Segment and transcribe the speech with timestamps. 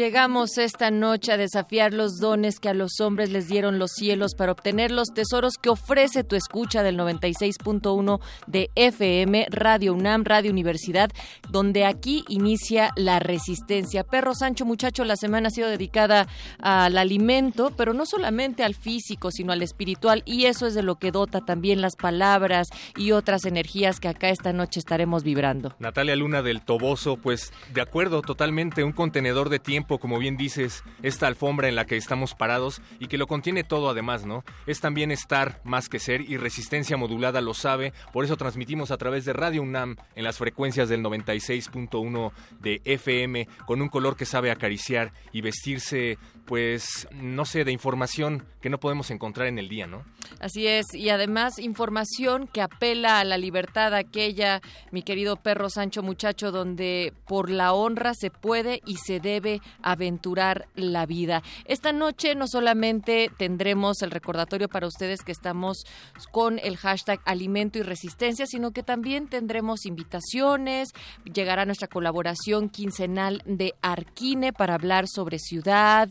[0.00, 4.34] Llegamos esta noche a desafiar los dones que a los hombres les dieron los cielos
[4.34, 10.52] para obtener los tesoros que ofrece tu escucha del 96.1 de FM, Radio UNAM, Radio
[10.52, 11.10] Universidad,
[11.50, 14.02] donde aquí inicia la resistencia.
[14.02, 16.28] Perro Sancho, muchacho, la semana ha sido dedicada
[16.60, 20.94] al alimento, pero no solamente al físico, sino al espiritual, y eso es de lo
[20.94, 25.74] que dota también las palabras y otras energías que acá esta noche estaremos vibrando.
[25.78, 30.84] Natalia Luna del Toboso, pues de acuerdo totalmente, un contenedor de tiempo, como bien dices,
[31.02, 34.44] esta alfombra en la que estamos parados y que lo contiene todo además, ¿no?
[34.66, 38.98] Es también estar más que ser y resistencia modulada lo sabe, por eso transmitimos a
[38.98, 44.26] través de Radio UNAM en las frecuencias del 96.1 de FM con un color que
[44.26, 49.68] sabe acariciar y vestirse pues, no sé, de información que no podemos encontrar en el
[49.68, 50.04] día, ¿no?
[50.40, 54.60] Así es, y además información que apela a la libertad aquella,
[54.90, 60.66] mi querido perro Sancho muchacho, donde por la honra se puede y se debe aventurar
[60.74, 61.42] la vida.
[61.64, 65.84] Esta noche no solamente tendremos el recordatorio para ustedes que estamos
[66.32, 70.88] con el hashtag alimento y resistencia, sino que también tendremos invitaciones,
[71.32, 76.08] llegará nuestra colaboración quincenal de Arquine para hablar sobre ciudad,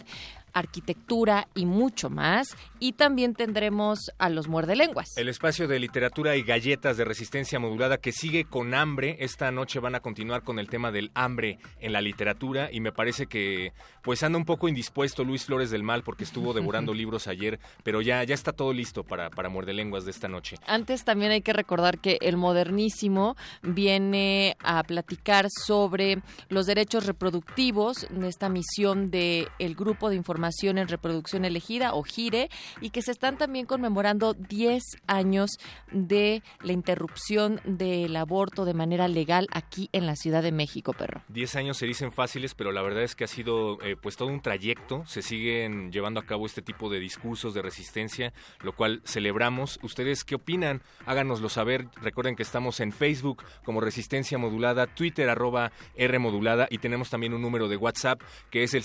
[0.60, 2.56] arquitectura y mucho más.
[2.80, 5.18] Y también tendremos a los muerdelenguas.
[5.18, 9.18] El espacio de literatura y galletas de resistencia modulada que sigue con hambre.
[9.20, 12.92] Esta noche van a continuar con el tema del hambre en la literatura y me
[12.92, 17.28] parece que pues anda un poco indispuesto Luis Flores del Mal porque estuvo devorando libros
[17.28, 20.58] ayer, pero ya, ya está todo listo para, para muerdelenguas de esta noche.
[20.66, 28.08] Antes también hay que recordar que el modernísimo viene a platicar sobre los derechos reproductivos
[28.10, 32.50] de esta misión del el grupo de información en reproducción elegida o GIRE
[32.82, 35.52] y que se están también conmemorando 10 años
[35.92, 41.22] de la interrupción del aborto de manera legal aquí en la Ciudad de México, perro.
[41.30, 44.30] 10 años se dicen fáciles, pero la verdad es que ha sido eh, pues todo
[44.30, 49.02] un trayecto, se siguen llevando a cabo este tipo de discursos de resistencia, lo cual
[49.06, 49.80] celebramos.
[49.84, 50.82] ¿Ustedes qué opinan?
[51.06, 51.88] Háganoslo saber.
[52.02, 57.34] Recuerden que estamos en Facebook como Resistencia Modulada, Twitter arroba R Modulada y tenemos también
[57.34, 58.84] un número de WhatsApp que es el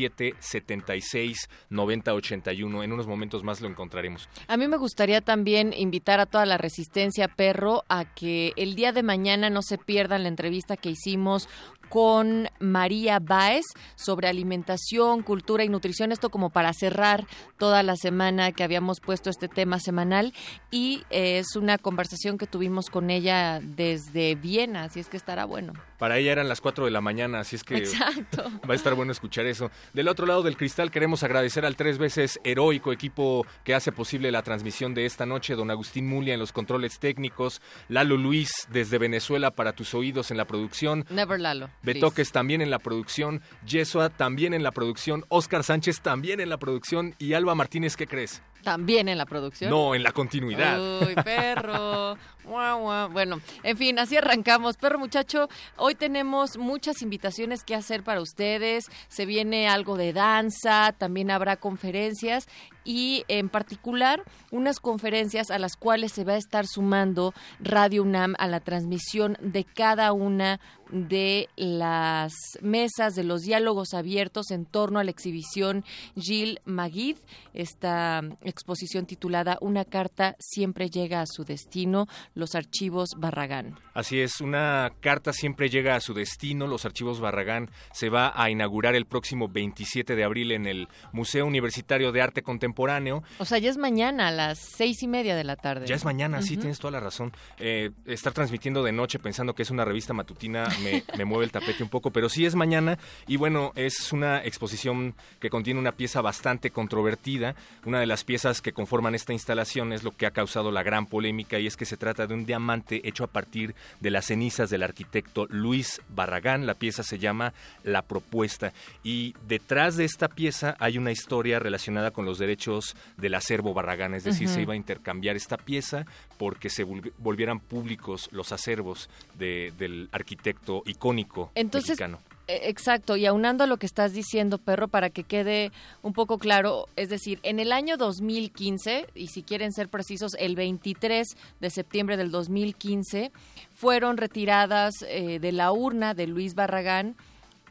[0.00, 2.82] 5547 76 90 81.
[2.82, 4.28] En unos momentos más lo encontraremos.
[4.48, 8.92] A mí me gustaría también invitar a toda la resistencia perro a que el día
[8.92, 11.48] de mañana no se pierdan la entrevista que hicimos
[11.90, 16.12] con María Báez sobre alimentación, cultura y nutrición.
[16.12, 17.26] Esto como para cerrar
[17.58, 20.32] toda la semana que habíamos puesto este tema semanal.
[20.70, 25.44] Y eh, es una conversación que tuvimos con ella desde Viena, así es que estará
[25.44, 25.74] bueno.
[25.98, 28.44] Para ella eran las 4 de la mañana, así es que Exacto.
[28.68, 29.70] va a estar bueno escuchar eso.
[29.92, 34.30] Del otro lado del cristal queremos agradecer al tres veces heroico equipo que hace posible
[34.30, 38.98] la transmisión de esta noche, don Agustín Mulia en los controles técnicos, Lalo Luis desde
[38.98, 41.04] Venezuela para tus oídos en la producción.
[41.10, 41.68] Never Lalo.
[41.82, 46.58] Betoques también en la producción, Yesua también en la producción, Oscar Sánchez también en la
[46.58, 48.42] producción y Alba Martínez, ¿qué crees?
[48.62, 49.70] También en la producción.
[49.70, 50.78] No, en la continuidad.
[51.02, 52.16] Uy, perro.
[52.50, 54.76] Bueno, en fin, así arrancamos.
[54.76, 58.86] Perro muchacho, hoy tenemos muchas invitaciones que hacer para ustedes.
[59.08, 62.48] Se viene algo de danza, también habrá conferencias
[62.82, 68.34] y en particular unas conferencias a las cuales se va a estar sumando Radio UNAM
[68.38, 72.32] a la transmisión de cada una de las
[72.62, 75.84] mesas de los diálogos abiertos en torno a la exhibición
[76.16, 77.16] Gilles Maguid,
[77.54, 83.78] esta exposición titulada Una carta siempre llega a su destino, los archivos Barragán.
[83.94, 88.50] Así es, una carta siempre llega a su destino, los archivos Barragán se va a
[88.50, 93.22] inaugurar el próximo 27 de abril en el Museo Universitario de Arte Contemporáneo.
[93.38, 95.86] O sea, ya es mañana a las seis y media de la tarde.
[95.86, 97.32] Ya es mañana, sí, tienes toda la razón.
[97.58, 101.52] Eh, estar transmitiendo de noche pensando que es una revista matutina me, me mueve el
[101.52, 105.92] tapete un poco, pero sí es mañana y bueno, es una exposición que contiene una
[105.92, 107.54] pieza bastante controvertida.
[107.84, 111.04] Una de las piezas que conforman esta instalación es lo que ha causado la gran
[111.04, 114.70] polémica y es que se trata de un diamante hecho a partir de las cenizas
[114.70, 116.64] del arquitecto Luis Barragán.
[116.64, 117.52] La pieza se llama
[117.84, 118.72] La Propuesta
[119.04, 124.14] y detrás de esta pieza hay una historia relacionada con los derechos del acervo Barragán,
[124.14, 126.06] es decir, se iba a intercambiar esta pieza
[126.38, 126.84] porque se
[127.18, 132.20] volvieran públicos los acervos del arquitecto icónico Entonces, mexicano.
[132.50, 135.70] E, exacto, y aunando a lo que estás diciendo, perro, para que quede
[136.02, 140.56] un poco claro, es decir, en el año 2015, y si quieren ser precisos, el
[140.56, 141.28] 23
[141.60, 143.30] de septiembre del 2015,
[143.72, 147.14] fueron retiradas eh, de la urna de Luis Barragán,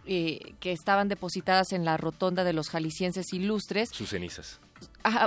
[0.06, 3.90] eh, que estaban depositadas en la rotonda de los jaliscienses ilustres.
[3.92, 4.62] Sus cenizas.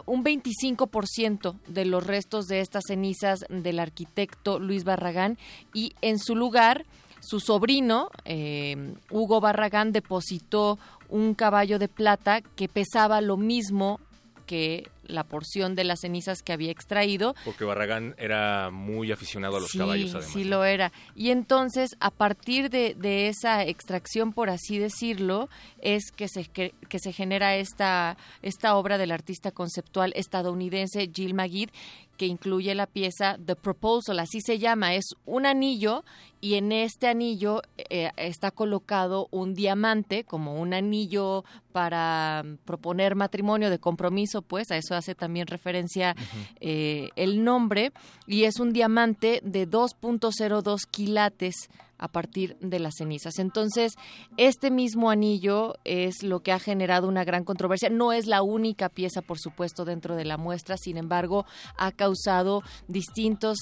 [0.06, 5.36] un 25% de los restos de estas cenizas del arquitecto Luis Barragán
[5.74, 6.86] y en su lugar
[7.22, 10.78] su sobrino, eh, Hugo Barragán, depositó
[11.08, 14.00] un caballo de plata que pesaba lo mismo
[14.46, 17.34] que la porción de las cenizas que había extraído.
[17.44, 20.32] Porque Barragán era muy aficionado a los caballos, además.
[20.32, 20.92] Sí, lo era.
[21.14, 22.92] Y entonces, a partir de,
[23.28, 25.48] esa extracción, por así decirlo,
[25.80, 31.70] es que se, que, se genera esta, esta obra del artista conceptual estadounidense Jill Magid,
[32.16, 36.04] que incluye la pieza The Proposal, así se llama, es un anillo
[36.40, 43.70] y en este anillo eh, está colocado un diamante como un anillo para proponer matrimonio
[43.70, 46.14] de compromiso, pues a eso hace también referencia
[46.60, 47.92] eh, el nombre
[48.26, 51.68] y es un diamante de 2.02 quilates
[52.02, 53.38] a partir de las cenizas.
[53.38, 53.92] Entonces,
[54.36, 57.90] este mismo anillo es lo que ha generado una gran controversia.
[57.90, 61.46] No es la única pieza, por supuesto, dentro de la muestra, sin embargo,
[61.78, 63.56] ha causado distintos,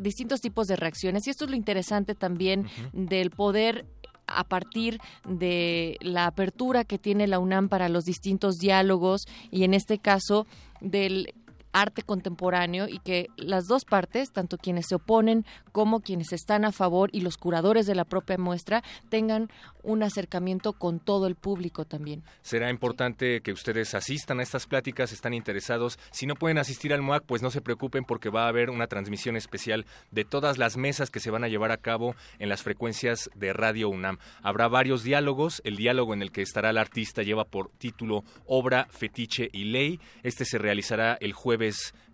[0.00, 1.24] distintos tipos de reacciones.
[1.26, 3.86] Y esto es lo interesante también del poder
[4.26, 4.98] a partir
[5.28, 10.46] de la apertura que tiene la UNAM para los distintos diálogos y en este caso
[10.84, 11.34] del
[11.74, 16.72] arte contemporáneo y que las dos partes, tanto quienes se oponen como quienes están a
[16.72, 19.50] favor y los curadores de la propia muestra, tengan
[19.82, 22.22] un acercamiento con todo el público también.
[22.42, 25.98] Será importante que ustedes asistan a estas pláticas, están interesados.
[26.12, 28.86] Si no pueden asistir al MOAC, pues no se preocupen porque va a haber una
[28.86, 32.62] transmisión especial de todas las mesas que se van a llevar a cabo en las
[32.62, 34.18] frecuencias de Radio UNAM.
[34.42, 35.60] Habrá varios diálogos.
[35.64, 40.00] El diálogo en el que estará el artista lleva por título Obra, Fetiche y Ley.
[40.22, 41.63] Este se realizará el jueves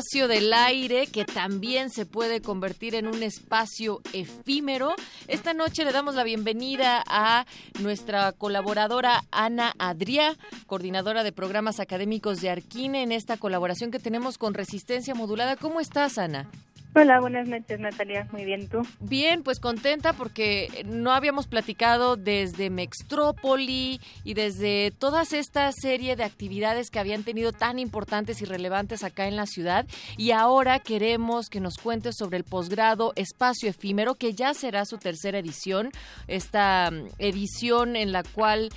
[0.00, 4.94] Espacio del aire, que también se puede convertir en un espacio efímero,
[5.28, 7.44] esta noche le damos la bienvenida a
[7.80, 14.38] nuestra colaboradora Ana Adriá, coordinadora de programas académicos de Arquine, en esta colaboración que tenemos
[14.38, 15.56] con Resistencia Modulada.
[15.56, 16.48] ¿Cómo estás, Ana?
[16.92, 18.82] Hola, buenas noches Natalia, muy bien tú.
[18.98, 26.24] Bien, pues contenta porque no habíamos platicado desde Mextrópoli y desde toda esta serie de
[26.24, 29.86] actividades que habían tenido tan importantes y relevantes acá en la ciudad.
[30.16, 34.98] Y ahora queremos que nos cuentes sobre el posgrado Espacio Efímero que ya será su
[34.98, 35.90] tercera edición,
[36.26, 38.70] esta mm, edición en la cual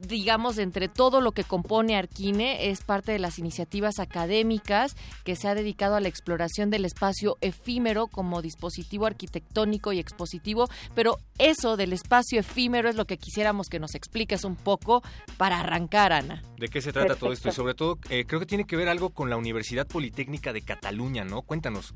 [0.00, 5.48] digamos, entre todo lo que compone Arquine, es parte de las iniciativas académicas que se
[5.48, 11.76] ha dedicado a la exploración del espacio efímero como dispositivo arquitectónico y expositivo, pero eso
[11.76, 15.02] del espacio efímero es lo que quisiéramos que nos expliques un poco
[15.36, 16.42] para arrancar, Ana.
[16.58, 17.48] ¿De qué se trata todo esto?
[17.48, 20.62] Y sobre todo, eh, creo que tiene que ver algo con la Universidad Politécnica de
[20.62, 21.42] Cataluña, ¿no?
[21.42, 21.94] Cuéntanos.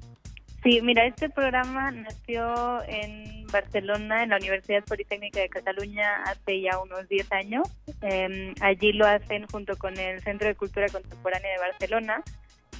[0.64, 6.78] Sí, mira, este programa nació en Barcelona, en la Universidad Politécnica de Cataluña, hace ya
[6.78, 7.68] unos 10 años.
[8.00, 12.22] Em, allí lo hacen junto con el Centro de Cultura Contemporánea de Barcelona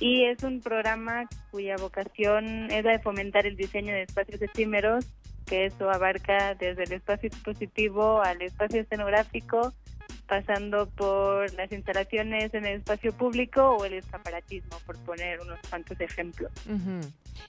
[0.01, 5.07] y es un programa cuya vocación es la de fomentar el diseño de espacios efímeros,
[5.45, 9.75] que eso abarca desde el espacio expositivo al espacio escenográfico,
[10.27, 16.01] pasando por las instalaciones en el espacio público o el escaparatismo, por poner unos cuantos
[16.01, 16.51] ejemplos.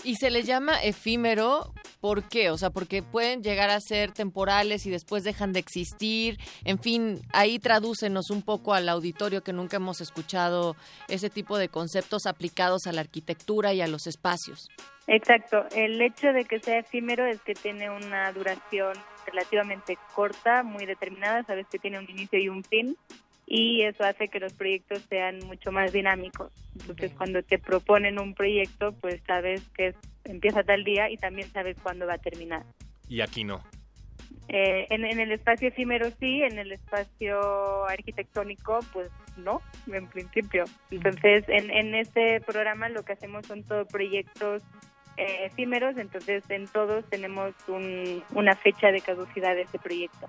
[0.04, 2.50] Y se les llama efímero, ¿por qué?
[2.50, 6.38] O sea, porque pueden llegar a ser temporales y después dejan de existir.
[6.64, 10.76] En fin, ahí tradúcenos un poco al auditorio que nunca hemos escuchado
[11.08, 14.70] ese tipo de conceptos aplicados a la arquitectura y a los espacios.
[15.08, 15.66] Exacto.
[15.76, 18.94] El hecho de que sea efímero es que tiene una duración
[19.26, 22.98] relativamente corta, muy determinada, sabes que tiene un inicio y un fin
[23.48, 26.52] y eso hace que los proyectos sean mucho más dinámicos.
[26.80, 31.78] Entonces, cuando te proponen un proyecto, pues sabes que empieza tal día y también sabes
[31.82, 32.64] cuándo va a terminar.
[33.08, 33.64] Y aquí no.
[34.48, 40.66] Eh, en, el espacio efímero sí, en el espacio arquitectónico pues no, en principio.
[40.92, 44.62] Entonces en, en este programa lo que hacemos son todos proyectos
[45.18, 50.28] eh, efímeros, entonces en todos tenemos una fecha de caducidad de este proyecto.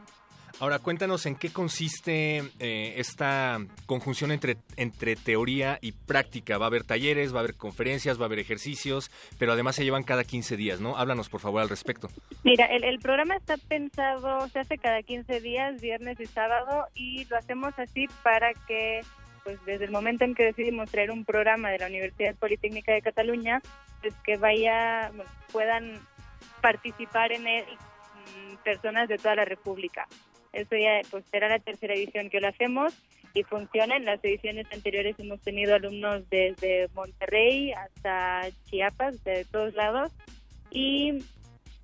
[0.59, 6.57] Ahora, cuéntanos en qué consiste eh, esta conjunción entre, entre teoría y práctica.
[6.57, 9.85] Va a haber talleres, va a haber conferencias, va a haber ejercicios, pero además se
[9.85, 10.97] llevan cada 15 días, ¿no?
[10.97, 12.09] Háblanos, por favor, al respecto.
[12.43, 17.27] Mira, el, el programa está pensado, se hace cada 15 días, viernes y sábado, y
[17.27, 19.03] lo hacemos así para que
[19.47, 23.01] pues desde el momento en que decidimos traer un programa de la Universidad Politécnica de
[23.01, 23.63] Cataluña,
[24.01, 25.13] pues que vaya,
[25.53, 26.01] puedan
[26.61, 30.09] participar en él mm, personas de toda la República.
[30.53, 32.93] Eso ya pues será la tercera edición que lo hacemos
[33.35, 33.97] y funciona.
[33.97, 40.11] En las ediciones anteriores hemos tenido alumnos desde Monterrey hasta Chiapas, de todos lados.
[40.73, 41.23] Y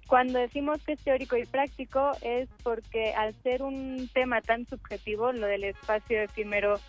[0.09, 5.31] cuando decimos que es teórico y práctico es porque al ser un tema tan subjetivo,
[5.31, 6.81] lo del espacio efímero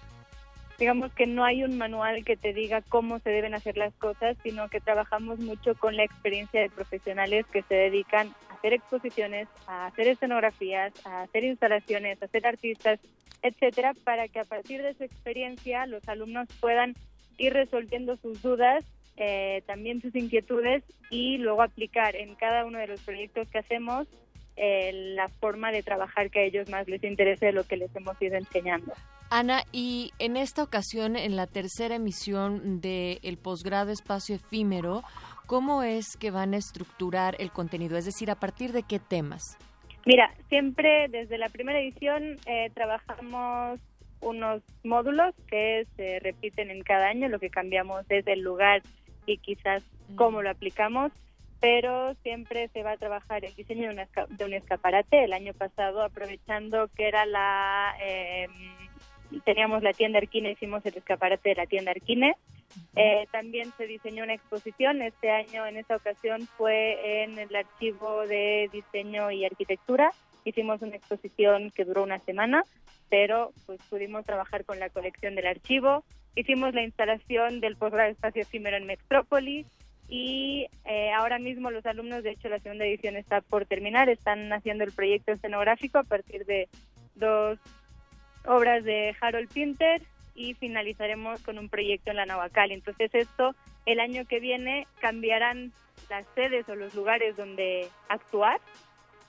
[0.80, 4.38] digamos que no hay un manual que te diga cómo se deben hacer las cosas,
[4.44, 9.48] sino que trabajamos mucho con la experiencia de profesionales que se dedican a hacer exposiciones,
[9.68, 13.00] a hacer escenografías, a hacer instalaciones, a ser artistas,
[13.42, 16.96] etcétera, para que a partir de su experiencia los alumnos puedan
[17.38, 18.84] ir resolviendo sus dudas,
[19.18, 24.08] eh, también sus inquietudes y luego aplicar en cada uno de los proyectos que hacemos
[24.56, 27.96] eh, la forma de trabajar que a ellos más les interese de lo que les
[27.96, 28.94] hemos ido enseñando.
[29.36, 35.02] Ana, y en esta ocasión, en la tercera emisión del el posgrado Espacio Efímero,
[35.48, 37.98] ¿cómo es que van a estructurar el contenido?
[37.98, 39.58] Es decir, ¿a partir de qué temas?
[40.06, 43.80] Mira, siempre desde la primera edición eh, trabajamos
[44.22, 48.84] unos módulos que se repiten en cada año, lo que cambiamos es el lugar
[49.26, 50.16] y quizás mm.
[50.16, 51.12] cómo lo aplicamos,
[51.60, 55.24] pero siempre se va a trabajar el diseño de, un escaparate.
[55.24, 57.96] El año pasado, aprovechando que era la...
[58.00, 58.48] Eh,
[59.42, 62.36] teníamos la tienda Arquine, hicimos el escaparate de la tienda Arquine.
[62.96, 68.26] Eh, también se diseñó una exposición, este año en esta ocasión fue en el archivo
[68.28, 70.12] de diseño y arquitectura.
[70.46, 72.64] Hicimos una exposición que duró una semana,
[73.10, 76.04] pero pues pudimos trabajar con la colección del archivo.
[76.36, 79.68] Hicimos la instalación del posgrado Espacio Efímero en Metrópolis
[80.10, 84.52] y eh, ahora mismo los alumnos, de hecho la segunda edición está por terminar, están
[84.52, 86.68] haciendo el proyecto escenográfico a partir de
[87.16, 87.60] dos
[88.46, 90.02] obras de Harold Pinter
[90.36, 92.72] y finalizaremos con un proyecto en la Navacal.
[92.72, 95.72] Entonces esto el año que viene cambiarán
[96.10, 98.60] las sedes o los lugares donde actuar,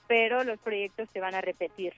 [0.07, 1.93] pero los proyectos se van a repetir.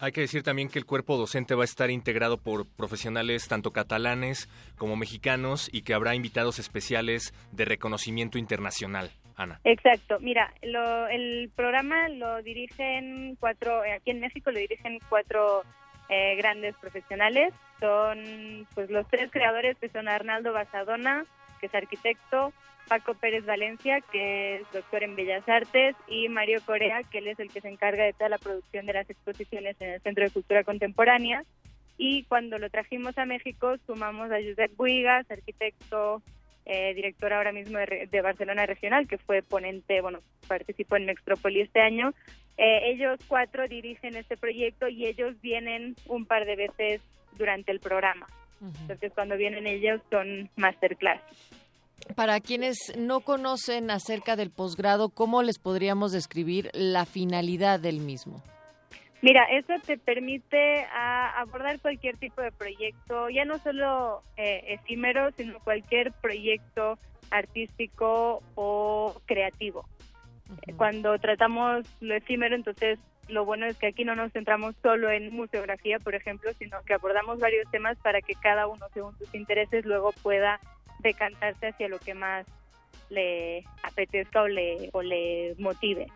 [0.00, 3.72] Hay que decir también que el cuerpo docente va a estar integrado por profesionales tanto
[3.72, 9.10] catalanes como mexicanos y que habrá invitados especiales de reconocimiento internacional.
[9.36, 9.60] Ana.
[9.62, 10.18] Exacto.
[10.20, 15.62] Mira, el programa lo dirigen cuatro, aquí en México lo dirigen cuatro
[16.08, 17.52] eh, grandes profesionales.
[17.80, 21.24] Son pues los tres creadores que son Arnaldo Basadona,
[21.60, 22.52] que es arquitecto,
[22.88, 27.38] Paco Pérez Valencia, que es doctor en Bellas Artes, y Mario Corea, que él es
[27.38, 30.30] el que se encarga de toda la producción de las exposiciones en el Centro de
[30.30, 31.44] Cultura Contemporánea.
[31.98, 36.22] Y cuando lo trajimos a México, sumamos a Josep Buigas, arquitecto,
[36.64, 41.80] eh, director ahora mismo de, Barcelona Regional, que fue ponente, bueno, participó en Mextrópoli este
[41.80, 42.14] año.
[42.58, 47.00] Eh, ellos cuatro dirigen este proyecto y ellos vienen un par de veces
[47.38, 48.26] durante el programa.
[48.60, 51.20] Entonces, cuando vienen ellos son masterclass.
[52.16, 58.42] Para quienes no conocen acerca del posgrado, ¿cómo les podríamos describir la finalidad del mismo?
[59.20, 60.86] Mira, eso te permite
[61.36, 66.98] abordar cualquier tipo de proyecto, ya no solo eh, efímero, sino cualquier proyecto
[67.30, 69.84] artístico o creativo.
[70.76, 75.32] Cuando tratamos lo efímero, entonces lo bueno es que aquí no nos centramos solo en
[75.34, 79.84] museografía, por ejemplo, sino que abordamos varios temas para que cada uno, según sus intereses,
[79.84, 80.60] luego pueda
[81.00, 82.46] decantarse hacia lo que más
[83.10, 86.06] le apetezca o le, o le motive.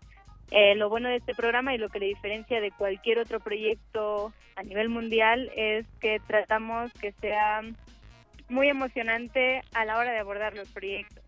[0.51, 4.33] Eh, lo bueno de este programa y lo que le diferencia de cualquier otro proyecto
[4.55, 7.61] a nivel mundial es que tratamos que sea
[8.49, 11.23] muy emocionante a la hora de abordar los proyectos.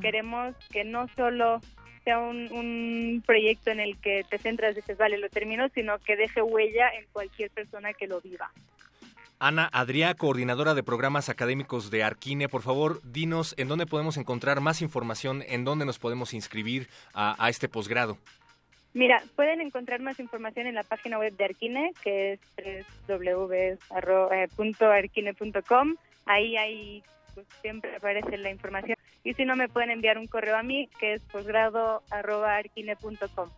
[0.00, 1.60] Queremos que no solo
[2.04, 6.16] sea un, proyecto en el que te centras y dices, vale, lo termino, sino que
[6.16, 8.50] deje huella en cualquier persona que lo viva.
[9.40, 14.60] Ana Adrià, coordinadora de programas académicos de Arquine, por favor, dinos en dónde podemos encontrar
[14.60, 18.18] más información, en dónde nos podemos inscribir a, a este posgrado.
[18.94, 22.40] Mira, pueden encontrar más información en la página web de Arquine, que es
[23.08, 25.96] www.arquine.com.
[26.26, 27.02] Ahí, ahí
[27.34, 28.96] pues, siempre aparece la información.
[29.24, 33.50] Y si no, me pueden enviar un correo a mí, que es posgrado.arquine.com.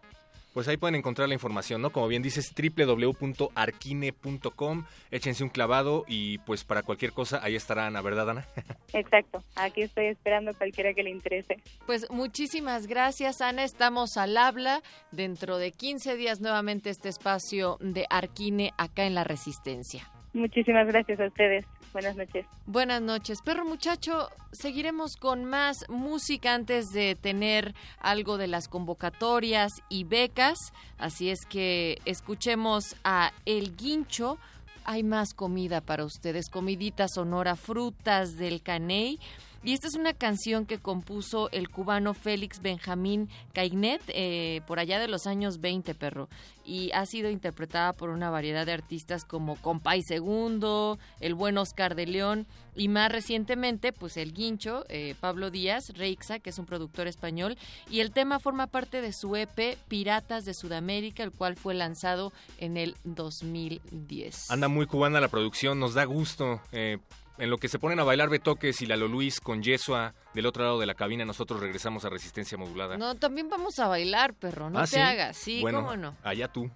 [0.57, 1.91] Pues ahí pueden encontrar la información, ¿no?
[1.91, 4.87] Como bien dices, www.arquine.com.
[5.11, 8.49] Échense un clavado y pues para cualquier cosa ahí estará Ana, ¿verdad, Ana?
[8.95, 9.45] Exacto.
[9.57, 11.59] Aquí estoy esperando a cualquiera que le interese.
[11.85, 13.65] Pues muchísimas gracias, Ana.
[13.65, 14.81] Estamos al habla.
[15.13, 20.11] Dentro de 15 días nuevamente este espacio de Arquine acá en La Resistencia.
[20.37, 21.65] Muchísimas gracias a ustedes.
[21.95, 22.45] Buenas noches.
[22.67, 23.41] Buenas noches.
[23.41, 30.75] Perro muchacho, seguiremos con más música antes de tener algo de las convocatorias y becas.
[30.99, 34.37] Así es que escuchemos a El Guincho.
[34.85, 39.19] Hay más comida para ustedes, comidita sonora, frutas del caney
[39.63, 44.99] y esta es una canción que compuso el cubano Félix Benjamín Caignet eh, por allá
[44.99, 46.29] de los años 20, perro.
[46.65, 51.95] Y ha sido interpretada por una variedad de artistas como Compay Segundo, el buen Oscar
[51.95, 56.67] de León y más recientemente, pues el Guincho, eh, Pablo Díaz, Reixa, que es un
[56.67, 57.57] productor español.
[57.91, 62.33] Y el tema forma parte de su EP Piratas de Sudamérica, el cual fue lanzado
[62.59, 64.51] en el 2010.
[64.51, 66.61] Anda muy cubana la producción, nos da gusto.
[66.73, 66.99] Eh,
[67.39, 70.65] en lo que se ponen a bailar Betoques y Lalo Luis con Yesua del otro
[70.65, 72.97] lado de la cabina, nosotros regresamos a Resistencia Modulada.
[72.97, 75.37] No, también vamos a bailar, perro, no ¿Ah, te hagas.
[75.37, 76.17] Sí, cómo no.
[76.23, 76.71] Allá tú.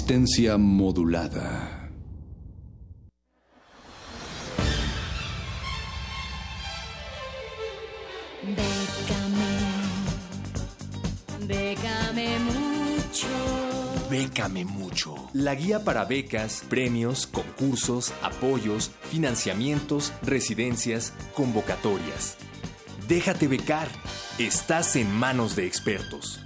[0.09, 1.90] Resistencia modulada.
[8.57, 9.53] Bécame,
[11.47, 13.29] bécame mucho.
[14.09, 15.14] Bécame mucho.
[15.35, 22.38] La guía para becas, premios, concursos, apoyos, financiamientos, residencias, convocatorias.
[23.09, 23.88] Déjate becar.
[24.38, 26.38] Estás en manos de expertos.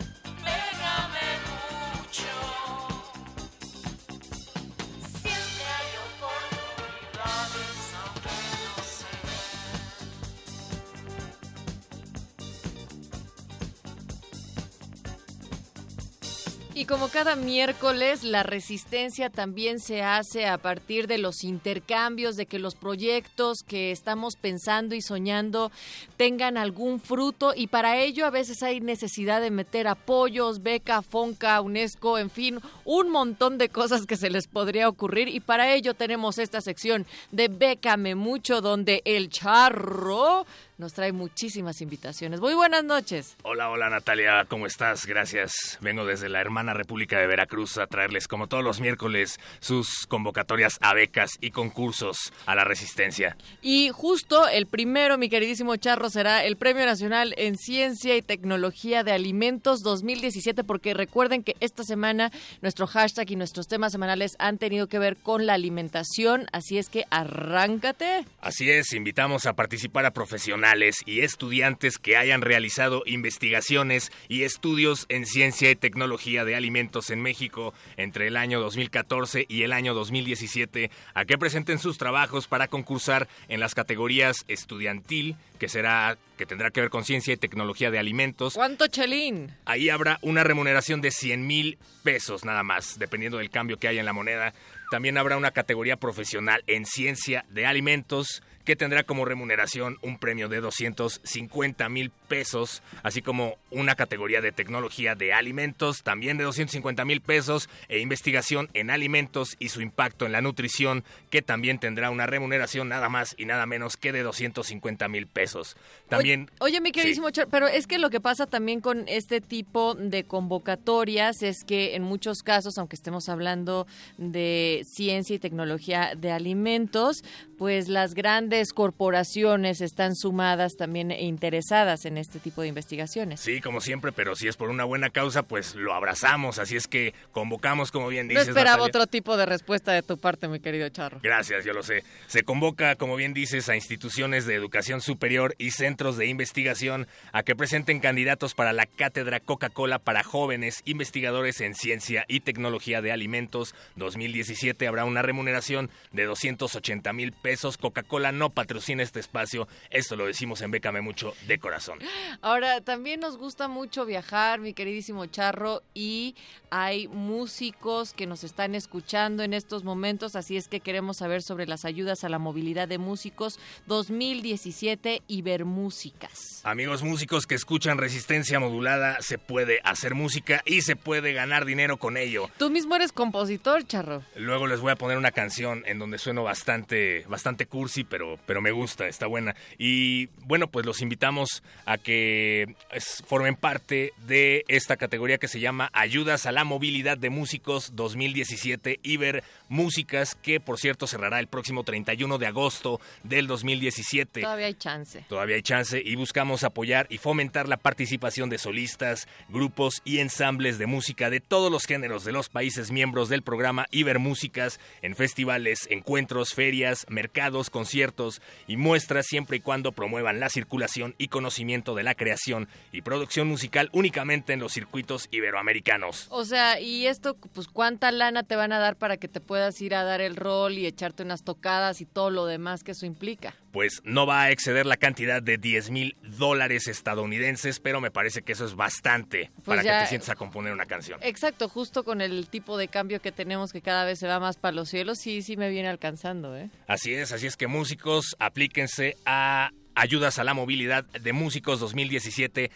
[17.02, 22.60] Como cada miércoles, la resistencia también se hace a partir de los intercambios, de que
[22.60, 25.72] los proyectos que estamos pensando y soñando
[26.16, 31.60] tengan algún fruto y para ello a veces hay necesidad de meter apoyos, beca, fonca,
[31.60, 35.26] UNESCO, en fin, un montón de cosas que se les podría ocurrir.
[35.26, 40.46] Y para ello tenemos esta sección de Bécame Mucho donde el charro
[40.82, 42.40] nos trae muchísimas invitaciones.
[42.40, 43.36] Muy buenas noches.
[43.44, 45.06] Hola, hola Natalia, ¿cómo estás?
[45.06, 45.78] Gracias.
[45.80, 50.78] Vengo desde la hermana República de Veracruz a traerles, como todos los miércoles, sus convocatorias
[50.80, 53.36] a becas y concursos a la resistencia.
[53.62, 59.04] Y justo el primero, mi queridísimo Charro, será el Premio Nacional en Ciencia y Tecnología
[59.04, 64.58] de Alimentos 2017, porque recuerden que esta semana nuestro hashtag y nuestros temas semanales han
[64.58, 68.24] tenido que ver con la alimentación, así es que arráncate.
[68.40, 70.71] Así es, invitamos a participar a profesionales
[71.04, 77.20] y estudiantes que hayan realizado investigaciones y estudios en ciencia y tecnología de alimentos en
[77.20, 82.68] México entre el año 2014 y el año 2017 a que presenten sus trabajos para
[82.68, 87.90] concursar en las categorías estudiantil, que será que tendrá que ver con ciencia y tecnología
[87.90, 88.54] de alimentos.
[88.54, 89.52] ¿Cuánto chelín?
[89.66, 94.00] Ahí habrá una remuneración de 100 mil pesos nada más, dependiendo del cambio que haya
[94.00, 94.54] en la moneda.
[94.90, 100.48] También habrá una categoría profesional en ciencia de alimentos que tendrá como remuneración un premio
[100.48, 107.04] de 250 mil pesos, así como una categoría de tecnología de alimentos, también de 250
[107.04, 112.10] mil pesos, e investigación en alimentos y su impacto en la nutrición, que también tendrá
[112.10, 115.76] una remuneración nada más y nada menos que de 250 mil pesos.
[116.08, 116.50] También.
[116.60, 117.42] Oye, oye mi queridísimo, sí.
[117.50, 122.02] pero es que lo que pasa también con este tipo de convocatorias es que en
[122.02, 123.86] muchos casos, aunque estemos hablando
[124.18, 127.24] de ciencia y tecnología de alimentos,
[127.62, 133.38] pues las grandes corporaciones están sumadas también e interesadas en este tipo de investigaciones.
[133.38, 136.58] Sí, como siempre, pero si es por una buena causa, pues lo abrazamos.
[136.58, 138.46] Así es que convocamos, como bien dices.
[138.46, 138.88] No esperaba Natalia.
[138.88, 141.20] otro tipo de respuesta de tu parte, mi querido Charro.
[141.22, 142.02] Gracias, yo lo sé.
[142.26, 147.44] Se convoca, como bien dices, a instituciones de educación superior y centros de investigación a
[147.44, 153.12] que presenten candidatos para la cátedra Coca-Cola para jóvenes investigadores en ciencia y tecnología de
[153.12, 153.72] alimentos.
[153.94, 157.51] 2017 habrá una remuneración de 280 mil pesos.
[157.80, 159.68] Coca-Cola no patrocina este espacio.
[159.90, 161.98] Esto lo decimos en Bécame Mucho de corazón.
[162.40, 166.34] Ahora, también nos gusta mucho viajar, mi queridísimo Charro, y
[166.70, 171.66] hay músicos que nos están escuchando en estos momentos, así es que queremos saber sobre
[171.66, 176.62] las ayudas a la movilidad de músicos 2017 Ibermúsicas.
[176.64, 181.98] Amigos músicos que escuchan Resistencia Modulada, se puede hacer música y se puede ganar dinero
[181.98, 182.48] con ello.
[182.58, 184.22] Tú mismo eres compositor, Charro.
[184.36, 188.60] Luego les voy a poner una canción en donde sueno bastante, bastante cursi, pero, pero
[188.60, 189.54] me gusta, está buena.
[189.78, 195.60] Y bueno, pues los invitamos a que es, formen parte de esta categoría que se
[195.60, 201.46] llama Ayudas a la Movilidad de Músicos 2017 Iber Músicas, que por cierto cerrará el
[201.46, 204.40] próximo 31 de agosto del 2017.
[204.42, 205.24] Todavía hay chance.
[205.28, 210.78] Todavía hay chance y buscamos apoyar y fomentar la participación de solistas, grupos y ensambles
[210.78, 215.16] de música de todos los géneros de los países miembros del programa Iber Músicas en
[215.16, 217.21] festivales, encuentros, ferias, mercados,
[217.70, 223.02] conciertos y muestras siempre y cuando promuevan la circulación y conocimiento de la creación y
[223.02, 226.26] producción musical únicamente en los circuitos iberoamericanos.
[226.30, 229.80] O sea, y esto, pues, ¿cuánta lana te van a dar para que te puedas
[229.80, 233.06] ir a dar el rol y echarte unas tocadas y todo lo demás que eso
[233.06, 233.54] implica?
[233.72, 238.42] Pues no va a exceder la cantidad de 10 mil dólares estadounidenses, pero me parece
[238.42, 241.18] que eso es bastante pues para ya, que te sientes a componer una canción.
[241.22, 244.56] Exacto, justo con el tipo de cambio que tenemos que cada vez se va más
[244.56, 246.70] para los cielos, sí, sí me viene alcanzando, ¿eh?
[246.86, 252.70] Así es, así es que músicos, aplíquense a Ayudas a la Movilidad de Músicos 2017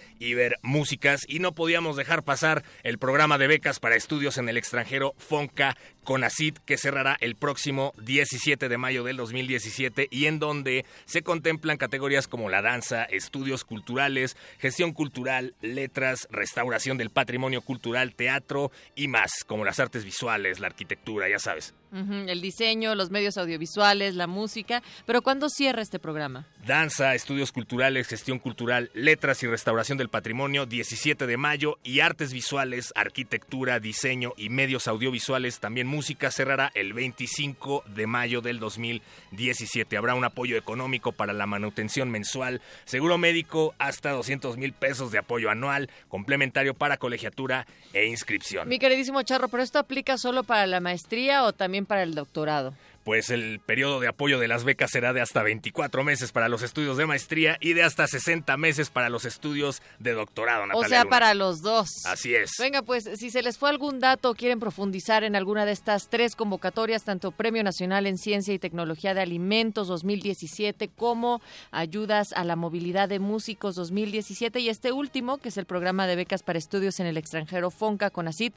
[0.63, 5.15] Músicas y no podíamos dejar pasar el programa de becas para estudios en el extranjero
[5.19, 11.23] FONCA CONACIT que cerrará el próximo 17 de mayo del 2017 y en donde se
[11.23, 18.71] contemplan categorías como la danza, estudios culturales, gestión cultural, letras, restauración del patrimonio cultural, teatro
[18.95, 21.75] y más, como las artes visuales, la arquitectura, ya sabes.
[21.93, 24.83] El diseño, los medios audiovisuales, la música.
[25.07, 26.47] Pero ¿cuándo cierra este programa?
[26.67, 32.33] Danza, estudios culturales, gestión cultural, letras y restauración del patrimonio, 17 de mayo, y artes
[32.33, 39.97] visuales, arquitectura, diseño y medios audiovisuales, también música, cerrará el 25 de mayo del 2017.
[39.97, 45.19] Habrá un apoyo económico para la manutención mensual, seguro médico hasta 200 mil pesos de
[45.19, 48.69] apoyo anual, complementario para colegiatura e inscripción.
[48.69, 52.73] Mi queridísimo Charro, ¿pero esto aplica solo para la maestría o también para el doctorado?
[53.07, 56.63] pues el periodo de apoyo de las becas será de hasta 24 meses para los
[56.63, 60.67] estudios de maestría y de hasta 60 meses para los estudios de doctorado.
[60.67, 62.05] Natalia o sea, para los dos.
[62.05, 62.51] Así es.
[62.59, 66.09] Venga, pues si se les fue algún dato o quieren profundizar en alguna de estas
[66.09, 72.43] tres convocatorias, tanto Premio Nacional en Ciencia y Tecnología de Alimentos 2017 como Ayudas a
[72.43, 76.59] la Movilidad de Músicos 2017 y este último, que es el programa de becas para
[76.59, 78.53] estudios en el extranjero FONCA con ACID,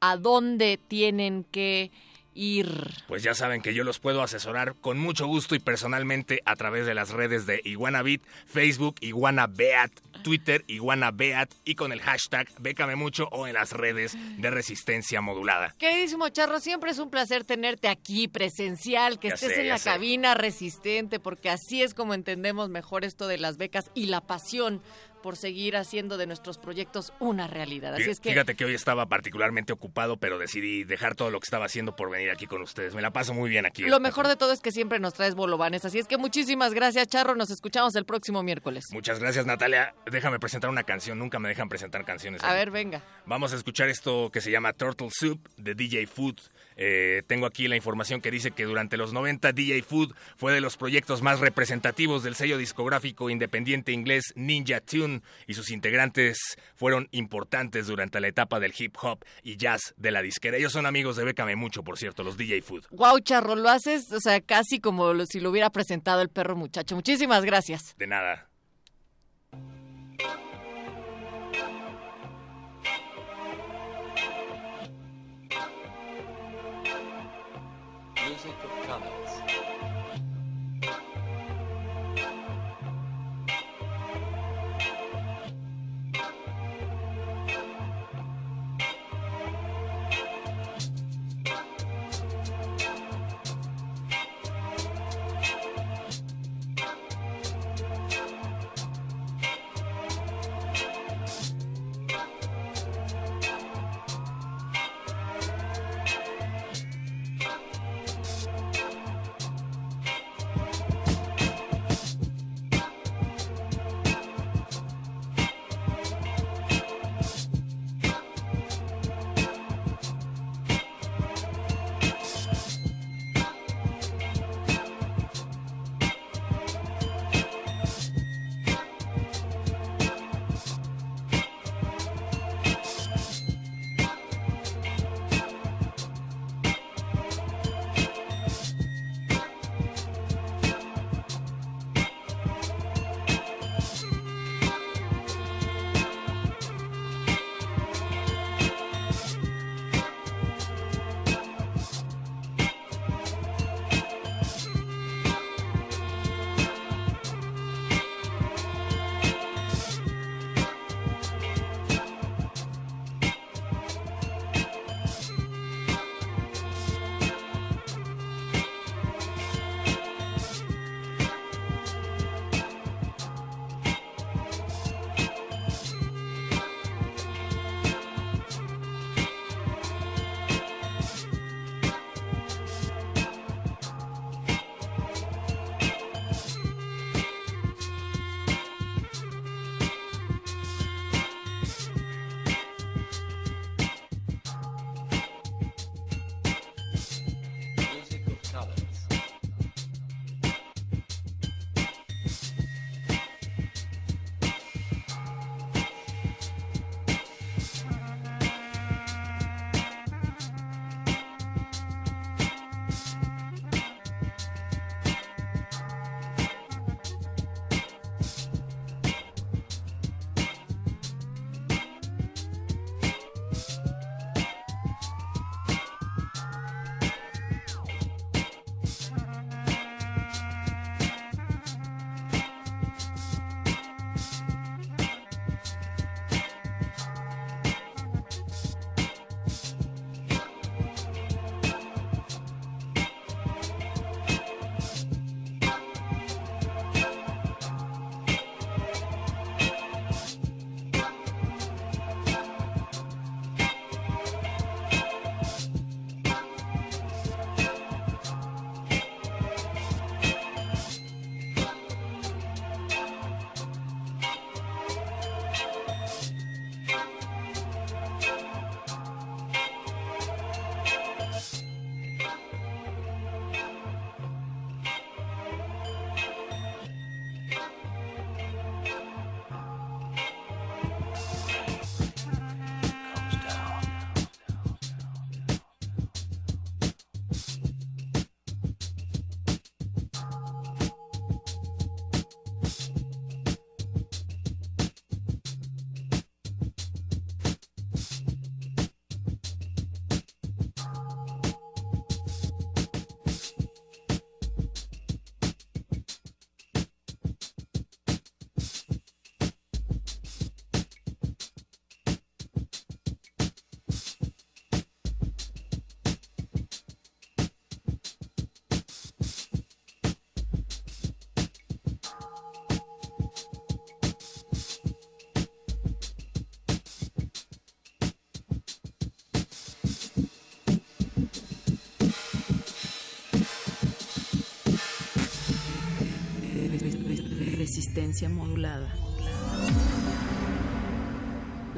[0.00, 1.90] ¿a dónde tienen que
[2.34, 2.68] ir?
[3.08, 6.86] Pues ya saben que yo los puedo asesorar con mucho gusto y personalmente a través
[6.86, 9.92] de las redes de IguanaBit, Facebook, IguanaBeat,
[10.22, 15.74] Twitter, IguanaBeat y con el hashtag Bécame Mucho o en las redes de Resistencia Modulada.
[15.78, 21.20] Queridísimo Charro, siempre es un placer tenerte aquí presencial, que estés en la cabina resistente,
[21.20, 24.82] porque así es como entendemos mejor esto de las becas y la pasión
[25.22, 27.94] por seguir haciendo de nuestros proyectos una realidad.
[27.94, 28.30] Así es que...
[28.30, 32.10] Fíjate que hoy estaba particularmente ocupado, pero decidí dejar todo lo que estaba haciendo por
[32.10, 32.94] venir aquí con ustedes.
[32.94, 33.84] Me la paso muy bien aquí.
[33.84, 35.84] Lo mejor de todo es que siempre nos traes bolovanes.
[35.84, 37.36] Así es que muchísimas gracias, Charro.
[37.36, 38.86] Nos escuchamos el próximo miércoles.
[38.92, 39.94] Muchas gracias, Natalia.
[40.10, 41.18] Déjame presentar una canción.
[41.18, 42.42] Nunca me dejan presentar canciones.
[42.42, 43.02] A ver, venga.
[43.24, 46.40] Vamos a escuchar esto que se llama Turtle Soup de DJ Food.
[46.76, 50.60] Eh, tengo aquí la información que dice que durante los 90 DJ Food fue de
[50.60, 56.38] los proyectos más representativos del sello discográfico independiente inglés Ninja Tune y sus integrantes
[56.74, 60.56] fueron importantes durante la etapa del hip hop y jazz de la disquera.
[60.56, 62.86] Ellos son amigos de Bécame Mucho, por cierto, los DJ Food.
[62.90, 66.94] Wow, Charro, lo haces, o sea, casi como si lo hubiera presentado el perro muchacho.
[66.94, 67.94] Muchísimas gracias.
[67.96, 68.51] De nada.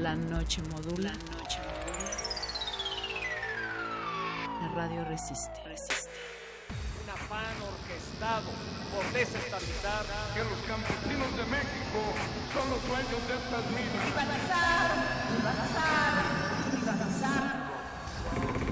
[0.04, 1.12] La noche modula.
[4.60, 5.48] La radio resiste.
[7.02, 8.50] Un afán orquestado
[8.92, 12.00] por desestabilizar que los campesinos de México
[12.52, 14.12] son los dueños de estas minas.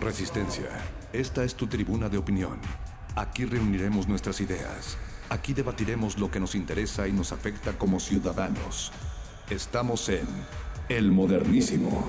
[0.00, 0.68] Resistencia.
[1.14, 2.60] Esta es tu tribuna de opinión.
[3.16, 4.98] Aquí reuniremos nuestras ideas.
[5.30, 8.92] Aquí debatiremos lo que nos interesa y nos afecta como ciudadanos.
[9.48, 10.26] Estamos en
[10.96, 12.06] El Modernísimo.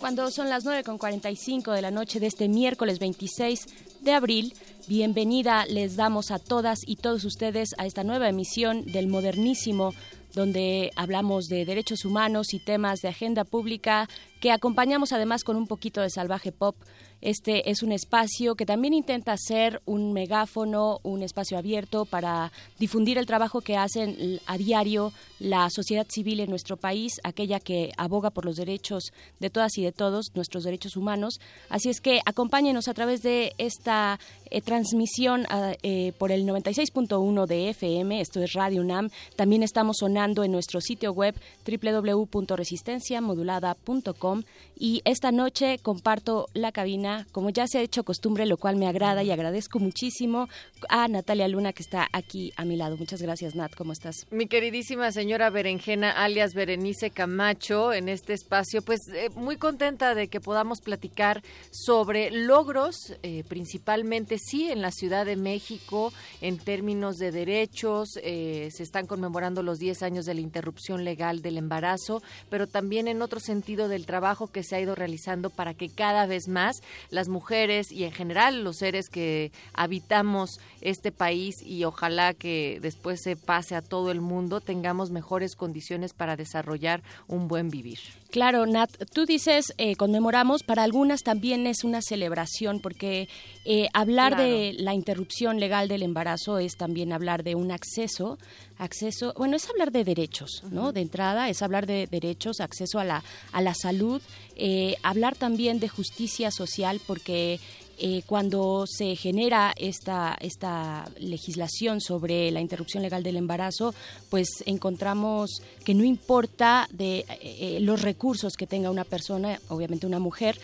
[0.00, 3.66] Cuando son las 9.45 de la noche de este miércoles 26
[4.00, 4.54] de abril,
[4.88, 9.92] bienvenida les damos a todas y todos ustedes a esta nueva emisión del Modernísimo
[10.34, 14.08] donde hablamos de derechos humanos y temas de agenda pública
[14.50, 16.76] acompañamos además con un poquito de salvaje pop
[17.22, 23.16] este es un espacio que también intenta ser un megáfono, un espacio abierto para difundir
[23.18, 28.28] el trabajo que hacen a diario la sociedad civil en nuestro país, aquella que aboga
[28.30, 31.40] por los derechos de todas y de todos, nuestros derechos humanos.
[31.68, 34.18] Así es que acompáñenos a través de esta
[34.50, 39.08] eh, transmisión ah, eh, por el 96.1 de FM, esto es Radio UNAM.
[39.36, 41.34] También estamos sonando en nuestro sitio web
[41.66, 44.35] www.resistenciamodulada.com
[44.78, 48.86] y esta noche comparto la cabina, como ya se ha hecho costumbre, lo cual me
[48.86, 50.48] agrada y agradezco muchísimo
[50.90, 52.96] a Natalia Luna que está aquí a mi lado.
[52.98, 53.74] Muchas gracias, Nat.
[53.74, 54.26] ¿Cómo estás?
[54.30, 60.28] Mi queridísima señora Berenjena, alias Berenice Camacho, en este espacio, pues eh, muy contenta de
[60.28, 66.12] que podamos platicar sobre logros, eh, principalmente sí en la Ciudad de México,
[66.42, 68.18] en términos de derechos.
[68.22, 73.08] Eh, se están conmemorando los 10 años de la interrupción legal del embarazo, pero también
[73.08, 74.15] en otro sentido del trabajo
[74.52, 78.64] que se ha ido realizando para que cada vez más las mujeres y en general
[78.64, 84.20] los seres que habitamos este país y ojalá que después se pase a todo el
[84.20, 87.98] mundo tengamos mejores condiciones para desarrollar un buen vivir.
[88.30, 93.28] Claro, Nat, tú dices eh, conmemoramos, para algunas también es una celebración porque
[93.68, 98.38] eh, hablar de la interrupción legal del embarazo es también hablar de un acceso,
[98.78, 100.92] acceso, bueno, es hablar de derechos, ¿no?
[100.92, 104.22] De entrada es hablar de derechos, acceso a la, a la salud,
[104.54, 107.58] eh, hablar también de justicia social porque
[107.98, 113.94] eh, cuando se genera esta, esta legislación sobre la interrupción legal del embarazo,
[114.28, 120.18] pues encontramos que no importa de eh, los recursos que tenga una persona, obviamente una
[120.18, 120.58] mujer,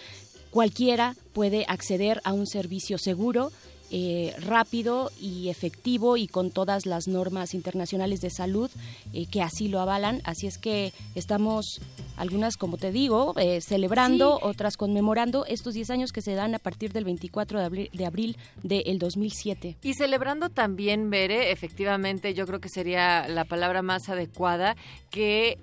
[0.53, 3.51] cualquiera puede acceder a un servicio seguro
[3.95, 8.71] eh, rápido y efectivo y con todas las normas internacionales de salud
[9.13, 10.23] eh, que así lo avalan.
[10.25, 11.79] Así es que estamos,
[12.17, 16.59] algunas, como te digo, eh, celebrando, otras conmemorando estos 10 años que se dan a
[16.59, 19.77] partir del 24 de abril, de abril del 2007.
[19.83, 24.75] Y celebrando también, Bere, efectivamente, yo creo que sería la palabra más adecuada,
[25.11, 25.59] que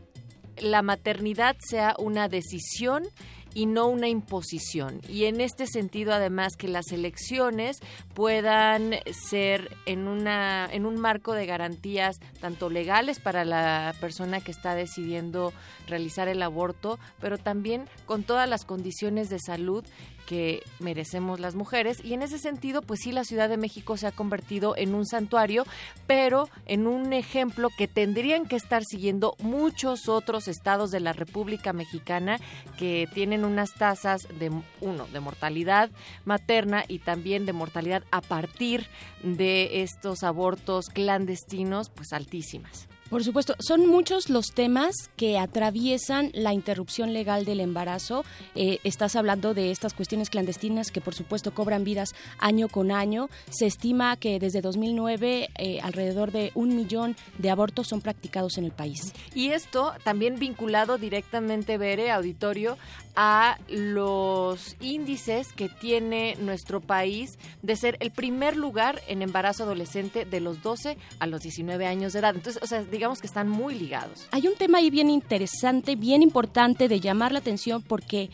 [0.61, 3.07] la maternidad sea una decisión
[3.53, 5.01] y no una imposición.
[5.07, 7.77] Y en este sentido, además, que las elecciones
[8.13, 14.51] puedan ser en, una, en un marco de garantías tanto legales para la persona que
[14.51, 15.53] está decidiendo
[15.87, 19.83] realizar el aborto, pero también con todas las condiciones de salud
[20.29, 24.05] que merecemos las mujeres y en ese sentido pues sí la Ciudad de México se
[24.05, 25.65] ha convertido en un santuario
[26.05, 31.73] pero en un ejemplo que tendrían que estar siguiendo muchos otros estados de la República
[31.73, 32.39] Mexicana
[32.77, 34.51] que tienen unas tasas de
[34.81, 35.89] uno de mortalidad
[36.25, 38.85] materna y también de mortalidad a partir
[39.23, 42.88] de estos abortos clandestinos pues altísimas.
[43.09, 48.23] Por supuesto, son muchos los temas que atraviesan la interrupción legal del embarazo.
[48.53, 53.29] Eh, estás hablando de estas cuestiones clandestinas que por supuesto cobran vidas año con año.
[53.49, 58.65] Se estima que desde 2009 eh, alrededor de un millón de abortos son practicados en
[58.65, 59.11] el país.
[59.33, 62.77] Y esto también vinculado directamente, Bere, auditorio,
[63.21, 70.23] a los índices que tiene nuestro país de ser el primer lugar en embarazo adolescente
[70.23, 72.33] de los 12 a los 19 años de edad.
[72.33, 74.29] Entonces, o sea, digamos que están muy ligados.
[74.31, 78.29] Hay un tema ahí bien interesante, bien importante de llamar la atención porque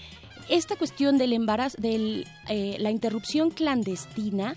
[0.50, 4.56] esta cuestión del embarazo, de eh, la interrupción clandestina,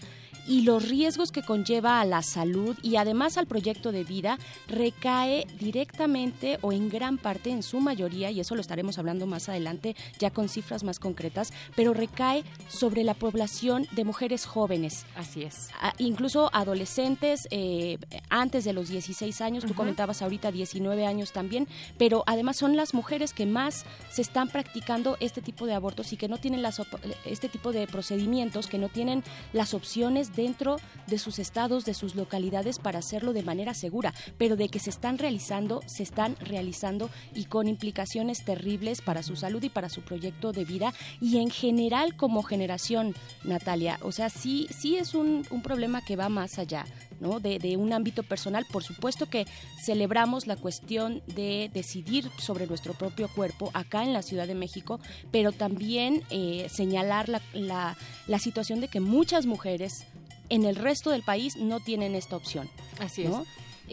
[0.48, 5.46] y los riesgos que conlleva a la salud y además al proyecto de vida recae
[5.60, 9.94] directamente o en gran parte, en su mayoría, y eso lo estaremos hablando más adelante
[10.18, 15.04] ya con cifras más concretas, pero recae sobre la población de mujeres jóvenes.
[15.14, 15.68] Así es.
[15.98, 17.98] incluso adolescentes eh,
[18.30, 21.68] antes de los 16 años, tú comentabas ahorita 19 años también,
[21.98, 26.16] pero además son las mujeres que más se están practicando este tipo de abortos y
[26.16, 26.80] que no tienen las,
[27.26, 29.22] este tipo de procedimientos, que no tienen
[29.52, 30.76] las opciones dentro
[31.08, 34.90] de sus estados, de sus localidades para hacerlo de manera segura, pero de que se
[34.90, 40.02] están realizando, se están realizando y con implicaciones terribles para su salud y para su
[40.02, 43.98] proyecto de vida y en general como generación, Natalia.
[44.02, 46.84] O sea, sí, sí es un, un problema que va más allá
[47.20, 47.40] ¿no?
[47.40, 48.64] De, de, un ámbito personal.
[48.70, 49.44] Por supuesto que
[49.80, 55.00] celebramos la cuestión de decidir sobre nuestro propio cuerpo acá en la Ciudad de México,
[55.30, 57.96] pero también eh, señalar la, la,
[58.28, 60.06] la, situación de que muchas mujeres
[60.48, 62.68] en el resto del país no tienen esta opción.
[62.98, 63.32] Así es.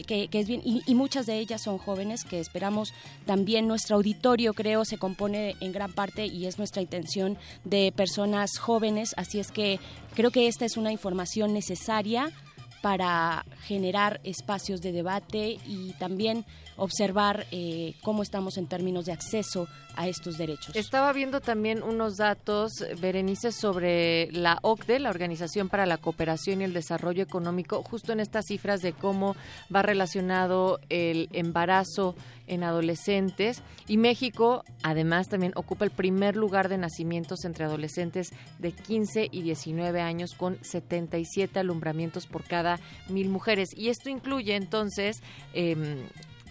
[0.06, 2.92] Que, que, es bien, y, y, muchas de ellas son jóvenes que esperamos
[3.24, 8.58] también nuestro auditorio creo se compone en gran parte y es nuestra intención de personas
[8.58, 9.80] jóvenes, así es que
[10.14, 12.30] creo que esta es una información necesaria
[12.82, 16.44] para generar espacios de debate y también
[16.76, 20.76] observar eh, cómo estamos en términos de acceso a estos derechos.
[20.76, 26.64] Estaba viendo también unos datos, Berenice, sobre la OCDE, la Organización para la Cooperación y
[26.64, 29.36] el Desarrollo Económico, justo en estas cifras de cómo
[29.74, 32.14] va relacionado el embarazo
[32.46, 38.72] en adolescentes y México además también ocupa el primer lugar de nacimientos entre adolescentes de
[38.72, 45.22] 15 y 19 años con 77 alumbramientos por cada mil mujeres y esto incluye entonces
[45.54, 46.06] eh,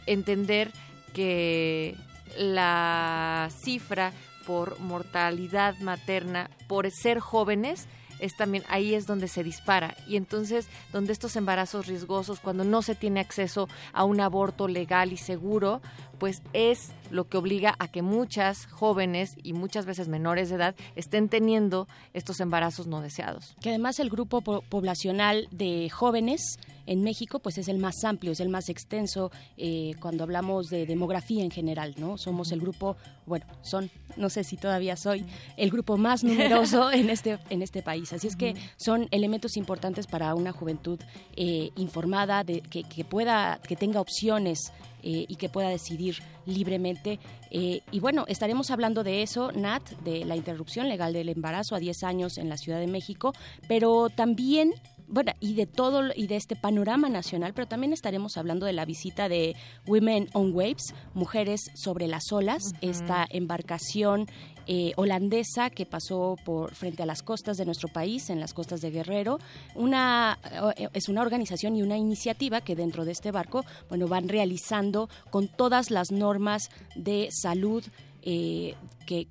[0.06, 0.72] entender
[1.14, 1.96] que
[2.38, 4.12] la cifra
[4.46, 7.88] por mortalidad materna por ser jóvenes
[8.20, 12.82] es también ahí es donde se dispara y entonces donde estos embarazos riesgosos cuando no
[12.82, 15.82] se tiene acceso a un aborto legal y seguro
[16.18, 20.76] pues es lo que obliga a que muchas jóvenes y muchas veces menores de edad
[20.96, 23.56] estén teniendo estos embarazos no deseados.
[23.62, 28.32] Que además el grupo po poblacional de jóvenes en México pues es el más amplio,
[28.32, 32.18] es el más extenso eh, cuando hablamos de demografía en general, ¿no?
[32.18, 35.26] Somos el grupo, bueno, son, no sé si todavía soy,
[35.58, 38.14] el grupo más numeroso en este, en este país.
[38.14, 41.00] Así es que son elementos importantes para una juventud
[41.36, 44.72] eh, informada, de, que, que pueda, que tenga opciones
[45.08, 46.18] eh, y que pueda decidir
[46.48, 47.20] libremente.
[47.52, 51.80] Eh, y bueno, estaremos hablando de eso, Nat, de la interrupción legal del embarazo a
[51.80, 53.32] 10 años en la Ciudad de México,
[53.68, 54.74] pero también
[55.08, 58.86] bueno, y de todo y de este panorama nacional, pero también estaremos hablando de la
[58.86, 59.56] visita de
[59.88, 62.90] Women on Waves, Mujeres sobre las olas, uh -huh.
[62.90, 64.28] esta embarcación
[64.68, 68.82] eh, holandesa que pasó por frente a las costas de nuestro país, en las costas
[68.82, 69.38] de Guerrero.
[69.76, 70.40] Una
[70.76, 75.08] eh, es una organización y una iniciativa que dentro de este barco, bueno, van realizando
[75.30, 77.84] con todas las normas de salud
[78.24, 78.74] eh,
[79.06, 79.28] que,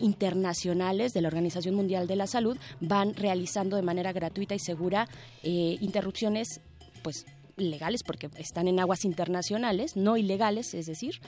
[0.00, 5.08] internacionales de la Organización Mundial de la Salud van realizando de manera gratuita y segura
[5.42, 6.60] eh, interrupciones,
[7.02, 11.20] pues legales porque están en aguas internacionales, no ilegales, es decir,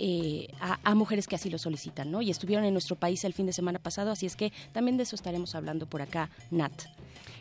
[0.00, 2.22] eh, a, a, mujeres que así lo solicitan, ¿no?
[2.22, 5.02] Y estuvieron en nuestro país el fin de semana pasado, así es que también de
[5.02, 6.72] eso estaremos hablando por acá, Nat.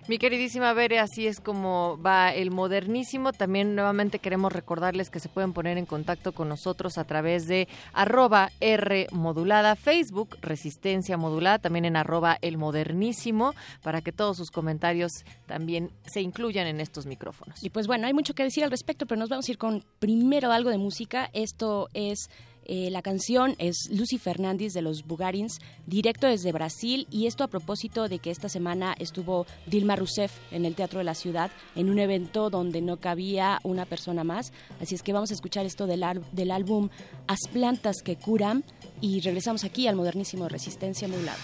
[0.07, 3.33] Mi queridísima Bere, así es como va el modernísimo.
[3.33, 7.67] También nuevamente queremos recordarles que se pueden poner en contacto con nosotros a través de
[7.91, 13.53] arroba R modulada, Facebook Resistencia Modulada, también en arroba el modernísimo,
[13.83, 15.11] para que todos sus comentarios
[15.45, 17.61] también se incluyan en estos micrófonos.
[17.61, 19.83] Y pues bueno, hay mucho que decir al respecto, pero nos vamos a ir con
[19.99, 21.29] primero algo de música.
[21.33, 22.29] Esto es
[22.67, 27.47] eh, la canción es Lucy Fernández de los Bugarins, directo desde Brasil, y esto a
[27.47, 31.89] propósito de que esta semana estuvo Dilma Rousseff en el Teatro de la Ciudad, en
[31.89, 34.51] un evento donde no cabía una persona más.
[34.81, 36.03] Así es que vamos a escuchar esto del,
[36.33, 36.89] del álbum
[37.27, 38.63] As Plantas que Curan,
[39.01, 41.37] y regresamos aquí al modernísimo de Resistencia Modulada.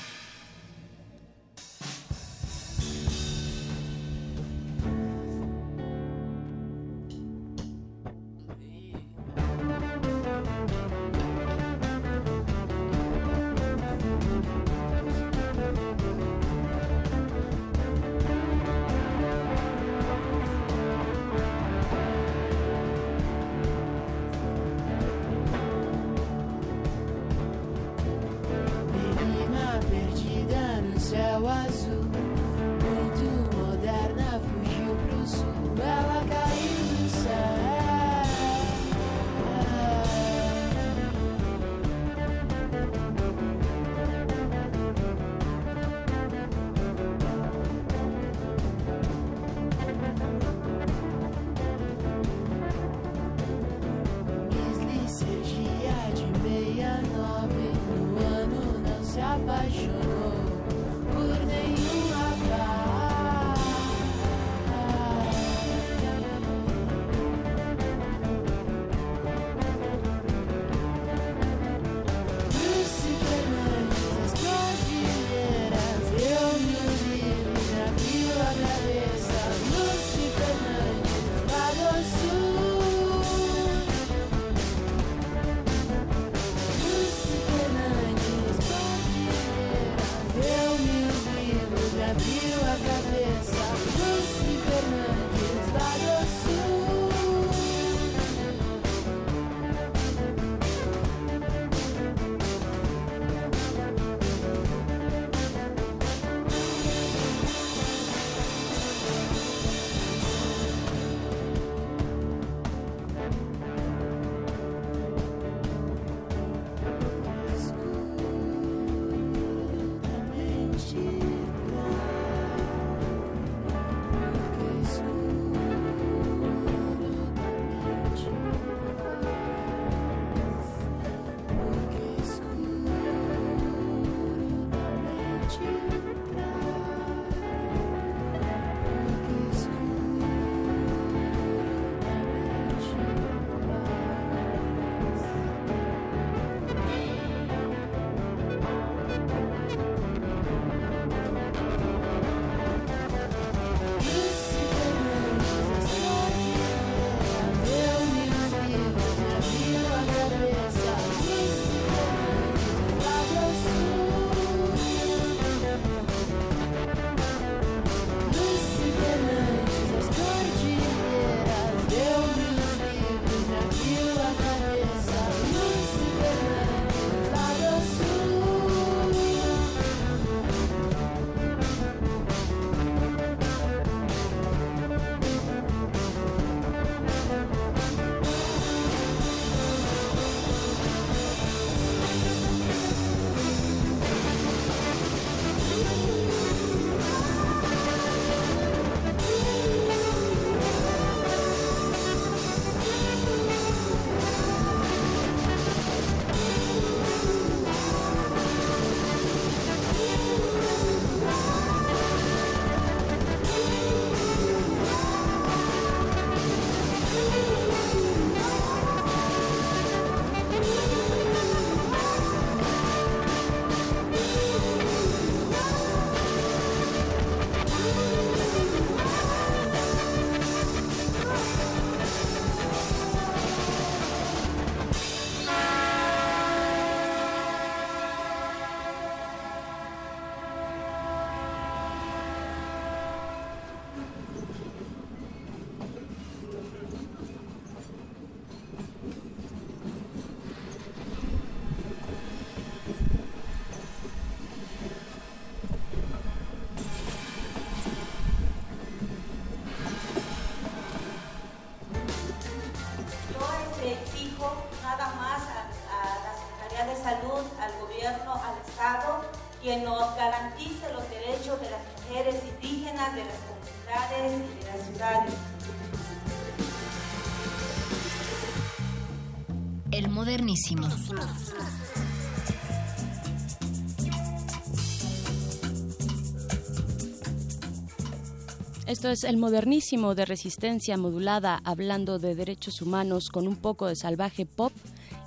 [288.93, 293.95] Esto es el modernísimo de resistencia modulada hablando de derechos humanos con un poco de
[293.95, 294.71] salvaje pop.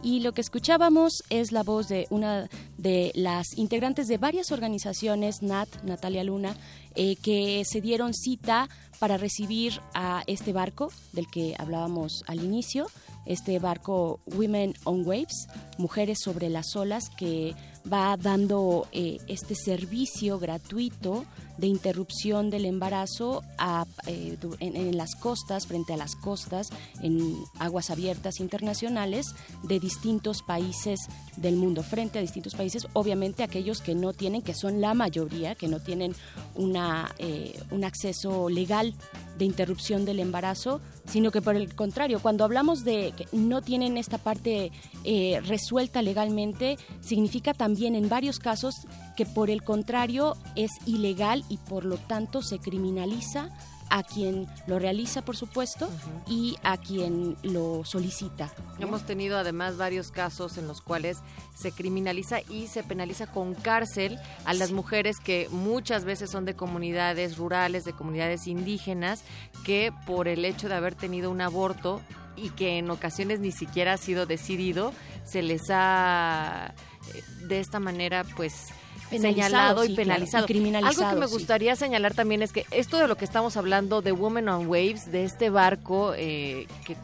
[0.05, 2.49] Y lo que escuchábamos es la voz de una
[2.79, 6.57] de las integrantes de varias organizaciones, Nat, Natalia Luna,
[6.95, 8.69] eh, que se dieron cita
[9.01, 12.87] para recibir a este barco del que hablábamos al inicio,
[13.25, 17.57] este barco Women on Waves, Mujeres sobre las olas, que
[17.93, 21.25] va dando eh, este servicio gratuito
[21.59, 26.71] de interrupción del embarazo a, eh, en las costas, frente a las costas,
[27.03, 31.01] en aguas abiertas internacionales de distintos países
[31.37, 35.55] del mundo, frente a distintos países, obviamente aquellos que no tienen, que son la mayoría,
[35.55, 36.15] que no tienen
[36.55, 38.95] una, eh, un acceso legal
[39.39, 43.97] de interrupción del embarazo, sino que por el contrario, cuando hablamos de que no tienen
[43.97, 44.73] esta parte
[45.05, 48.75] eh, resuelta legalmente, significa también en varios casos
[49.17, 53.51] que por el contrario es ilegal y por lo tanto se criminaliza
[53.89, 55.89] a quien lo realiza, por supuesto,
[56.27, 58.53] y a quien lo solicita.
[58.79, 61.19] Hemos tenido además varios casos en los cuales
[61.55, 66.55] se criminaliza y se penaliza con cárcel a las mujeres que muchas veces son de
[66.55, 69.23] comunidades rurales, de comunidades indígenas,
[69.65, 72.01] que por el hecho de haber tenido un aborto
[72.37, 74.93] y que en ocasiones ni siquiera ha sido decidido,
[75.25, 76.75] se les ha
[77.15, 78.67] eh, de esta manera pues
[79.11, 80.45] señalado sí, y claro, penalizado.
[80.45, 81.33] y criminalizado, Algo que me sí.
[81.35, 85.11] gustaría señalar también es que esto de lo que estamos hablando de Women on Waves,
[85.11, 86.97] de este barco eh, que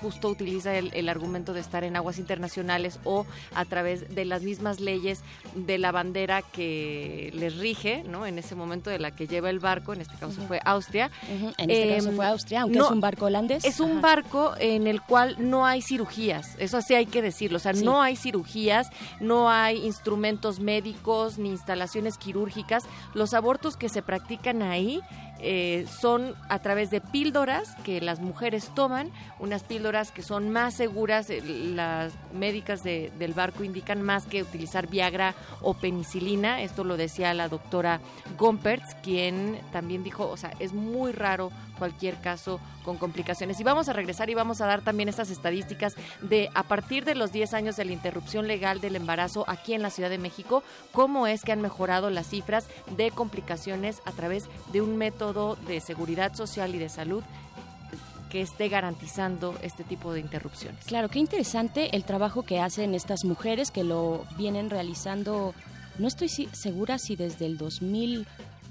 [0.00, 4.42] justo utiliza el, el argumento de estar en aguas internacionales o a través de las
[4.42, 5.22] mismas leyes
[5.54, 8.26] de la bandera que les rige, ¿no?
[8.26, 11.10] En ese momento de la que lleva el barco, en este caso fue Austria.
[11.58, 13.64] En este caso Em, fue Austria, aunque no, es un barco holandés.
[13.64, 14.00] es un Ajá.
[14.00, 17.84] barco en el cual no hay cirugías, eso sí hay que decirlo, o sea, Sí.
[17.84, 18.88] no hay cirugías,
[19.20, 22.84] no hay instrumentos médicos ni instalaciones quirúrgicas.
[23.14, 25.00] Los abortos que se practican ahí
[25.40, 30.74] eh, son a través de píldoras que las mujeres toman, unas píldoras que son más
[30.74, 36.84] seguras, eh, las médicas de- del barco indican más que utilizar Viagra o penicilina, esto
[36.84, 38.00] lo decía la doctora
[38.36, 43.60] Gompertz, quien también dijo, o sea, es muy raro cualquier caso con complicaciones.
[43.60, 47.14] Y vamos a regresar y vamos a dar también estas estadísticas de a partir de
[47.14, 50.62] los 10 años de la interrupción legal del embarazo aquí en la Ciudad de México,
[50.90, 52.66] cómo es que han mejorado las cifras
[52.96, 57.22] de complicaciones a través de un método de seguridad social y de salud
[58.30, 60.82] que esté garantizando este tipo de interrupciones.
[60.86, 65.52] Claro, qué interesante el trabajo que hacen estas mujeres que lo vienen realizando,
[65.98, 67.58] no estoy segura si desde el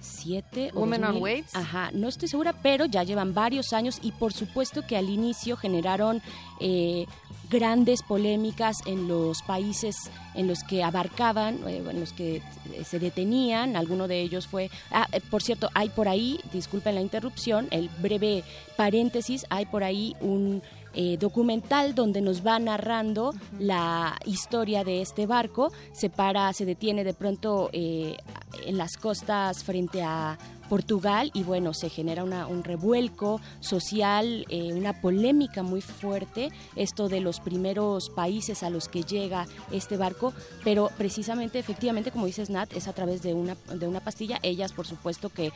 [0.08, 1.56] 2007 o Women on 2000, Waves.
[1.56, 5.58] Ajá, no estoy segura, pero ya llevan varios años y por supuesto que al inicio
[5.58, 6.22] generaron
[6.60, 7.06] eh,
[7.50, 13.00] grandes polémicas en los países en los que abarcaban, eh, en los que eh, se
[13.00, 13.76] detenían.
[13.76, 17.90] Alguno de ellos fue, ah, eh, por cierto, hay por ahí, disculpen la interrupción, el
[18.00, 18.44] breve
[18.76, 20.62] paréntesis, hay por ahí un
[21.00, 25.72] eh, documental donde nos va narrando la historia de este barco.
[25.92, 28.18] Se para, se detiene de pronto eh,
[28.66, 30.40] en las costas frente a
[30.70, 37.10] Portugal y bueno, se genera una- un revuelco social, eh, una polémica muy fuerte, esto
[37.10, 42.50] de los primeros países a los que llega este barco, pero precisamente, efectivamente, como dices
[42.50, 44.40] Nat, es a través de una, de una pastilla.
[44.44, 45.52] Ellas, por supuesto que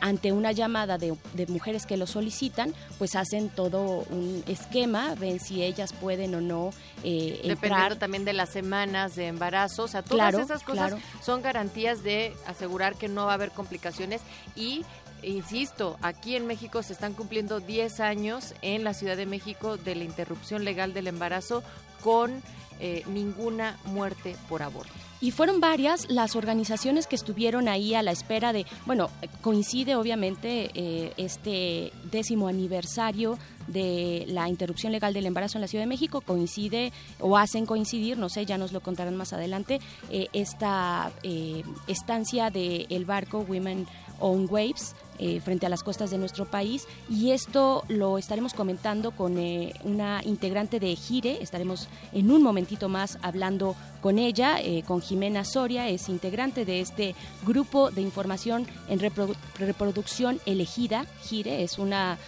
[0.00, 5.40] ante una llamada de, de mujeres que lo solicitan, pues hacen todo un esquema, ven
[5.40, 6.70] si ellas pueden o no
[7.04, 7.96] eh, Dependiendo entrar.
[7.96, 11.02] también de las semanas de embarazo, o sea, todas Claro, esas cosas claro.
[11.22, 14.20] son garantías de asegurar que no va a haber complicaciones
[14.56, 14.84] y
[15.22, 19.94] insisto, aquí en México se están cumpliendo 10 años en la Ciudad de México de
[19.94, 21.62] la interrupción legal del embarazo
[22.02, 22.42] con
[22.80, 24.92] eh, ninguna muerte por aborto.
[25.20, 29.08] Y fueron varias las organizaciones que estuvieron ahí a la espera de, bueno,
[29.40, 35.84] coincide obviamente eh, este décimo aniversario de la interrupción legal del embarazo en la Ciudad
[35.84, 39.80] de México, coincide o hacen coincidir, no sé, ya nos lo contarán más adelante,
[40.10, 43.86] eh, esta eh, estancia del el barco Women
[44.20, 46.88] on Waves eh, frente a las costas de nuestro país.
[47.08, 52.88] Y esto lo estaremos comentando con eh, una integrante de Gire, estaremos en un momentito
[52.88, 57.14] más hablando con ella, eh, con Jimena Soria, es integrante de este
[57.46, 62.18] grupo de información en reprodu- reproducción elegida, Gire, es una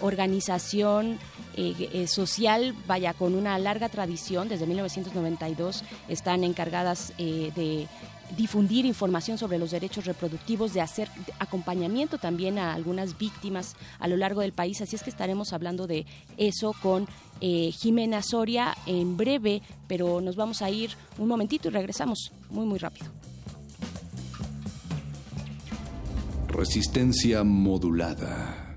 [0.00, 1.18] organización
[2.06, 7.88] social, vaya, con una larga tradición, desde 1992 están encargadas de
[8.36, 11.08] difundir información sobre los derechos reproductivos, de hacer
[11.38, 14.80] acompañamiento también a algunas víctimas a lo largo del país.
[14.80, 16.06] Así es que estaremos hablando de
[16.36, 17.06] eso con
[17.40, 22.66] eh, Jimena Soria en breve, pero nos vamos a ir un momentito y regresamos muy,
[22.66, 23.06] muy rápido.
[26.48, 28.76] Resistencia modulada.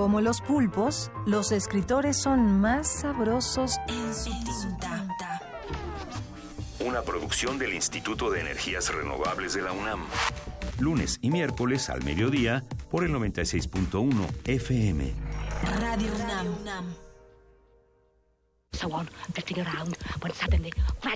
[0.00, 4.30] Como los pulpos, los escritores son más sabrosos en su
[4.78, 5.42] tinta.
[6.78, 10.00] Una producción del Instituto de Energías Renovables de la UNAM.
[10.78, 15.12] Lunes y miércoles al mediodía por el 96.1 FM.
[15.78, 16.12] Radio
[16.62, 16.94] UNAM.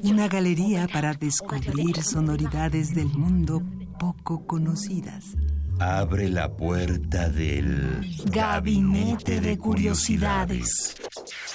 [0.03, 3.63] Una galería para descubrir sonoridades del mundo
[3.99, 5.35] poco conocidas.
[5.81, 10.97] Abre la puerta del Gabinete de Curiosidades.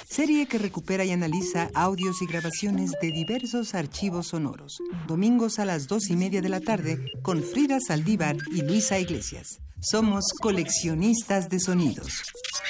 [0.08, 4.78] Serie que recupera y analiza audios y grabaciones de diversos archivos sonoros.
[5.06, 9.60] Domingos a las dos y media de la tarde con Frida Saldívar y Luisa Iglesias.
[9.80, 12.22] Somos coleccionistas de sonidos.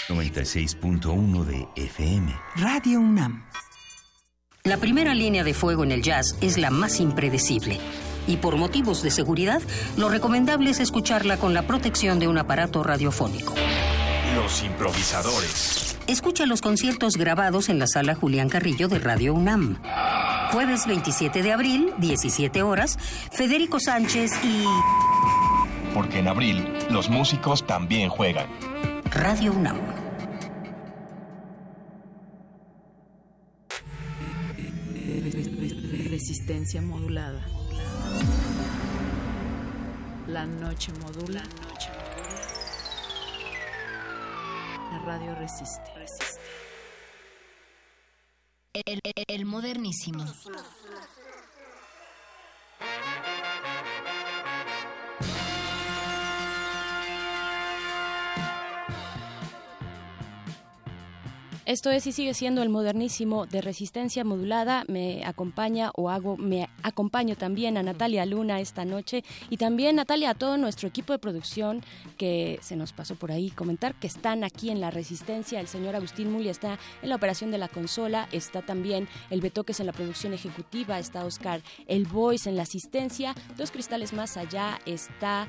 [0.09, 2.32] 96.1 de FM.
[2.57, 3.44] Radio UNAM.
[4.62, 7.80] La primera línea de fuego en el jazz es la más impredecible.
[8.27, 9.62] Y por motivos de seguridad,
[9.97, 13.55] lo recomendable es escucharla con la protección de un aparato radiofónico.
[14.37, 15.97] Los improvisadores.
[16.07, 19.81] Escucha los conciertos grabados en la sala Julián Carrillo de Radio UNAM.
[20.53, 22.99] Jueves 27 de abril, 17 horas,
[23.31, 24.64] Federico Sánchez y...
[25.95, 28.49] Porque en abril, los músicos también juegan.
[29.05, 29.79] Radio UNAM.
[36.11, 37.41] Resistencia modulada.
[40.28, 41.42] La noche modula.
[44.92, 45.90] La radio resiste.
[48.72, 50.24] El, el- el modernísimo.
[61.71, 64.83] Esto es y sigue siendo el modernísimo de resistencia modulada.
[64.89, 70.31] Me acompaña o hago, me acompaño también a Natalia Luna esta noche y también Natalia
[70.31, 71.85] a todo nuestro equipo de producción
[72.16, 75.61] que se nos pasó por ahí comentar que están aquí en la resistencia.
[75.61, 79.79] El señor Agustín Mulia está en la operación de la consola, está también el Betoques
[79.79, 84.81] en la producción ejecutiva, está Oscar El Voice en la asistencia, dos cristales más allá
[84.87, 85.47] está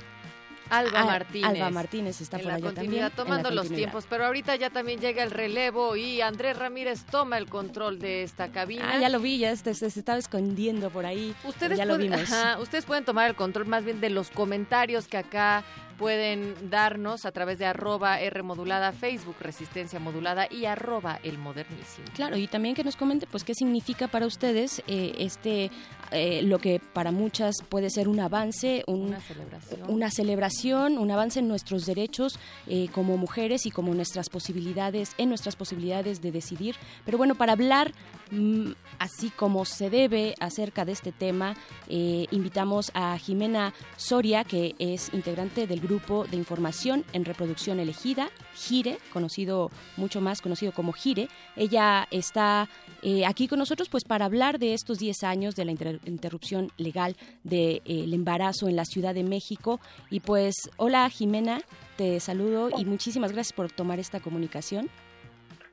[0.71, 1.49] Alba Al- Martínez.
[1.51, 3.37] Alba Martínez está en por la allá continuidad, también.
[3.37, 7.03] en la tomando los tiempos, pero ahorita ya también llega el relevo y Andrés Ramírez
[7.11, 8.89] toma el control de esta cabina.
[8.93, 11.35] Ah, ya lo vi, ya este- se, se estaba escondiendo por ahí.
[11.43, 12.31] Ustedes, ya lo pueden, vimos.
[12.31, 15.63] ajá, ustedes pueden tomar el control más bien de los comentarios que acá
[16.01, 22.07] pueden darnos a través de arroba R modulada, Facebook Resistencia Modulada y arroba El Modernísimo.
[22.15, 25.69] Claro, y también que nos comente, pues, qué significa para ustedes eh, este,
[26.11, 29.91] eh, lo que para muchas puede ser un avance, un- Una celebración.
[29.91, 35.29] una celebración, un avance en nuestros derechos eh, como mujeres y como nuestras posibilidades, en
[35.29, 36.77] nuestras posibilidades de decidir.
[37.05, 37.93] Pero bueno, para hablar
[38.31, 41.55] mm, así como se debe acerca de este tema,
[41.87, 48.97] invitamos a Jimena Soria, que es integrante del grupo de información en reproducción elegida, GIRE,
[49.11, 51.27] conocido mucho más conocido como GIRE.
[51.55, 52.69] Ella está
[53.01, 56.71] eh, aquí con nosotros pues para hablar de estos 10 años de la inter- interrupción
[56.77, 59.79] legal del embarazo en la Ciudad de México.
[60.09, 61.61] Y pues, hola Jimena,
[61.97, 64.89] te saludo y muchísimas gracias por tomar esta comunicación.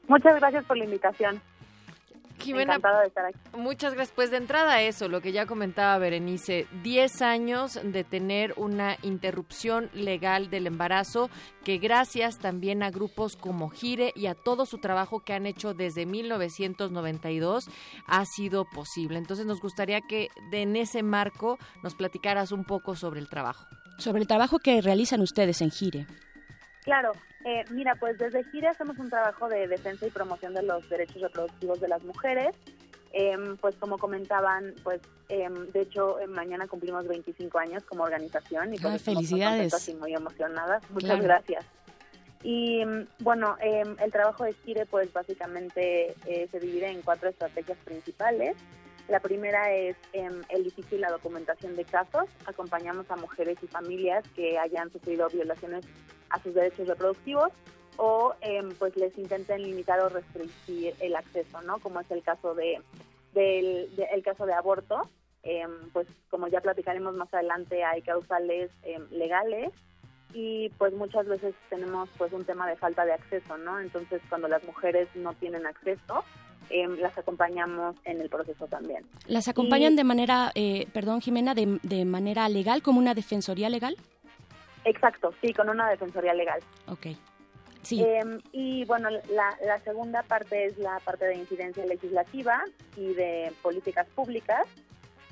[0.08, 1.40] Muchas gracias por la invitación.
[2.38, 3.38] Jimena, Encantada de estar aquí.
[3.56, 4.14] Muchas gracias.
[4.14, 9.90] Pues de entrada eso, lo que ya comentaba Berenice, 10 años de tener una interrupción
[9.92, 11.30] legal del embarazo,
[11.64, 15.74] que gracias también a grupos como Gire y a todo su trabajo que han hecho
[15.74, 17.68] desde 1992
[18.06, 19.18] ha sido posible.
[19.18, 23.64] Entonces nos gustaría que de- en ese marco nos platicaras un poco sobre el trabajo.
[23.98, 26.06] Sobre el trabajo que realizan ustedes en Gire.
[26.88, 27.12] Claro,
[27.44, 31.20] eh, mira, pues desde GIRE hacemos un trabajo de defensa y promoción de los derechos
[31.20, 32.56] reproductivos de las mujeres.
[33.12, 38.72] Em, pues como comentaban, pues em, de hecho eh, mañana cumplimos 25 años como organización
[38.72, 39.72] y pues Ah, estamos muy felicidades.
[39.72, 40.90] contentas y muy emocionadas.
[40.90, 41.24] Muchas Claro.
[41.24, 41.66] gracias.
[42.42, 47.28] Y mm, bueno, em, el trabajo de GIRE pues básicamente eh, se divide en cuatro
[47.28, 48.56] estrategias principales.
[49.08, 52.24] La primera es em, el litigio y la documentación de casos.
[52.46, 55.86] Acompañamos a mujeres y familias que hayan sufrido violaciones
[56.30, 57.50] a sus derechos reproductivos
[57.96, 61.78] o em, pues les intenten limitar o restringir el acceso, ¿no?
[61.80, 62.80] Como es el caso de
[63.34, 65.08] del de- el caso de aborto.
[65.42, 69.70] Em, pues como ya platicaremos más adelante hay causales em, legales
[70.34, 73.80] y pues muchas veces tenemos pues un tema de falta de acceso, ¿no?
[73.80, 76.24] Entonces cuando las mujeres no tienen acceso
[76.70, 79.06] em, las acompañamos en el proceso también.
[79.26, 83.70] ¿Las acompañan Y- de manera, eh, perdón Jimena, de, de manera legal, como una defensoría
[83.70, 83.96] legal?
[84.88, 86.60] Exacto, sí, con una defensoría legal.
[86.88, 87.06] Ok.
[87.82, 88.02] Sí.
[88.02, 92.62] Em, y bueno, la, la segunda parte es la parte de incidencia legislativa
[92.96, 94.66] y de políticas públicas,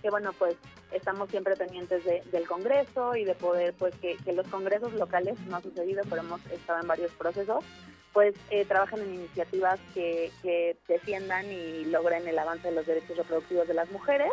[0.03, 0.57] que bueno, pues
[0.93, 5.39] estamos siempre pendientes de- del Congreso y de poder, pues que, que los congresos locales,
[5.49, 7.65] no ha sucedido, pero hemos estado en varios procesos,
[8.13, 13.17] pues eh, trabajan en iniciativas que, que defiendan y logren el avance de los derechos
[13.17, 14.31] reproductivos de las mujeres.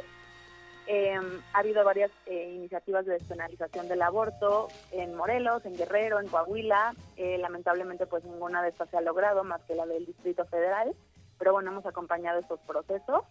[0.88, 1.18] Eh,
[1.54, 6.94] ha habido varias eh, iniciativas de despenalización del aborto en Morelos, en Guerrero, en Coahuila.
[7.16, 10.94] Eh, lamentablemente, pues ninguna de estas se ha logrado, más que la del Distrito Federal.
[11.38, 13.24] Pero bueno, hemos acompañado estos procesos.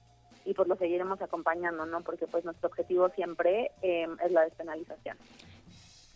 [0.44, 2.00] y pues lo seguiremos acompañando, ¿no?
[2.00, 5.16] Porque pues nuestro objetivo siempre eh, es la despenalización.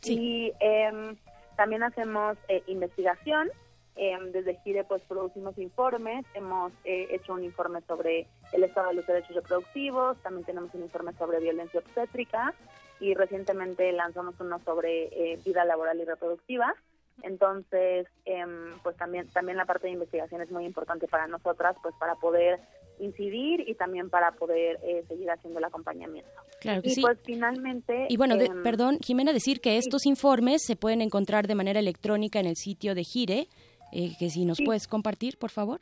[0.02, 1.16] Y em,
[1.56, 3.50] también hacemos eh, investigación.
[3.96, 8.94] Em, desde Gire pues producimos informes, hemos eh, hecho un informe sobre el estado de
[8.94, 12.54] los derechos reproductivos, también tenemos un informe sobre violencia obstétrica
[13.00, 16.74] y recientemente lanzamos uno sobre eh, vida laboral y reproductiva.
[17.22, 21.94] Entonces, em, pues también también la parte de investigación es muy importante para nosotras, pues
[21.98, 22.60] para poder
[22.98, 26.30] incidir y también para poder eh, seguir haciendo el acompañamiento.
[26.60, 27.02] Claro que y sí.
[27.02, 28.06] pues finalmente...
[28.08, 31.80] Y bueno, de- em, perdón, Jimena, decir que estos informes se pueden encontrar de manera
[31.80, 33.48] electrónica en el sitio de Gire,
[33.92, 34.64] eh, que si nos Sí.
[34.64, 35.80] puedes compartir, por favor.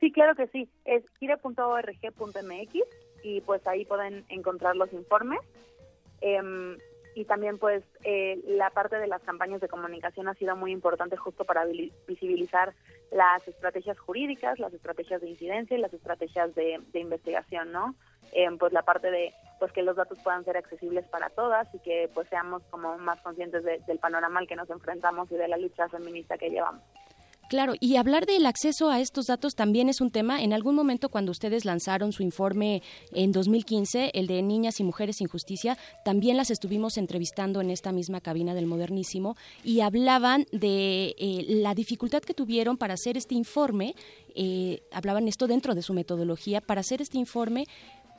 [0.00, 0.68] Sí, claro que sí.
[0.84, 2.74] Es gire.org.mx
[3.24, 5.40] y pues ahí pueden encontrar los informes.
[6.20, 6.76] Em,
[7.14, 11.16] y también pues eh, la parte de las campañas de comunicación ha sido muy importante
[11.16, 11.64] justo para
[12.06, 12.72] visibilizar
[13.10, 17.94] las estrategias jurídicas, las estrategias de incidencia y las estrategias de, de investigación, ¿no?
[18.32, 21.78] Em, pues la parte de pues que los datos puedan ser accesibles para todas y
[21.80, 25.48] que pues seamos como más conscientes de- del panorama al que nos enfrentamos y de
[25.48, 26.82] la lucha feminista que llevamos.
[27.52, 30.42] Claro, y hablar del acceso a estos datos también es un tema.
[30.42, 32.82] En algún momento, cuando ustedes lanzaron su informe
[33.12, 37.92] en 2015, el de Niñas y Mujeres sin Justicia, también las estuvimos entrevistando en esta
[37.92, 43.34] misma cabina del Modernísimo y hablaban de eh, la dificultad que tuvieron para hacer este
[43.34, 43.94] informe.
[44.34, 47.66] eh, hablaban esto dentro de su metodología, para hacer este informe,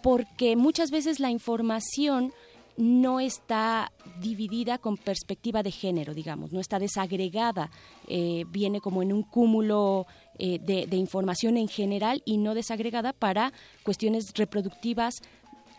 [0.03, 2.33] porque muchas veces la información
[2.77, 7.69] no está dividida con perspectiva de género, digamos, no está desagregada,
[8.07, 10.05] eh, viene como en un cúmulo
[10.39, 13.51] eh, de, información en general y no desagregada para
[13.83, 15.15] cuestiones reproductivas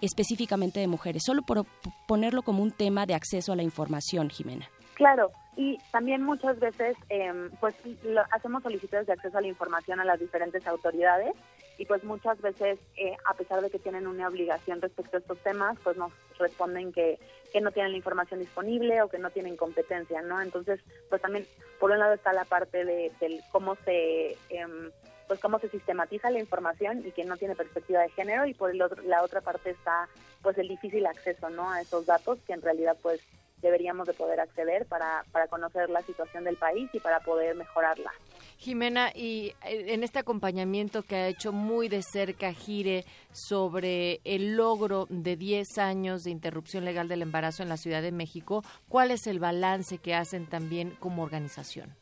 [0.01, 1.67] específicamente de mujeres, solo por
[2.07, 4.69] ponerlo como un tema de acceso a la información, Jimena.
[4.95, 7.75] Claro, y también muchas veces em, pues
[8.05, 11.33] lo- hacemos solicitudes de acceso a la información a las diferentes autoridades
[11.79, 15.39] y pues muchas veces eh, a pesar de que tienen una obligación respecto a estos
[15.39, 17.19] temas pues nos responden que,
[17.53, 20.41] que no tienen la información disponible o que no tienen competencia, ¿no?
[20.41, 21.47] Entonces pues también
[21.81, 24.91] por un lado está la parte de del cómo se em,
[25.27, 28.71] pues cómo se sistematiza la información y que no tiene perspectiva de género y por
[28.71, 30.09] el otro, la otra parte está
[30.43, 31.71] pues el difícil acceso, ¿no?
[31.71, 33.21] A esos datos que en realidad pues
[33.65, 38.13] deberíamos de poder acceder para, para conocer la situación del país y para poder mejorarla.
[38.59, 44.57] Jimena, y eh, en este acompañamiento que ha hecho muy de cerca Gire sobre el
[44.57, 49.11] logro de 10 años de interrupción legal del embarazo en la Ciudad de México, ¿cuál
[49.11, 51.97] es el balance que hacen también como organización?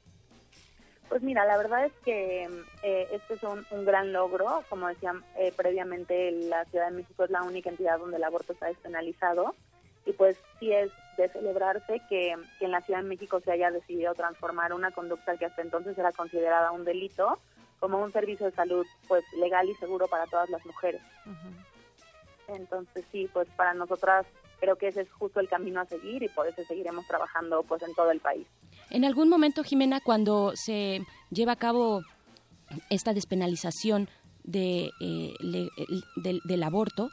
[1.08, 2.44] Pues mira, la verdad es que
[2.82, 4.64] eh, este es un, un gran logro.
[4.70, 8.54] Como decía eh, previamente, la Ciudad de México es la única entidad donde el aborto
[8.54, 9.54] está despenalizado.
[10.06, 13.70] Y pues sí es de celebrarse que, que en la Ciudad de México se haya
[13.70, 17.38] decidido transformar una conducta que hasta entonces era considerada un delito
[17.78, 21.02] como un servicio de salud pues legal y seguro para todas las mujeres.
[22.48, 24.26] Entonces sí, pues para nosotras
[24.60, 27.82] creo que ese es justo el camino a seguir y por eso seguiremos trabajando pues
[27.82, 28.46] en todo el país.
[28.90, 31.00] En algún momento, Jimena, cuando se
[31.30, 32.02] lleva a cabo
[32.90, 34.08] esta despenalización
[34.44, 37.10] de, eh, le- el- del, del aborto,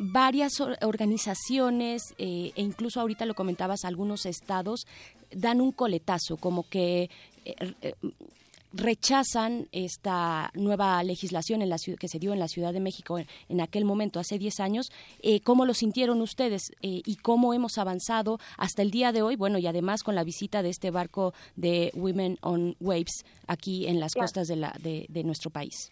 [0.00, 4.86] varias or- organizaciones eh, e incluso ahorita lo comentabas, algunos estados
[5.30, 7.10] dan un coletazo, como que
[7.44, 7.94] eh, eh,
[8.72, 13.18] rechazan esta nueva legislación en la ciu- que se dio en la Ciudad de México
[13.18, 14.90] en, en aquel momento, hace 10 años.
[15.22, 19.36] Eh, ¿Cómo lo sintieron ustedes eh, y cómo hemos avanzado hasta el día de hoy?
[19.36, 23.98] Bueno, y además con la visita de este barco de Women on Waves aquí en
[24.00, 25.90] las costas de, la, de, de nuestro país.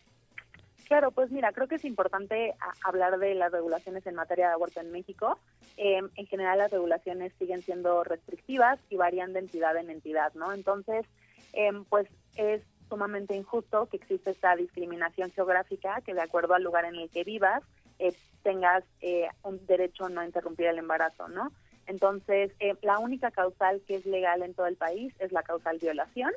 [0.85, 2.55] Claro, pues mira, creo que es importante
[2.85, 5.39] hablar de las regulaciones en materia de aborto en México.
[5.77, 10.53] Eh, en general, las regulaciones siguen siendo restrictivas y varían de entidad en entidad, ¿no?
[10.53, 11.07] Entonces,
[11.55, 12.07] eh, pues
[12.37, 17.09] es sumamente injusto que existe esta discriminación geográfica, que de acuerdo al lugar en el
[17.09, 17.63] que vivas,
[17.99, 18.13] eh,
[18.43, 21.51] tengas eh, un derecho a no interrumpir el embarazo, ¿no?
[21.87, 26.33] Entonces, la única causal que es legal en todo el país es la causal violación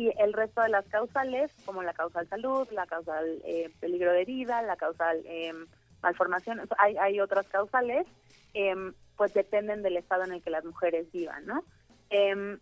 [0.00, 4.24] y el resto de las causales, como la causal salud, la causal eh, peligro de
[4.24, 5.52] vida, la causal eh,
[6.02, 8.06] malformación, hay, hay otras causales,
[8.54, 8.74] eh,
[9.18, 11.64] pues dependen del estado en el que las mujeres vivan, ¿no?
[12.08, 12.58] Eh,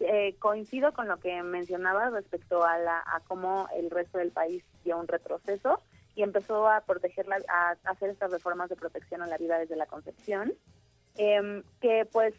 [0.00, 4.64] eh, coincido con lo que mencionabas respecto a, la, a cómo el resto del país
[4.84, 5.80] dio un retroceso
[6.14, 9.86] y empezó a protegerla, a hacer estas reformas de protección a la vida desde la
[9.86, 10.54] concepción,
[11.16, 12.34] em, que pues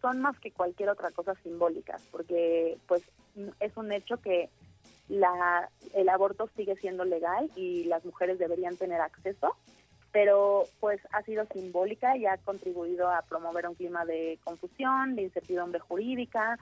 [0.00, 3.02] son más que cualquier otra cosa simbólicas, porque pues
[3.60, 4.48] es un hecho que
[5.08, 9.56] la, el aborto sigue siendo legal y las mujeres deberían tener acceso,
[10.12, 15.22] pero pues ha sido simbólica y ha contribuido a promover un clima de confusión, de
[15.22, 16.58] incertidumbre jurídica,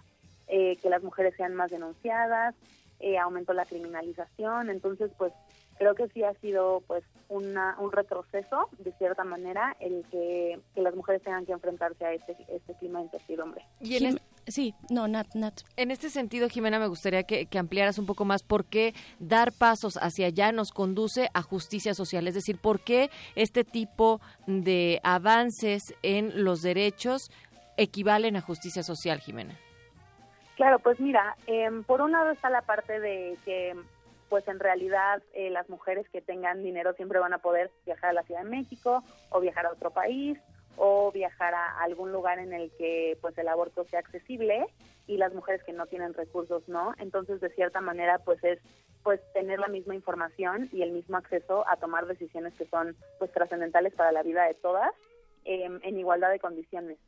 [0.48, 2.54] eh, que las mujeres sean más denunciadas,
[3.00, 5.32] eh, aumentó la criminalización, entonces pues
[5.78, 10.80] creo que sí ha sido pues una, un retroceso de cierta manera el que, que
[10.82, 13.64] las mujeres tengan que enfrentarse a este, este clima de incertidumbre.
[13.80, 14.18] Y en
[14.48, 15.62] Sí, no, Nat, Nat.
[15.76, 19.50] En este sentido, Jimena, me gustaría que, que ampliaras un poco más por qué dar
[19.50, 22.28] pasos hacia allá nos conduce a justicia social.
[22.28, 27.32] Es decir, por qué este tipo de avances en los derechos
[27.76, 29.58] equivalen a justicia social, Jimena.
[30.54, 33.74] Claro, pues mira, em, por un lado está la parte de que,
[34.28, 38.14] pues en realidad eh, las mujeres que tengan dinero siempre van a poder viajar a
[38.14, 40.38] la Ciudad de México o viajar a otro país
[40.76, 44.66] o viajar a algún lugar en el que pues el aborto sea accesible
[45.06, 46.92] y las mujeres que no tienen recursos no.
[46.98, 48.58] Entonces, de cierta manera, pues es
[49.02, 53.30] pues tener la misma información y el mismo acceso a tomar decisiones que son pues
[53.30, 54.90] trascendentales para la vida de todas
[55.44, 56.98] em, en igualdad de condiciones.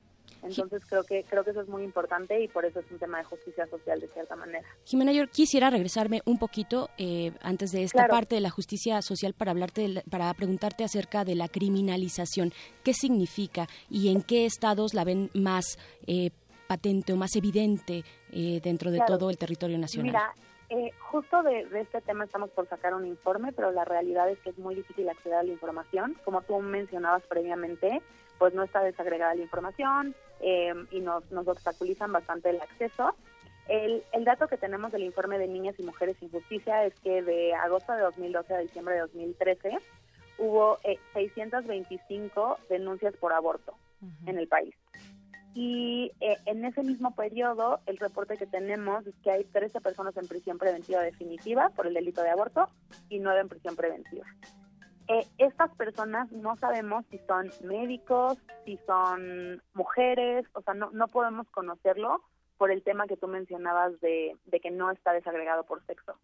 [0.43, 3.19] Entonces creo que creo que eso es muy importante y por eso es un tema
[3.19, 4.63] de justicia social de cierta manera.
[4.85, 8.13] Jimena, yo quisiera regresarme un poquito eh, antes de esta Claro.
[8.15, 12.53] parte de la justicia social para hablarte, de la- para preguntarte acerca de la criminalización.
[12.85, 16.31] ¿Qué significa y en qué estados la ven más eh,
[16.67, 19.19] patente o más evidente eh, dentro de Claro.
[19.19, 20.13] todo el territorio nacional?
[20.13, 20.33] Mira,
[20.71, 24.39] eh, justo de, de este tema estamos por sacar un informe, pero la realidad es
[24.41, 26.15] que es muy difícil acceder a la información.
[26.25, 28.03] Como tú mencionabas previamente,
[28.39, 33.15] pues no está desagregada la información eh, y nos, nos obstaculizan bastante el acceso.
[33.69, 37.23] El, el dato que tenemos del informe de Niñas y Mujeres sin Justicia es que
[37.23, 39.79] de agosto de 2012 a diciembre de 2013
[40.39, 43.75] hubo eh, 625 denuncias por aborto
[44.27, 44.75] en el país.
[45.55, 50.17] Y eh, en ese mismo periodo, el reporte que tenemos es que hay 13 personas
[50.17, 52.69] en prisión preventiva definitiva por el delito de aborto
[53.09, 54.25] y 9 en prisión preventiva.
[55.09, 61.09] Eh, estas personas no sabemos si son médicos, si son mujeres, o sea, no, no
[61.09, 62.23] podemos conocerlo
[62.59, 66.15] por el tema que tú mencionabas de, de que no está desagregado por sexo.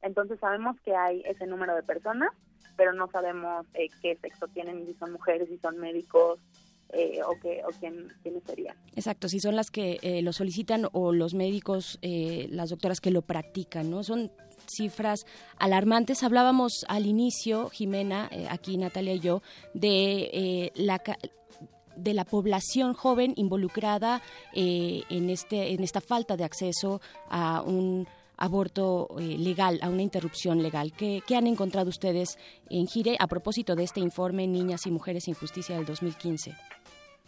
[0.00, 2.30] Entonces sabemos que hay ese número de personas,
[2.76, 6.40] pero no sabemos eh, qué sexo tienen, si son mujeres, si son médicos
[6.92, 8.76] eh, o, qué, o quién, quiénes serían.
[8.94, 13.10] Exacto, si son las que eh, lo solicitan o los médicos, eh, las doctoras que
[13.10, 14.02] lo practican, ¿no?
[14.02, 14.30] Son
[14.76, 15.26] cifras
[15.58, 16.22] alarmantes.
[16.22, 19.42] Hablábamos al inicio, Jimena, eh, aquí Natalia y yo,
[19.74, 21.00] de eh, la
[21.96, 24.22] de la población joven involucrada
[24.54, 30.02] eh, en este en esta falta de acceso a un aborto eh, legal, a una
[30.02, 30.92] interrupción legal.
[30.92, 32.38] ¿Qué, qué han encontrado ustedes
[32.70, 36.52] en Gire a propósito de este informe Niñas y Mujeres sin Justicia del 2015?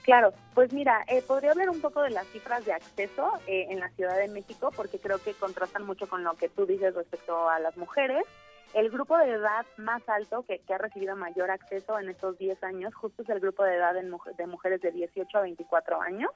[0.04, 3.80] Claro, pues mira, eh, podría hablar un poco de las cifras de acceso eh, en
[3.80, 7.48] la Ciudad de México, porque creo que contrastan mucho con lo que tú dices respecto
[7.48, 8.22] a las mujeres.
[8.74, 12.94] El grupo de edad más alto que, ha recibido mayor acceso en estos 10 años,
[12.94, 16.30] justo es el grupo de edad en de mujeres de 18 a 24 años,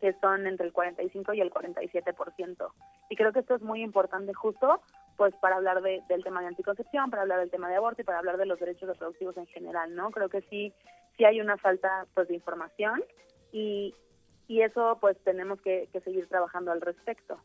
[0.00, 2.72] que son entre el 45 y el 47%.
[3.10, 4.80] Y creo que esto es muy importante justo
[5.18, 8.04] pues para hablar de- del tema de anticoncepción, para hablar del tema de aborto y
[8.04, 10.10] para hablar de los derechos reproductivos en general, ¿no?
[10.12, 10.72] Creo que sí,
[11.16, 13.02] sí hay una falta pues de información
[13.52, 13.94] y,
[14.46, 17.36] y eso pues tenemos que, que seguir trabajando al respecto.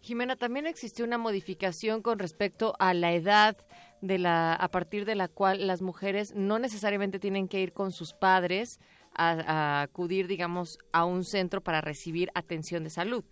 [0.00, 3.56] Jimena, también existió una modificación con respecto a la edad
[4.00, 7.92] de la a partir de la cual las mujeres no necesariamente tienen que ir con
[7.92, 8.80] sus padres
[9.14, 13.24] a, a acudir, digamos, a un centro para recibir atención de salud.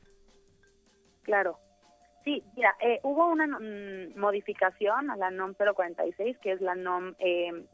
[1.22, 1.58] Claro.
[2.26, 7.14] Sí, mira, eh, hubo una mm, modificación a la NOM 046, que es la NOM
[7.20, 7.64] eh,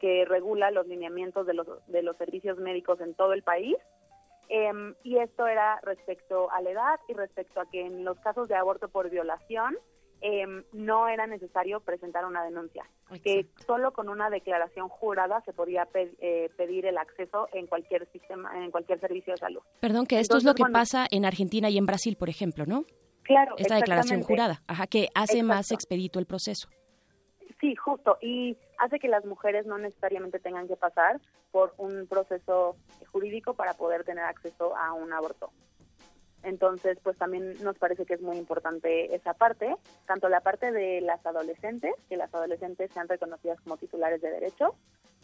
[0.00, 3.74] que regula los lineamientos de los, de los servicios médicos en todo el país.
[4.50, 8.48] Em, y esto era respecto a la edad y respecto a que en los casos
[8.48, 9.78] de aborto por violación
[10.20, 12.84] em, no era necesario presentar una denuncia,
[13.24, 18.06] que solo con una declaración jurada se podía pe- eh, pedir el acceso en cualquier
[18.12, 19.62] sistema, en cualquier servicio de salud.
[19.80, 22.66] Perdón, que esto es lo que bueno, pasa en Argentina y en Brasil, por ejemplo,
[22.66, 22.84] ¿no?
[23.22, 26.68] Claro, Esta declaración jurada, ajá, que hace más expedito el proceso.
[27.60, 31.20] Sí, justo, y hace que las mujeres no necesariamente tengan que pasar
[31.52, 32.76] por un proceso
[33.12, 35.50] jurídico para poder tener acceso a un aborto.
[36.42, 39.76] Entonces, pues también nos parece que es muy importante esa parte,
[40.06, 44.72] tanto la parte de las adolescentes, que las adolescentes sean reconocidas como titulares de derechos,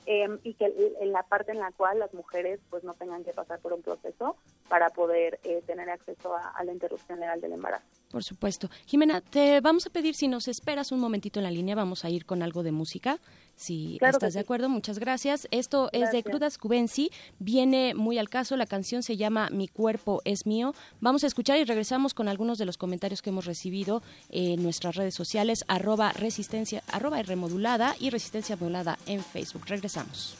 [0.07, 3.33] eh, y que en la parte en la cual las mujeres pues no tengan que
[3.33, 4.37] pasar por un proceso
[4.69, 7.87] para poder eh, tener acceso a la interrupción legal del embarazo.
[8.11, 8.71] Por supuesto.
[8.87, 12.11] Jimena, te vamos a pedir si nos esperas un momentito en la línea, vamos a
[12.11, 13.19] ir con algo de música.
[13.61, 14.45] Si Claro estás de sí.
[14.45, 15.49] acuerdo, muchas gracias.
[15.51, 16.23] Esto es de.
[16.23, 17.11] Crudas Cubensi,
[17.41, 20.75] viene muy al caso, la canción se llama Mi cuerpo es mío.
[21.01, 24.95] Vamos a escuchar y regresamos con algunos de los comentarios que hemos recibido en nuestras
[24.95, 29.65] redes sociales, arroba resistencia, arroba remodulada y resistencia modulada en Facebook.
[29.67, 30.37] Regresamos.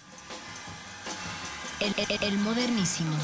[1.81, 3.17] El, el- el modernísimo.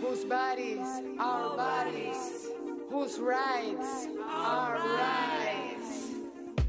[0.00, 0.78] Whose bodies
[1.18, 2.50] are bodies,
[2.90, 6.01] whose rights are rights.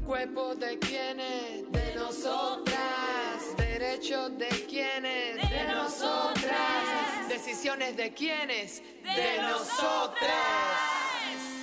[0.06, 3.56] Cuerpo de quienes, de nosotras.
[3.56, 7.28] Derechos de quienes, de nosotras.
[7.28, 10.30] Decisiones de quienes, de nosotras.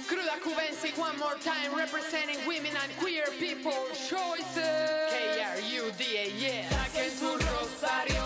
[0.07, 3.71] Cruda Cubensi, one more time, representing women and queer people
[4.09, 4.57] choices.
[4.57, 6.67] K-R-U-D-A, yeah.
[6.69, 8.20] Saquen su rosario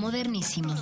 [0.00, 0.74] modernísimo.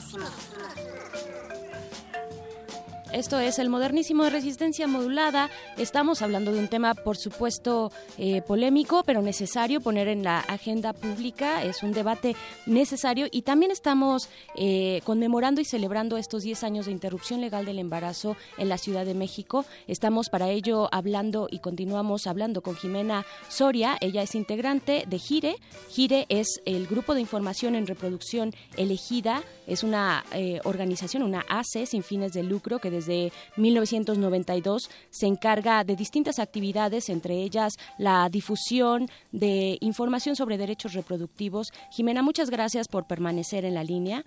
[3.19, 5.51] Esto es el modernísimo de resistencia modulada.
[5.77, 10.93] Estamos hablando de un tema, por supuesto, eh, polémico, pero necesario poner en la agenda
[10.93, 11.65] pública.
[11.65, 12.37] Es un debate
[12.67, 17.81] necesario y también estamos eh, conmemorando y celebrando estos 10 años de interrupción legal del
[17.81, 19.65] embarazo en la Ciudad de México.
[19.89, 23.97] Estamos para ello hablando y continuamos hablando con Jimena Soria.
[24.01, 25.57] Ella es integrante de GIRE.
[25.89, 29.43] GIRE es el Grupo de Información en Reproducción Elegida.
[29.67, 33.08] Es una eh, organización, una ACE sin fines de lucro que desde
[33.57, 41.73] 1992 se encarga de distintas actividades, entre ellas la difusión de información sobre derechos reproductivos.
[41.91, 44.25] Jimena, muchas gracias por permanecer en la línea.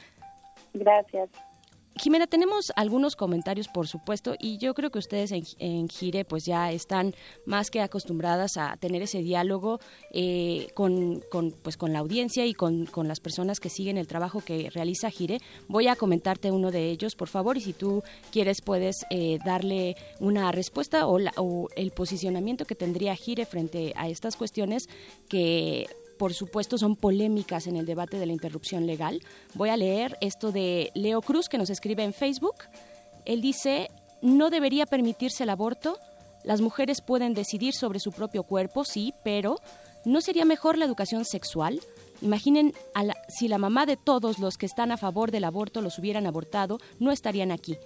[0.73, 1.29] Gracias.
[1.97, 6.45] Jimena, tenemos algunos comentarios, por supuesto, y yo creo que ustedes en, en Gire pues
[6.45, 7.13] ya están
[7.45, 9.79] más que acostumbradas a tener ese diálogo
[10.11, 11.21] eh, con,
[11.61, 15.09] pues, con la audiencia y con, con las personas que siguen el trabajo que realiza
[15.11, 15.39] Gire.
[15.67, 19.95] Voy a comentarte uno de ellos, por favor, y si tú quieres puedes eh, darle
[20.21, 24.87] una respuesta o, la- o el posicionamiento que tendría Gire frente a estas cuestiones
[25.27, 25.87] que
[26.21, 29.23] por supuesto, son polémicas en el debate de la interrupción legal.
[29.55, 32.57] Voy a leer esto de Leo Cruz, que nos escribe en Facebook.
[33.25, 33.89] Él dice,
[34.21, 35.97] no debería permitirse el aborto.
[36.43, 39.55] Las mujeres pueden decidir sobre su propio cuerpo, sí, pero
[40.05, 41.81] ¿no sería mejor la educación sexual?
[42.21, 42.71] Imaginen
[43.27, 46.77] si la mamá de todos los que están a favor del aborto los hubieran abortado,
[46.99, 47.77] no estarían aquí.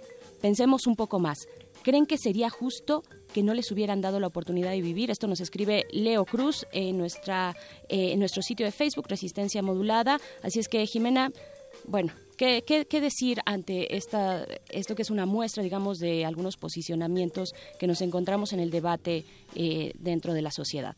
[0.42, 1.48] Pensemos un poco más.
[1.86, 5.12] ¿Creen que sería justo que no les hubieran dado la oportunidad de vivir?
[5.12, 7.54] Esto nos escribe Leo Cruz en, nuestra,
[7.88, 10.18] eh, en nuestro sitio de Facebook, Resistencia Modulada.
[10.42, 11.30] Así es que, Jimena,
[11.84, 16.56] bueno, ¿qué, qué, qué decir ante esta, esto que es una muestra, digamos, de algunos
[16.56, 20.96] posicionamientos que nos encontramos en el debate eh, dentro de la sociedad?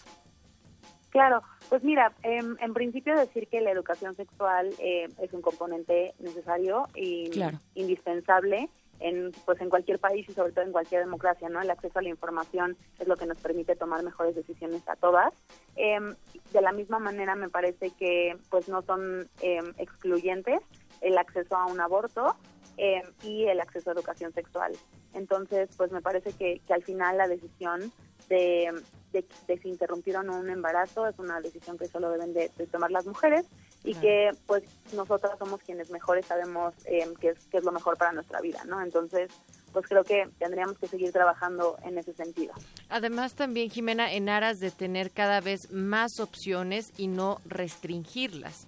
[1.11, 6.15] Claro, pues mira, em, en principio decir que la educación sexual eh, es un componente
[6.19, 7.61] necesario y Claro.
[7.75, 8.71] indispensable
[9.01, 11.61] en pues en cualquier país y sobre todo en cualquier democracia, ¿no?
[11.61, 15.33] El acceso a la información es lo que nos permite tomar mejores decisiones a todas.
[15.77, 16.15] Em,
[16.53, 20.61] de la misma manera me parece que pues no son em, excluyentes
[21.01, 22.35] el acceso a un aborto
[22.77, 24.73] em, y el acceso a educación sexual.
[25.15, 27.93] Entonces, pues me parece que, que al final la decisión
[28.29, 28.73] de,
[29.13, 29.77] de, de si
[30.11, 33.47] no un embarazo es una decisión que solo deben de, de tomar las mujeres
[33.85, 37.97] y que pues nosotras somos quienes mejores sabemos eh, qué, es, qué es lo mejor
[37.97, 38.83] para nuestra vida, ¿no?
[38.83, 39.31] Entonces,
[39.73, 42.53] pues creo que tendríamos que seguir trabajando en ese sentido.
[42.89, 48.67] Además también, Jimena, en aras de tener cada vez más opciones y no restringirlas.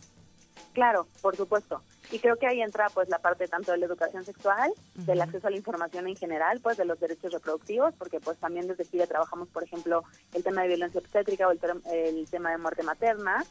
[0.72, 1.82] Claro, por supuesto.
[2.12, 5.47] Y creo que ahí entra pues la parte tanto de la educación sexual, del acceso
[5.47, 9.06] a la información en general, pues de los derechos reproductivos, porque pues también desde Chile
[9.06, 11.60] trabajamos, por ejemplo, el tema de violencia obstétrica o el,
[11.92, 13.44] el tema de muerte materna,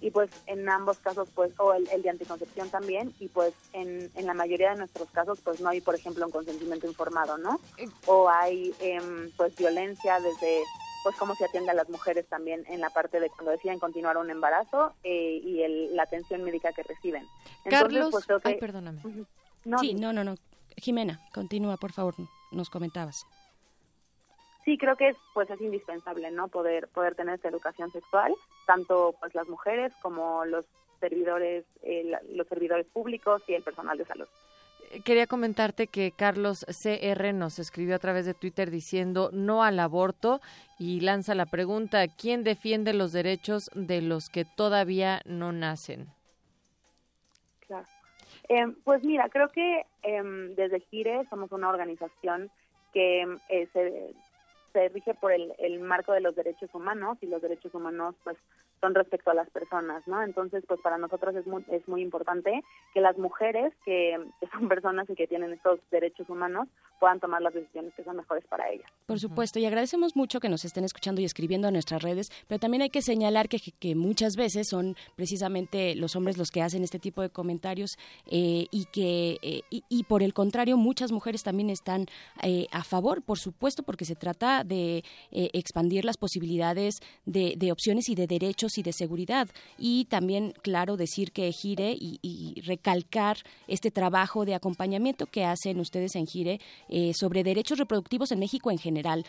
[0.00, 4.10] y pues en ambos casos pues o el, el de anticoncepción también y pues en,
[4.14, 7.60] en la mayoría de nuestros casos pues no hay por ejemplo un consentimiento informado no
[8.06, 10.62] o hay em, pues violencia desde
[11.02, 14.16] pues cómo se atiende a las mujeres también en la parte de cuando deciden continuar
[14.18, 17.26] un embarazo eh, y el, la atención médica que reciben
[17.64, 19.00] Entonces, Carlos, pues, creo que- ay, perdóname.
[19.64, 20.34] No, sí, no, no, no.
[20.76, 22.14] Jimena, continúa, por favor,
[22.52, 23.26] nos comentabas.
[24.64, 28.34] sí creo que es, pues es indispensable no poder poder tener esta educación sexual
[28.66, 30.64] tanto pues las mujeres como los
[31.00, 34.26] servidores eh, la- los servidores públicos y el personal de salud
[35.04, 40.40] Quería comentarte que Carlos CR nos escribió a través de Twitter diciendo no al aborto
[40.80, 46.08] y lanza la pregunta, ¿quién defiende los derechos de los que todavía no nacen?
[47.68, 47.86] Claro.
[48.48, 52.50] Eh, pues mira, creo que em, desde Gire somos una organización
[52.92, 54.12] que em, eh, se,
[54.72, 58.36] se rige por el, el marco de los derechos humanos y los derechos humanos pues
[58.80, 60.22] son respecto a las personas, ¿no?
[60.22, 62.62] Entonces, pues para nosotros es muy, es muy importante
[62.94, 66.68] que las mujeres que, que son personas y que tienen estos derechos humanos
[66.98, 68.90] puedan tomar las decisiones que son mejores para ellas.
[69.06, 72.58] Por supuesto, y agradecemos mucho que nos estén escuchando y escribiendo a nuestras redes, pero
[72.58, 76.82] también hay que señalar que, que muchas veces son precisamente los hombres los que hacen
[76.82, 81.42] este tipo de comentarios eh, y que, eh, y, y por el contrario, muchas mujeres
[81.42, 82.06] también están
[82.42, 86.96] eh, a favor, por supuesto, porque se trata de eh, expandir las posibilidades
[87.26, 89.48] de, opciones y de derechos y de seguridad.
[89.78, 93.38] Y también, claro, decir que Gire y, y recalcar
[93.68, 98.70] este trabajo de acompañamiento que hacen ustedes en Gire eh, sobre derechos reproductivos en México
[98.70, 99.24] en general.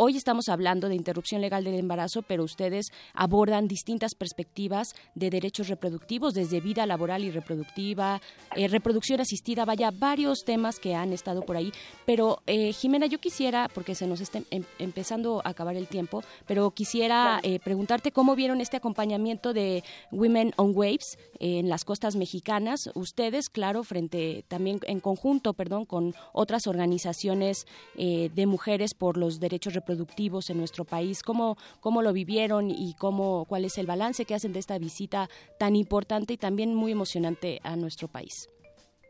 [0.00, 5.66] Hoy estamos hablando de interrupción legal del embarazo, pero ustedes abordan distintas perspectivas de derechos
[5.66, 8.20] reproductivos, desde vida laboral y reproductiva,
[8.54, 11.72] eh, reproducción asistida, vaya, varios temas que han estado por ahí.
[12.06, 16.22] Pero, eh, Jimena, yo quisiera, porque se nos está em- empezando a acabar el tiempo,
[16.46, 21.84] pero quisiera eh, preguntarte cómo vieron este acompañamiento de Women on Waves eh, en las
[21.84, 22.88] costas mexicanas.
[22.94, 27.66] Ustedes, claro, frente también en conjunto, perdón, con otras organizaciones
[27.96, 31.22] de mujeres por los derechos reproductivos en nuestro país.
[31.22, 35.28] ¿Cómo, cómo lo vivieron y cómo, cuál es el balance que hacen de esta visita
[35.58, 38.48] tan importante y también muy emocionante a nuestro país?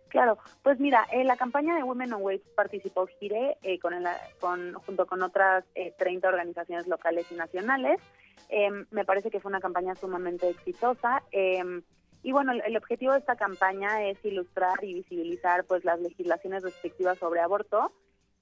[0.09, 4.07] Claro, pues mira, la campaña de Women on Waves participó Gire eh, con, el-
[4.41, 8.01] con- junto con otras eh, 30 organizaciones locales y nacionales.
[8.49, 11.23] Em, me parece que fue una campaña sumamente exitosa.
[11.31, 11.83] em,
[12.23, 16.63] y bueno, el, el objetivo de esta campaña es ilustrar y visibilizar pues las legislaciones
[16.63, 17.93] restrictivas sobre aborto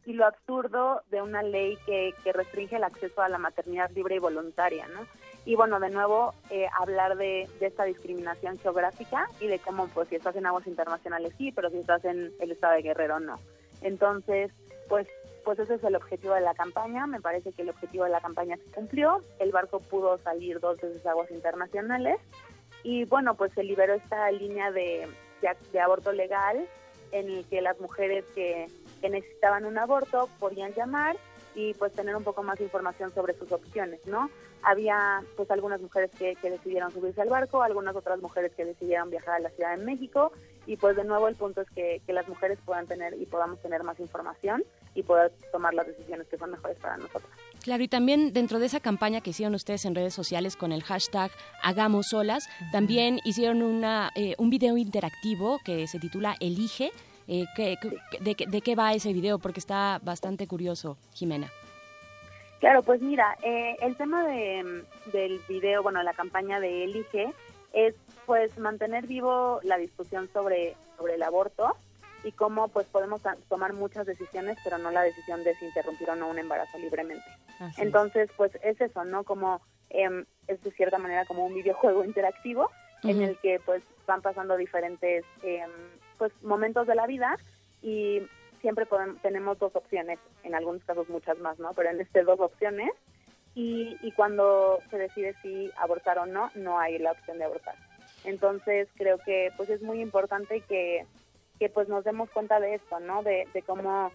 [0.06, 4.14] y lo absurdo de una ley que, que restringe el acceso a la maternidad libre
[4.14, 5.00] y voluntaria, ¿no?
[5.44, 10.16] Y bueno, de nuevo, eh, hablar de, esta discriminación geográfica y de cómo, pues, si
[10.16, 13.38] estás en aguas internacionales sí, pero si estás en el estado de Guerrero no.
[13.80, 14.52] Entonces,
[14.88, 15.08] pues,
[15.44, 17.06] pues ese es el objetivo de la campaña.
[17.06, 19.22] Me parece que el objetivo de la campaña se cumplió.
[19.38, 22.18] El barco pudo salir dos veces aguas internacionales
[22.82, 25.06] y bueno, pues se liberó esta línea de,
[25.42, 26.68] de, de aborto legal
[27.12, 28.66] en el que las mujeres que,
[29.00, 31.16] que necesitaban un aborto podían llamar
[31.54, 34.30] y pues tener un poco más de información sobre sus opciones, ¿no?
[34.62, 39.10] Había pues algunas mujeres que, que decidieron subirse al barco, algunas otras mujeres que decidieron
[39.10, 40.32] viajar a la Ciudad de México
[40.66, 43.60] Y pues de nuevo el punto es que, que las mujeres puedan tener y podamos
[43.62, 44.64] tener más información
[44.94, 47.30] y poder tomar las decisiones que son mejores para nosotros.
[47.62, 50.82] Claro, y también dentro de esa campaña que hicieron ustedes en redes sociales con el
[50.82, 51.30] hashtag
[51.62, 56.90] Hagamos Solas, también hicieron una, eh, un video interactivo que se titula Elige.
[57.28, 57.76] Eh, ¿qué-
[58.20, 59.38] de, qué- ¿De qué va ese video?
[59.38, 61.50] Porque está bastante curioso, Jimena.
[62.60, 67.32] Claro, pues mira, eh, el tema de, del video, bueno, la campaña de Elige
[67.72, 67.94] es
[68.24, 71.76] pues mantener vivo la discusión sobre, sobre el aborto
[72.24, 76.16] y cómo pues podemos tomar muchas decisiones, pero no la decisión de si interrumpir o
[76.16, 77.24] no un embarazo libremente.
[77.60, 77.82] Así.
[77.82, 79.22] Entonces, pues es eso, ¿no?
[79.24, 82.70] Como em, es de cierta manera como un videojuego interactivo
[83.04, 85.70] en el que pues van pasando diferentes em,
[86.18, 87.36] pues momentos de la vida
[87.82, 88.22] y
[88.60, 91.72] siempre podem- tenemos dos opciones, en algunos casos muchas más, ¿no?
[91.74, 92.90] Pero en este dos opciones
[93.54, 97.74] y, y cuando se decide si abortar o no, no hay la opción de abortar.
[98.24, 101.06] Entonces creo que pues es muy importante que,
[101.58, 103.22] que pues nos demos cuenta de esto, ¿no?
[103.22, 104.10] De, de cómo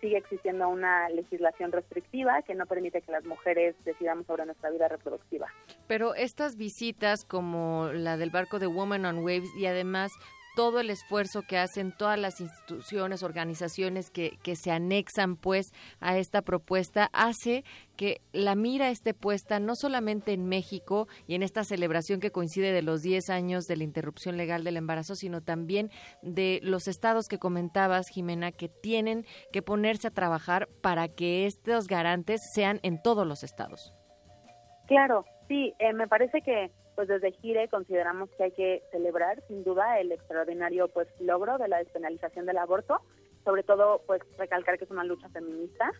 [0.00, 4.88] sigue existiendo una legislación restrictiva que no permite que las mujeres decidamos sobre nuestra vida
[4.88, 5.46] reproductiva.
[5.86, 10.10] Pero estas visitas como la del barco de Women on Waves y además
[10.54, 16.18] todo el esfuerzo que hacen todas las instituciones, organizaciones que, que se anexan pues a
[16.18, 17.64] esta propuesta hace
[17.96, 22.72] que la mira esté puesta no solamente en México y en esta celebración que coincide
[22.72, 25.90] de los 10 años de la interrupción legal del embarazo, sino también
[26.22, 31.86] de los estados que comentabas, Jimena, que tienen que ponerse a trabajar para que estos
[31.86, 33.94] garantes sean en todos los estados.
[34.86, 39.64] Claro, sí, eh, me parece que pues desde Gire consideramos que hay que celebrar sin
[39.64, 43.00] duda el extraordinario pues logro de la despenalización del aborto,
[43.44, 45.90] sobre todo pues recalcar que es una lucha feminista.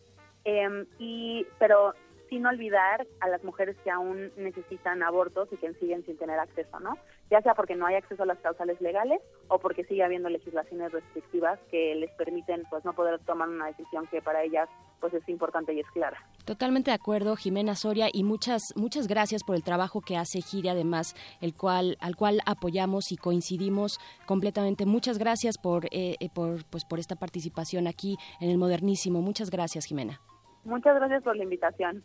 [0.44, 1.94] Em, y pero
[2.32, 6.80] sin olvidar a las mujeres que aún necesitan abortos y que siguen sin tener acceso,
[6.80, 6.96] ¿no?
[7.30, 10.92] Ya sea porque no hay acceso a las causales legales o porque sigue habiendo legislaciones
[10.92, 14.66] restrictivas que les permiten pues no poder tomar una decisión que para ellas
[14.98, 16.24] pues es importante y es clara.
[16.46, 20.70] Totalmente de acuerdo, Jimena Soria, y muchas muchas gracias por el trabajo que hace Gire,
[20.70, 24.86] además, el cual al cual apoyamos y coincidimos completamente.
[24.86, 29.20] Muchas gracias por eh, eh, por pues por esta participación aquí en el Modernísimo.
[29.20, 30.18] Muchas gracias, Jimena.
[30.64, 32.02] Muchas gracias por la invitación.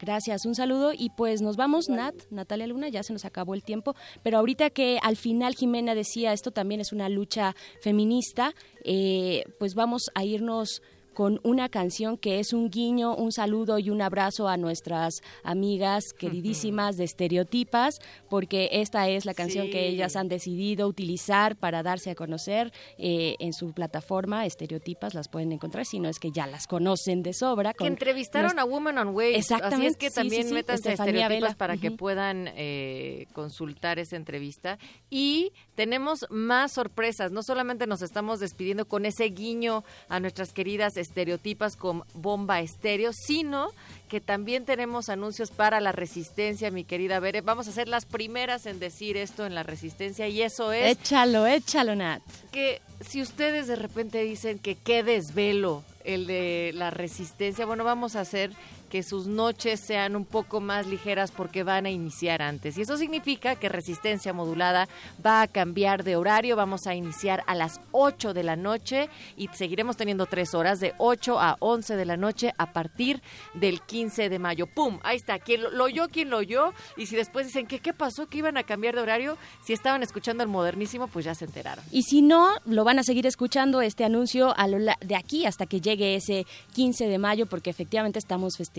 [0.00, 3.64] Gracias, un saludo y pues nos vamos, Nat, Natalia Luna, ya se nos acabó el
[3.64, 8.54] tiempo, pero ahorita que al final Jimena decía esto también es una lucha feminista,
[8.84, 10.82] eh, pues vamos a irnos
[11.18, 16.12] con una canción que es un guiño, un saludo y un abrazo a nuestras amigas
[16.16, 17.98] queridísimas de Estereotipas,
[18.30, 19.72] porque esta es la canción Sí.
[19.72, 25.26] que ellas han decidido utilizar para darse a conocer eh, en su plataforma Estereotipas, las
[25.28, 27.72] pueden encontrar, si no es que ya las conocen de sobra.
[27.72, 29.38] Que con entrevistaron nuestra- a Women on Waves.
[29.38, 31.54] Exactamente, Así es que también sí, sí, métanse a estereotipas Vela.
[31.56, 34.78] para que puedan eh, consultar esa entrevista.
[35.10, 37.30] Y tenemos más sorpresas.
[37.30, 43.12] No solamente nos estamos despidiendo con ese guiño a nuestras queridas estereotipas con bomba estéreo,
[43.12, 43.68] sino
[44.08, 47.42] que también tenemos anuncios para la resistencia, mi querida Bere.
[47.42, 51.46] Vamos a ser las primeras en decir esto en la resistencia y eso es Échalo,
[51.46, 52.22] échalo, Nat.
[52.50, 58.16] que si ustedes de repente dicen que qué desvelo el de la resistencia, bueno, vamos
[58.16, 58.50] a hacer
[58.88, 62.76] que sus noches sean un poco más ligeras porque van a iniciar antes.
[62.78, 64.88] Y eso significa que Resistencia Modulada
[65.24, 66.56] va a cambiar de horario.
[66.56, 70.94] Vamos a iniciar a las 8 de la noche y seguiremos teniendo tres horas de
[70.98, 73.22] 8 a 11 de la noche a partir
[73.54, 74.66] del 15 de mayo.
[74.66, 74.98] ¡Pum!
[75.02, 75.38] Ahí está.
[75.38, 76.08] ¿Quién lo, oyó?
[76.08, 76.72] ¿Quién lo oyó?
[76.96, 80.02] Y si después dicen que qué pasó, que iban a cambiar de horario, si estaban
[80.02, 81.84] escuchando el modernísimo, pues ya se enteraron.
[81.92, 84.54] Y si no, lo van a seguir escuchando este anuncio
[85.00, 88.77] de aquí hasta que llegue ese 15 de mayo, porque efectivamente estamos festejando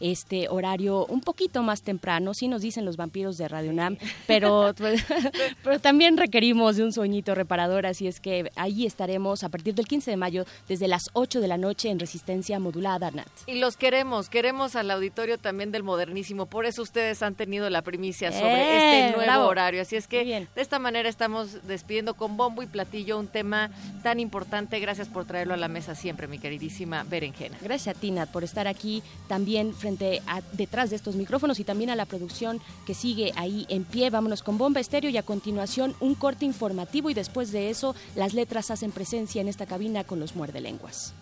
[0.00, 3.96] este horario un poquito más temprano, sí nos dicen los vampiros de Radio Nam,
[4.26, 5.04] pero, pues,
[5.64, 9.86] pero también requerimos de un sueñito reparador, así es que ahí estaremos a partir del
[9.86, 13.28] 15 de mayo desde las 8 de la noche en Resistencia Modulada, Nat.
[13.46, 17.82] Y los queremos, queremos al auditorio también del modernísimo, por eso ustedes han tenido la
[17.82, 19.06] primicia sobre ¡Eh!
[19.06, 19.46] este nuevo bravo.
[19.46, 19.82] horario.
[19.82, 23.70] Así es que de esta manera estamos despidiendo con bombo y platillo un tema
[24.02, 24.78] tan importante.
[24.80, 27.58] Gracias por traerlo a la mesa siempre, mi queridísima Berenjena.
[27.62, 31.64] Gracias a ti, Nat, por estar aquí también frente a detrás de estos micrófonos y
[31.64, 34.10] también a la producción que sigue ahí en pie.
[34.10, 38.34] Vámonos con Bomba Estéreo y a continuación un corte informativo y después de eso las
[38.34, 41.14] letras hacen presencia en esta cabina con los muerdelenguas.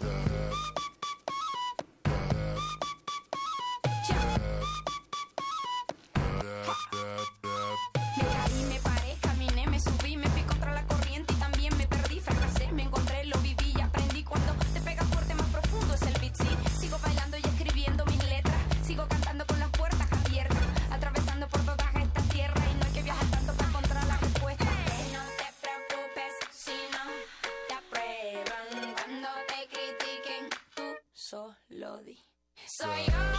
[0.00, 0.95] Me
[31.96, 32.18] solo di.
[32.66, 33.35] Soy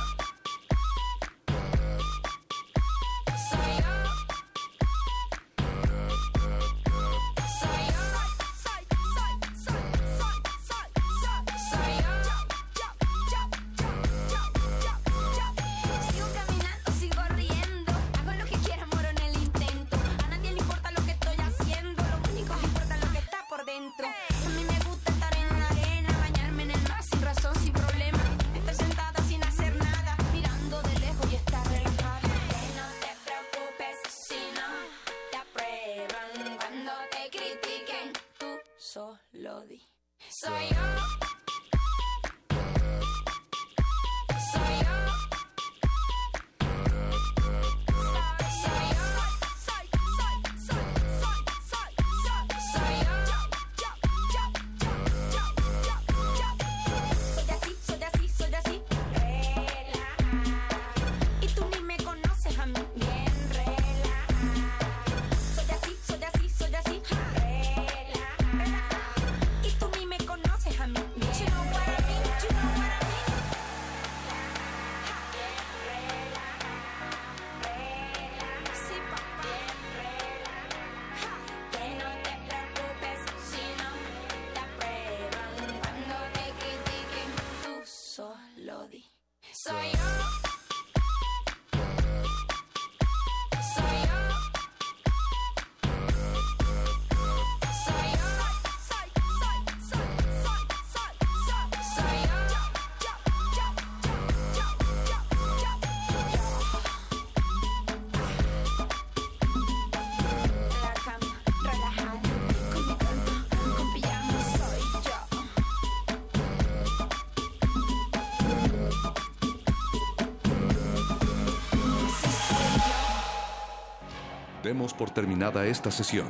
[124.78, 126.28] Por terminada esta sesión.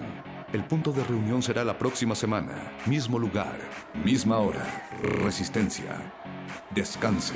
[0.53, 2.71] El punto de reunión será la próxima semana.
[2.85, 3.59] Mismo lugar,
[4.05, 4.65] misma hora.
[5.21, 6.13] Resistencia.
[6.73, 7.33] Descanse.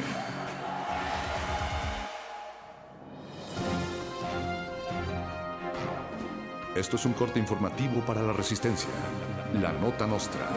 [6.75, 8.89] Esto es un corte informativo para la Resistencia.
[9.61, 10.47] La Nota Nostra.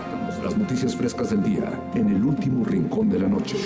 [0.43, 3.57] Las noticias frescas del día en el último rincón de la noche.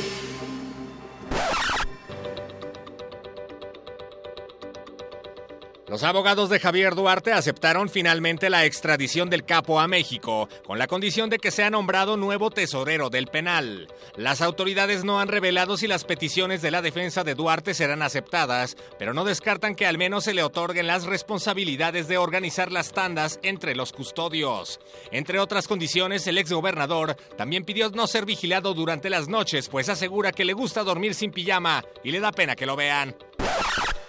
[5.98, 10.86] Los abogados de Javier Duarte aceptaron finalmente la extradición del capo a México, con la
[10.86, 13.88] condición de que sea nombrado nuevo tesorero del penal.
[14.14, 18.76] Las autoridades no han revelado si las peticiones de la defensa de Duarte serán aceptadas,
[18.96, 23.40] pero no descartan que al menos se le otorguen las responsabilidades de organizar las tandas
[23.42, 24.78] entre los custodios.
[25.10, 30.30] Entre otras condiciones, el exgobernador también pidió no ser vigilado durante las noches, pues asegura
[30.30, 33.16] que le gusta dormir sin pijama y le da pena que lo vean.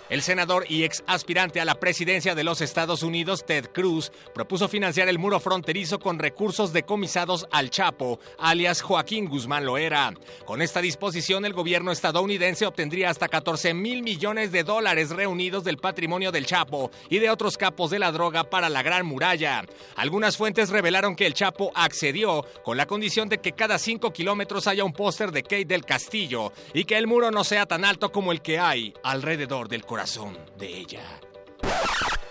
[0.09, 4.67] El senador y ex aspirante a la presidencia de los Estados Unidos, Ted Cruz, propuso
[4.67, 10.15] financiar el muro fronterizo con recursos decomisados al Chapo, alias Joaquín Guzmán Loera.
[10.45, 15.77] Con esta disposición, el gobierno estadounidense obtendría hasta 14 mil millones de dólares reunidos del
[15.77, 19.63] patrimonio del Chapo y de otros capos de la droga para la Gran Muralla.
[19.95, 24.65] Algunas fuentes revelaron que el Chapo accedió con la condición de que cada 5 kilómetros
[24.65, 28.11] haya un póster de Kate del Castillo y que el muro no sea tan alto
[28.11, 29.98] como el que hay alrededor del corazón
[30.57, 31.01] de ella.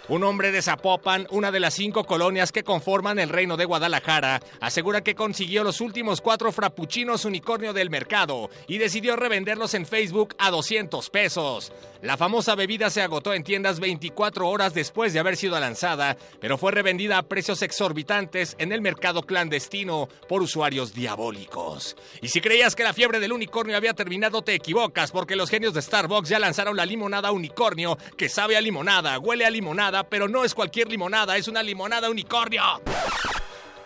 [0.09, 4.41] Un hombre de Zapopan, una de las cinco colonias que conforman el reino de Guadalajara,
[4.59, 10.35] asegura que consiguió los últimos cuatro frappuccinos unicornio del mercado y decidió revenderlos en Facebook
[10.39, 11.73] a 200 pesos.
[12.01, 16.57] La famosa bebida se agotó en tiendas 24 horas después de haber sido lanzada, pero
[16.57, 21.97] fue revendida a precios exorbitantes en el mercado clandestino por usuarios diabólicos.
[22.23, 25.75] Y si creías que la fiebre del unicornio había terminado, te equivocas, porque los genios
[25.75, 30.29] de Starbucks ya lanzaron la limonada unicornio, que sabe a limonada, huele a limonada, pero
[30.29, 32.63] no es cualquier limonada, es una limonada unicornio.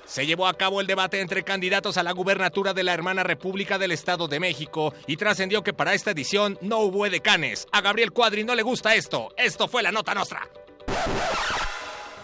[0.04, 3.78] Se llevó a cabo el debate entre candidatos a la gubernatura de la hermana República
[3.78, 7.66] del Estado de México y trascendió que para esta edición no hubo edecanes.
[7.72, 9.28] A Gabriel Cuadri no le gusta esto.
[9.36, 10.48] Esto fue la nota nostra.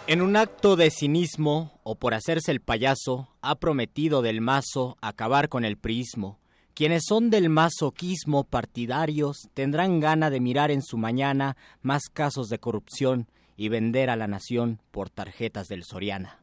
[0.07, 5.49] En un acto de cinismo o por hacerse el payaso, ha prometido del mazo acabar
[5.49, 6.39] con el priismo.
[6.73, 12.59] Quienes son del masoquismo partidarios tendrán gana de mirar en su mañana más casos de
[12.59, 16.41] corrupción y vender a la nación por tarjetas del Soriana.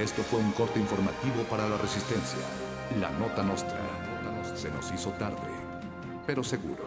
[0.00, 2.38] Esto fue un corte informativo para la Resistencia.
[2.98, 3.78] La Nota Nostra.
[4.54, 5.36] Se nos hizo tarde,
[6.26, 6.84] pero seguro.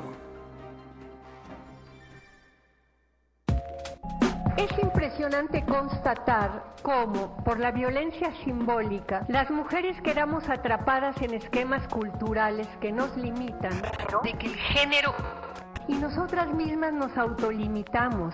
[4.58, 12.68] Es impresionante constatar cómo, por la violencia simbólica, las mujeres quedamos atrapadas en esquemas culturales
[12.82, 13.82] que nos limitan,
[14.24, 15.14] de que el género...
[15.88, 18.34] Y nosotras mismas nos autolimitamos,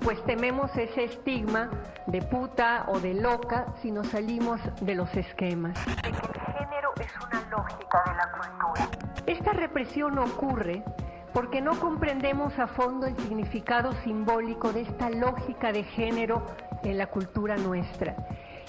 [0.00, 1.70] pues tememos ese estigma
[2.06, 5.78] de puta o de loca si nos salimos de los esquemas.
[6.04, 8.88] El género es una lógica de la cultura.
[9.26, 10.84] Esta represión ocurre
[11.32, 16.44] porque no comprendemos a fondo el significado simbólico de esta lógica de género
[16.82, 18.16] en la cultura nuestra.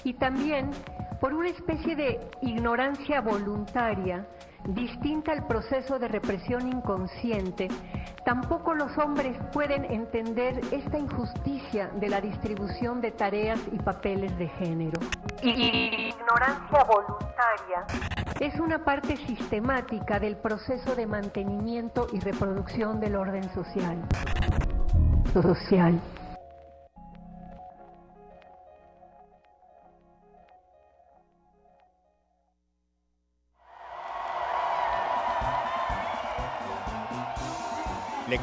[0.04, 0.70] Y también
[1.20, 4.26] por una especie de ignorancia voluntaria
[4.64, 7.68] distinta al proceso de represión inconsciente,
[8.24, 14.48] tampoco los hombres pueden entender esta injusticia de la distribución de tareas y papeles de
[14.48, 15.00] género.
[15.42, 17.86] Y ignorancia voluntaria
[18.40, 23.98] es una parte sistemática del proceso de mantenimiento y reproducción del orden social.
[25.32, 26.00] Social.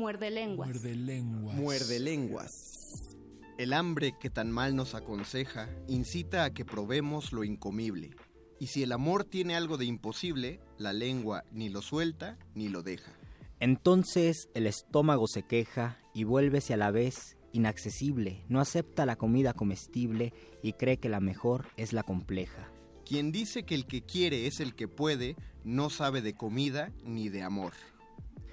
[0.00, 0.70] Muerde lenguas.
[0.70, 1.56] Muerde lenguas.
[1.56, 3.16] Muerde lenguas.
[3.58, 8.16] El hambre que tan mal nos aconseja incita a que probemos lo incomible.
[8.58, 12.82] Y si el amor tiene algo de imposible, la lengua ni lo suelta ni lo
[12.82, 13.12] deja.
[13.58, 19.52] Entonces el estómago se queja y vuélvese a la vez inaccesible, no acepta la comida
[19.52, 20.32] comestible
[20.62, 22.72] y cree que la mejor es la compleja.
[23.04, 27.28] Quien dice que el que quiere es el que puede, no sabe de comida ni
[27.28, 27.74] de amor.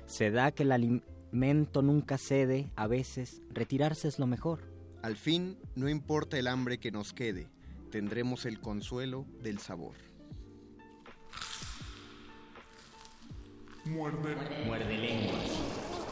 [0.07, 1.01] Se da que el
[1.31, 4.61] alimento nunca cede, a veces retirarse es lo mejor.
[5.03, 7.47] Al fin, no importa el hambre que nos quede,
[7.91, 9.95] tendremos el consuelo del sabor.
[13.85, 14.35] Muerde,
[14.65, 16.06] Muerde lenguas.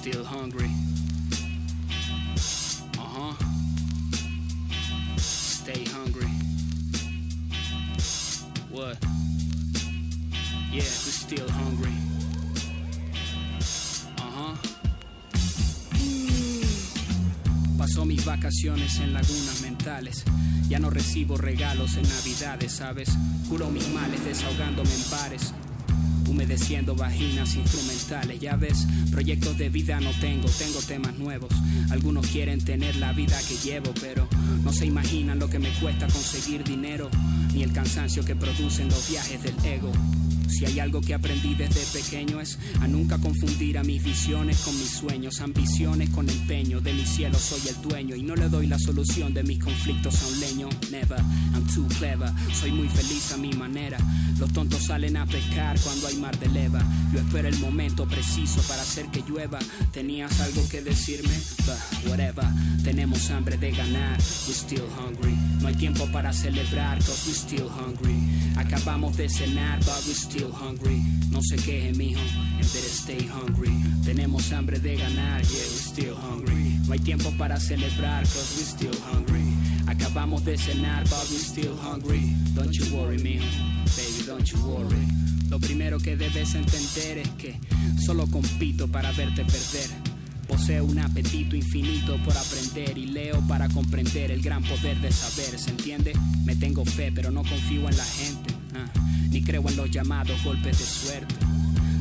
[0.00, 0.70] Still hungry.
[2.96, 3.34] Uh huh.
[5.18, 6.32] Stay hungry.
[8.70, 8.96] What?
[10.72, 11.92] Yeah, we're still hungry.
[14.16, 14.54] Uh huh.
[17.76, 20.24] Pasó mis vacaciones en lagunas mentales.
[20.70, 23.10] Ya no recibo regalos en navidades, ¿sabes?
[23.50, 25.52] Curo mis males desahogándome en bares.
[26.30, 31.50] Humedeciendo vaginas instrumentales, ya ves, proyectos de vida no tengo, tengo temas nuevos.
[31.90, 34.28] Algunos quieren tener la vida que llevo, pero
[34.62, 37.10] no se imaginan lo que me cuesta conseguir dinero,
[37.52, 39.90] ni el cansancio que producen los viajes del ego.
[40.50, 44.76] Si hay algo que aprendí desde pequeño es a nunca confundir a mis visiones con
[44.78, 46.80] mis sueños, ambiciones con empeño.
[46.80, 50.22] De mi cielo soy el dueño y no le doy la solución de mis conflictos
[50.22, 50.68] a un leño.
[50.90, 51.18] Never,
[51.54, 52.30] I'm too clever.
[52.52, 53.98] Soy muy feliz a mi manera.
[54.38, 56.82] Los tontos salen a pescar cuando hay mar de leva.
[57.12, 59.58] Yo espero el momento preciso para hacer que llueva.
[59.92, 61.34] ¿Tenías algo que decirme?
[61.66, 62.46] But whatever.
[62.82, 64.18] Tenemos hambre de ganar.
[64.46, 65.36] We're still hungry.
[65.60, 68.29] No hay tiempo para celebrar, cause we're still hungry.
[68.56, 71.02] Acabamos de cenar, but we're still hungry.
[71.30, 73.70] No se queje, mijo, and better stay hungry.
[74.04, 76.78] Tenemos hambre de ganar, yeah, we're still hungry.
[76.86, 79.44] No hay tiempo para celebrar, cause we're still hungry.
[79.86, 82.34] Acabamos de cenar, but we're still hungry.
[82.54, 83.44] Don't you worry, mijo,
[83.96, 85.06] baby, don't you worry.
[85.48, 87.58] Lo primero que debes entender es que
[87.98, 90.09] solo compito para verte perder.
[90.50, 95.56] Poseo un apetito infinito por aprender y leo para comprender el gran poder de saber,
[95.56, 96.12] ¿se entiende?
[96.44, 98.90] Me tengo fe, pero no confío en la gente, ah,
[99.30, 101.36] ni creo en los llamados golpes de suerte.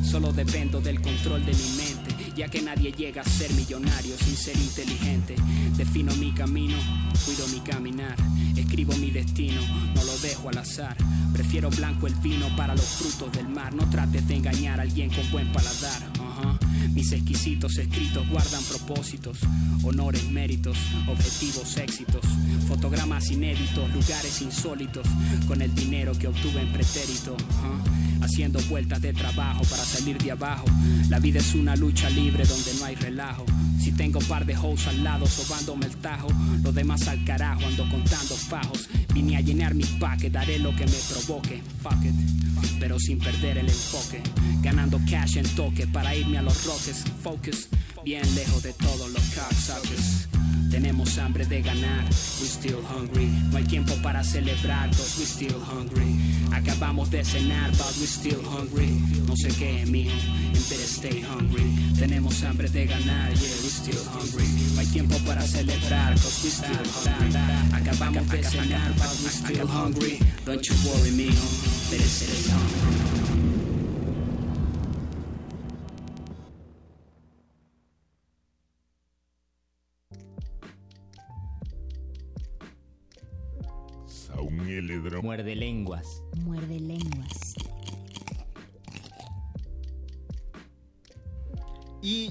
[0.03, 4.35] Solo dependo del control de mi mente, ya que nadie llega a ser millonario sin
[4.35, 5.35] ser inteligente.
[5.77, 6.77] Defino mi camino,
[7.25, 8.15] cuido mi caminar,
[8.55, 9.61] escribo mi destino,
[9.95, 10.97] no lo dejo al azar.
[11.33, 15.09] Prefiero blanco el vino para los frutos del mar, no trates de engañar a alguien
[15.09, 16.09] con buen paladar.
[16.93, 19.37] Mis exquisitos escritos guardan propósitos,
[19.83, 20.77] honores, méritos,
[21.07, 22.21] objetivos, éxitos,
[22.67, 25.07] fotogramas inéditos, lugares insólitos,
[25.47, 27.37] con el dinero que obtuve en pretérito.
[28.29, 30.65] Haciendo vueltas de trabajo para salir de abajo.
[31.09, 33.43] La vida es una lucha libre donde no hay relajo.
[33.81, 36.27] Si tengo par de hoes al lado sobándome el tajo,
[36.63, 38.87] lo demás al carajo ando contando fajos.
[39.13, 43.57] Vine a llenar mi paque, daré lo que me provoque, fuck it, pero sin perder
[43.57, 44.21] el enfoque.
[44.61, 47.67] Ganando cash en toque para irme a los roques, focus,
[48.05, 50.28] bien lejos de todos los cocksuckers.
[50.69, 53.27] Tenemos hambre de ganar, we still hungry.
[53.51, 56.15] No hay tiempo para celebrar, cause we still hungry.
[56.51, 58.89] Acabamos de cenar, but we still hungry.
[59.27, 60.11] No sé qué, mijo,
[60.69, 61.63] better stay hungry.
[61.97, 64.47] Tenemos hambre de ganar, yeah, we still hungry.
[64.75, 67.33] No hay tiempo para celebrar, cause we still hungry.
[67.73, 70.19] Acabamos de cenar, but we still hungry.
[70.45, 71.45] Don't you worry, mijo,
[71.89, 73.38] better stay hungry.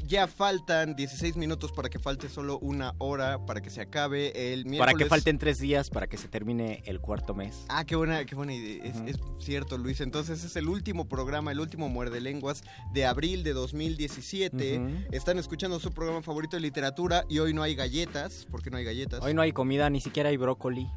[0.09, 4.64] Ya faltan 16 minutos para que falte solo una hora para que se acabe el
[4.64, 4.78] miércoles.
[4.78, 7.66] Para que falten tres días para que se termine el cuarto mes.
[7.68, 8.82] Ah, qué buena, qué buena idea.
[8.85, 10.01] Es, es cierto, Luis.
[10.01, 12.62] Entonces es el último programa, el último Muerde Lenguas
[12.93, 14.78] de abril de 2017.
[14.78, 14.94] Ujú.
[15.12, 18.47] Están escuchando su programa favorito de literatura y hoy no hay galletas.
[18.51, 19.22] ¿Por qué no hay galletas?
[19.22, 20.89] Hoy no hay comida, ni siquiera hay brócoli.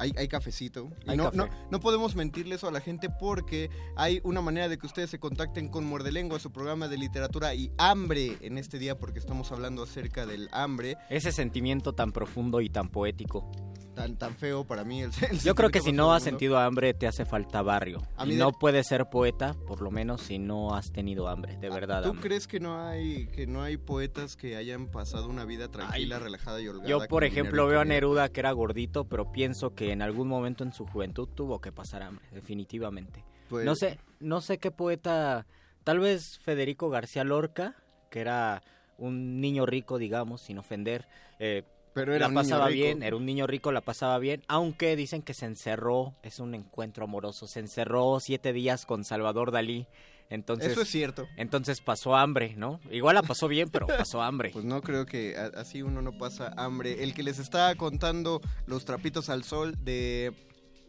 [0.00, 0.90] Hay, hay cafecito.
[1.06, 1.36] Y Hay no, café.
[1.36, 5.10] no, no podemos mentirle eso a la gente porque hay una manera de que ustedes
[5.10, 9.18] se contacten con Muerde Lengua, su programa de literatura y hambre en este día porque
[9.18, 10.96] estamos hablando acerca del hambre.
[11.10, 13.50] Ese sentimiento tan profundo y tan poético.
[13.94, 15.02] Tan, tan feo para mí.
[15.02, 18.00] El, el Yo creo que si no has sentido hambre, te hace falta barrio.
[18.16, 21.56] A Y de- no puedes ser poeta, por lo menos, si no has tenido hambre,
[21.58, 22.02] de verdad.
[22.04, 22.28] ¿Tú hambre.
[22.28, 26.22] crees que no hay que no hay poetas que hayan pasado una vida tranquila, Ay.
[26.22, 26.88] relajada y holgada?
[26.88, 27.84] Yo, por ejemplo, veo a?
[27.84, 31.72] Neruda que era gordito, pero pienso que en algún momento en su juventud tuvo que
[31.72, 33.24] pasar hambre, definitivamente.
[33.48, 35.46] Pues- No sé, no sé qué poeta,
[35.84, 37.74] tal vez Federico García Lorca,
[38.10, 38.62] que era
[38.98, 41.06] un niño rico, digamos, sin ofender.
[41.38, 41.62] eh,
[41.94, 42.74] Pero era la un niño pasaba rico.
[42.76, 46.54] bien, era un niño rico, la pasaba bien, aunque dicen que se encerró, es un
[46.54, 49.86] encuentro amoroso, se encerró siete días con Salvador Dalí,
[50.30, 50.72] entonces...
[50.72, 51.28] Eso es cierto.
[51.36, 52.80] Entonces pasó hambre, ¿no?
[52.90, 54.50] Igual la pasó bien, pero pasó hambre.
[54.52, 57.02] Pues no creo que así uno no pasa hambre.
[57.02, 60.32] El que les está contando los trapitos al sol de,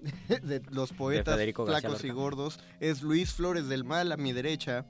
[0.44, 4.86] de los poetas flacos y gordos es Luis Flores del Mal a mi derecha.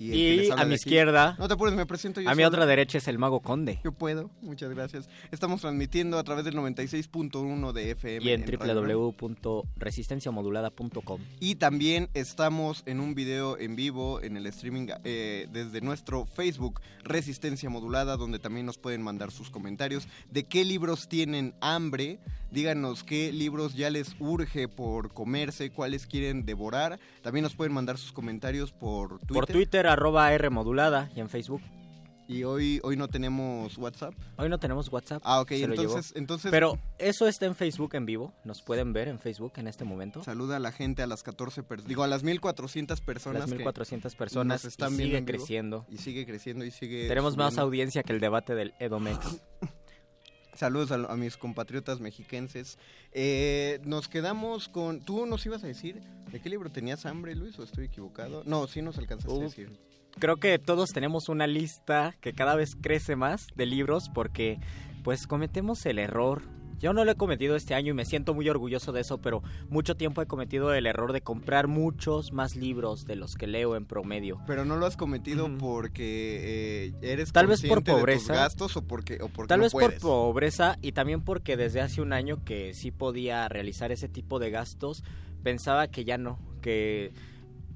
[0.00, 3.06] Y a mi izquierda, No te apures, me presento yo a mi otra derecha es
[3.06, 3.80] el mago conde.
[3.84, 5.10] Yo puedo, muchas gracias.
[5.30, 8.24] Estamos transmitiendo a través del 96.1 de FM.
[8.24, 8.50] Y en Nam.
[8.58, 11.20] www.resistenciamodulada.com.
[11.38, 16.80] Y también estamos en un video en vivo en el streaming eh, desde nuestro Facebook
[17.04, 22.20] Resistencia Modulada, donde también nos pueden mandar sus comentarios de qué libros tienen hambre.
[22.50, 26.98] Díganos qué libros ya les urge por comerse, cuáles quieren devorar.
[27.22, 29.34] También nos pueden mandar sus comentarios por Twitter.
[29.34, 31.62] Por Twitter, arroba R modulada y en Facebook.
[32.30, 34.14] Y hoy, hoy no tenemos WhatsApp.
[34.36, 35.20] Hoy no tenemos WhatsApp.
[35.24, 38.32] Ah, ok, se entonces, entonces Pero eso está en Facebook en vivo.
[38.44, 40.22] Nos pueden ver en Facebook en este momento.
[40.22, 43.40] saluda a la gente, a las 14 personas, digo, a las 1400 personas.
[43.40, 45.86] Las que 1400 personas nos están y viendo sigue creciendo.
[45.88, 47.08] Y sigue creciendo y sigue.
[47.08, 47.62] Tenemos más subiendo.
[47.62, 49.40] audiencia que el debate del Edomex.
[50.54, 52.78] Saludos a, a mis compatriotas mexiquenses.
[53.12, 55.00] Eh, nos quedamos con.
[55.00, 56.00] ¿Tú nos ibas a decir
[56.30, 57.58] de qué libro tenías hambre, Luis?
[57.58, 58.42] ¿O estoy equivocado?
[58.46, 59.70] No, sí nos alcanzaste a decir.
[60.18, 64.58] Creo que todos tenemos una lista que cada vez crece más de libros porque
[65.04, 66.42] pues cometemos el error.
[66.80, 69.42] Yo no lo he cometido este año y me siento muy orgulloso de eso, pero
[69.68, 73.76] mucho tiempo he cometido el error de comprar muchos más libros de los que leo
[73.76, 74.40] en promedio.
[74.46, 78.34] Pero no lo has cometido porque eh, eres Tal vez por consciente de tus pobreza.
[78.34, 80.00] gastos o porque, o porque Tal no vez puedes.
[80.00, 84.38] por pobreza y también porque desde hace un año que sí podía realizar ese tipo
[84.38, 85.04] de gastos,
[85.42, 87.12] pensaba que ya no, que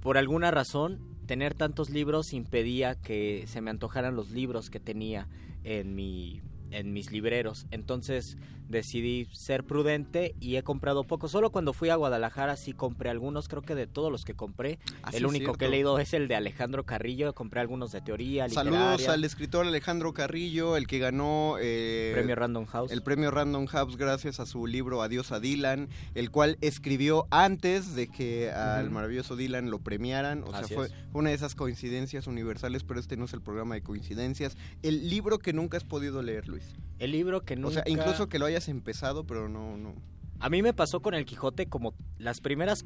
[0.01, 5.29] por alguna razón tener tantos libros impedía que se me antojaran los libros que tenía
[5.63, 6.41] en mi
[6.71, 7.67] en mis libreros.
[7.71, 8.37] Entonces
[8.69, 11.29] decidí ser prudente y he comprado poco.
[11.29, 13.49] Solo cuando fui a Guadalajara sí compré algunos.
[13.49, 14.79] Creo que de todos los que compré,
[15.13, 17.35] el único que he leído es el de Alejandro Carrillo.
[17.35, 22.67] Compré algunos de teoría, Saludos al escritor Alejandro Carrillo, el que ganó eh, premio Random
[22.67, 22.91] House.
[22.91, 27.95] el premio Random House gracias a su libro Adiós a Dylan, el cual escribió antes
[27.95, 30.45] de que al maravilloso Dylan lo premiaran.
[30.45, 30.93] O Así sea, fue es.
[31.13, 34.57] una de esas coincidencias universales, pero este no es el programa de coincidencias.
[34.83, 36.65] El libro que nunca has podido leer, Luis.
[36.99, 37.69] El libro que nunca...
[37.69, 39.95] O sea, incluso que lo hayas empezado, pero no, no.
[40.41, 42.85] A mí me pasó con el Quijote como las primeras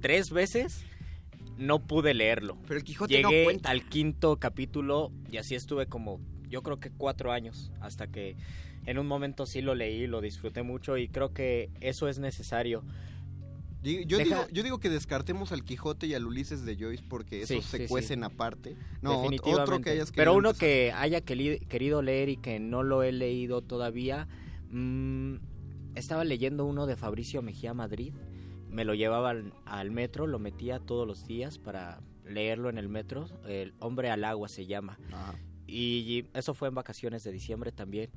[0.00, 0.84] tres veces
[1.56, 2.58] no pude leerlo.
[2.66, 3.70] Pero el Quijote no Llegué cuenta.
[3.70, 8.36] al quinto capítulo y así estuve como, yo creo que cuatro años, hasta que
[8.86, 12.82] en un momento sí lo leí, lo disfruté mucho y creo que eso es necesario.
[13.82, 17.42] Yo, Deja- digo, yo digo que descartemos al Quijote y al Ulises de Joyce porque
[17.42, 18.24] esos Sí, se sí, cuecen sí.
[18.24, 18.76] aparte.
[19.02, 20.60] No, otro que hayas Pero uno empezar.
[20.68, 24.26] que haya querido leer y que no lo he leído todavía,
[24.74, 25.36] mm,
[25.94, 28.12] estaba leyendo uno de Fabricio Mejía Madrid.
[28.68, 32.88] Me lo llevaba al, al metro, lo metía todos los días para leerlo en el
[32.88, 33.26] metro.
[33.46, 34.98] El hombre al agua se llama.
[35.66, 38.10] Y eso fue en vacaciones de diciembre también.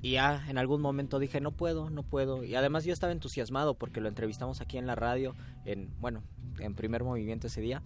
[0.00, 2.44] Y ya en algún momento dije, no puedo, no puedo.
[2.44, 5.34] Y además yo estaba entusiasmado porque lo entrevistamos aquí en la radio,
[5.64, 6.22] en, bueno,
[6.60, 7.82] en primer movimiento ese día.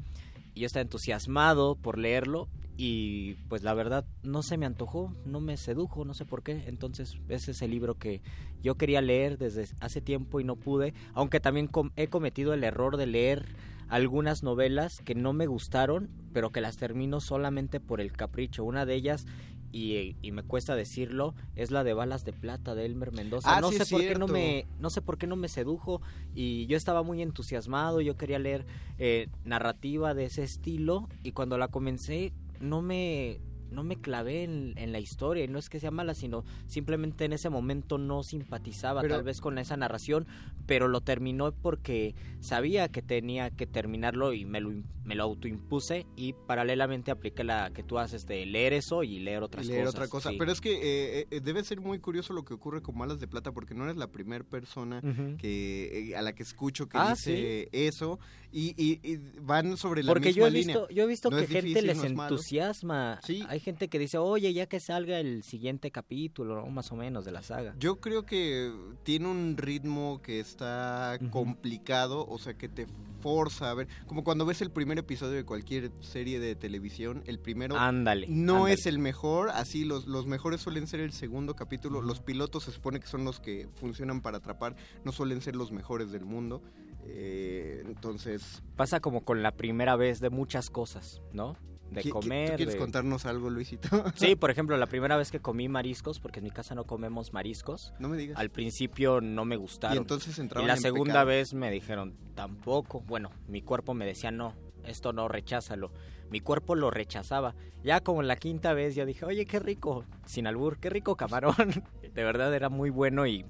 [0.54, 2.48] Y yo estaba entusiasmado por leerlo
[2.84, 6.64] y pues la verdad no se me antojó, no me sedujo, no sé por qué.
[6.66, 8.22] Entonces ese es el libro que
[8.60, 10.92] yo quería leer desde hace tiempo y no pude.
[11.14, 13.46] Aunque también com- he cometido el error de leer
[13.88, 18.64] algunas novelas que no me gustaron, pero que las termino solamente por el capricho.
[18.64, 19.26] Una de ellas,
[19.70, 23.56] y, y me cuesta decirlo, es la de Balas de Plata de Elmer Mendoza.
[23.56, 26.02] Ah, no sí sé por qué no me, no sé por qué no me sedujo
[26.34, 28.66] y yo estaba muy entusiasmado, yo quería leer
[28.98, 33.40] eh, narrativa de ese estilo y cuando la comencé no me
[33.70, 37.24] no me clavé en, en la historia y no es que sea mala sino simplemente
[37.24, 40.26] en ese momento no simpatizaba Pero- tal vez con esa narración
[40.66, 44.72] pero lo terminó porque sabía que tenía que terminarlo y me lo,
[45.04, 49.42] me lo autoimpuse y paralelamente apliqué la que tú haces de leer eso y leer
[49.42, 50.30] otras y leer cosas otra cosa.
[50.30, 50.36] sí.
[50.38, 50.72] Pero es que
[51.20, 53.84] eh, eh, debe ser muy curioso lo que ocurre con Malas de Plata porque no
[53.84, 55.00] eres la primera persona
[55.38, 58.20] que eh, a la que escucho que Ah, dice eso
[58.52, 60.76] y, y- y van sobre la Porque misma yo he línea.
[60.78, 63.20] visto, yo he visto No que gente difícil, les no entusiasma.
[63.48, 66.66] Hay gente que dice, oye, ya que salga el siguiente capítulo, ¿no?
[66.70, 67.74] más o menos, de la saga.
[67.78, 68.72] Yo creo que
[69.04, 72.86] tiene un ritmo que está complicado, o sea, que te
[73.20, 77.38] forza a ver, como cuando ves el primer episodio de cualquier serie de televisión, el
[77.38, 78.74] primero Ándale, no ándale.
[78.74, 82.72] es el mejor, así los, los mejores suelen ser el segundo capítulo, los pilotos se
[82.72, 84.74] supone que son los que funcionan para atrapar,
[85.04, 86.62] no suelen ser los mejores del mundo,
[87.06, 88.62] eh, entonces...
[88.76, 91.56] Pasa como con la primera vez de muchas cosas, ¿no?
[91.90, 92.50] De ¿qui- qui- comer.
[92.52, 93.88] ¿Tú quieres de- contarnos algo, Luisito?
[94.16, 97.32] Sí, por ejemplo, la primera vez que comí mariscos, porque en mi casa no comemos
[97.32, 97.92] mariscos.
[97.98, 98.38] No me digas.
[98.38, 99.96] Al principio no me gustaron.
[99.96, 101.26] Y entonces entraban Y la en segunda pecado.
[101.26, 103.00] vez me dijeron, tampoco.
[103.00, 104.54] Bueno, mi cuerpo me decía, no,
[104.84, 105.92] esto no, recházalo.
[106.30, 107.54] Mi cuerpo lo rechazaba.
[107.84, 111.54] Ya como la quinta vez yo dije, oye, qué rico, sin albur, qué rico camarón.
[112.14, 113.44] de verdad era muy bueno y,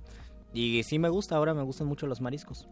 [0.53, 2.67] y sí me gusta, ahora me gustan mucho los mariscos.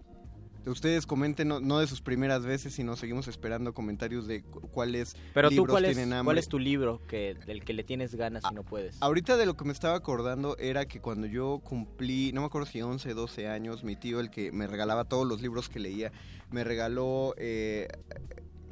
[0.67, 5.17] Ustedes comenten, no, no de sus primeras veces, sino seguimos esperando comentarios de cu- cuáles
[5.33, 6.25] Pero tú, libros ¿cuál es, tienen hambre.
[6.27, 8.97] ¿cuál es tu libro que, del que le tienes ganas y no puedes?
[9.01, 12.67] Ahorita de lo que me estaba acordando era que cuando yo cumplí, no me acuerdo
[12.67, 16.13] si 11, 12 años, mi tío, el que me regalaba todos los libros que leía,
[16.51, 17.89] me regaló, eh,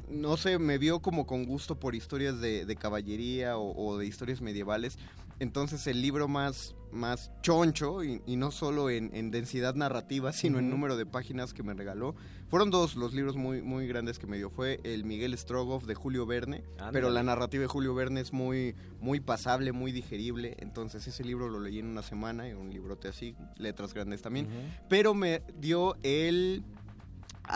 [0.09, 4.05] no sé, me vio como con gusto por historias de, de caballería o, o de
[4.05, 4.97] historias medievales.
[5.39, 10.59] Entonces el libro más, más choncho, y, y no solo en, en densidad narrativa, sino
[10.59, 12.15] en número de páginas que me regaló,
[12.49, 14.49] fueron dos los libros muy, muy grandes que me dio.
[14.49, 18.75] Fue el Miguel Strogoff de Julio Verne, pero la narrativa de Julio Verne es muy,
[18.99, 20.57] muy pasable, muy digerible.
[20.59, 24.47] Entonces ese libro lo leí en una semana, y un librote así, letras grandes también.
[24.89, 26.63] Pero me dio el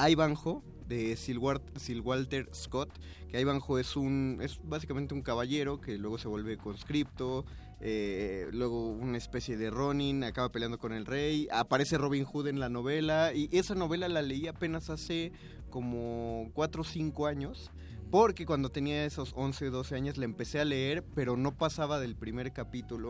[0.09, 2.89] Ivanhoe de Sir Walter Scott,
[3.29, 7.45] que Ivanhoe es un es básicamente un caballero que luego se vuelve conscripto,
[7.85, 12.61] eh, luego una especie de Ronin, acaba peleando con el rey, aparece Robin Hood en
[12.61, 15.33] la novela y esa novela la leí apenas hace
[15.69, 17.71] como 4 o 5 años.
[18.09, 21.99] Porque cuando tenía esos 11 o 12 años la empecé a leer, pero no pasaba
[21.99, 23.09] del primer capítulo.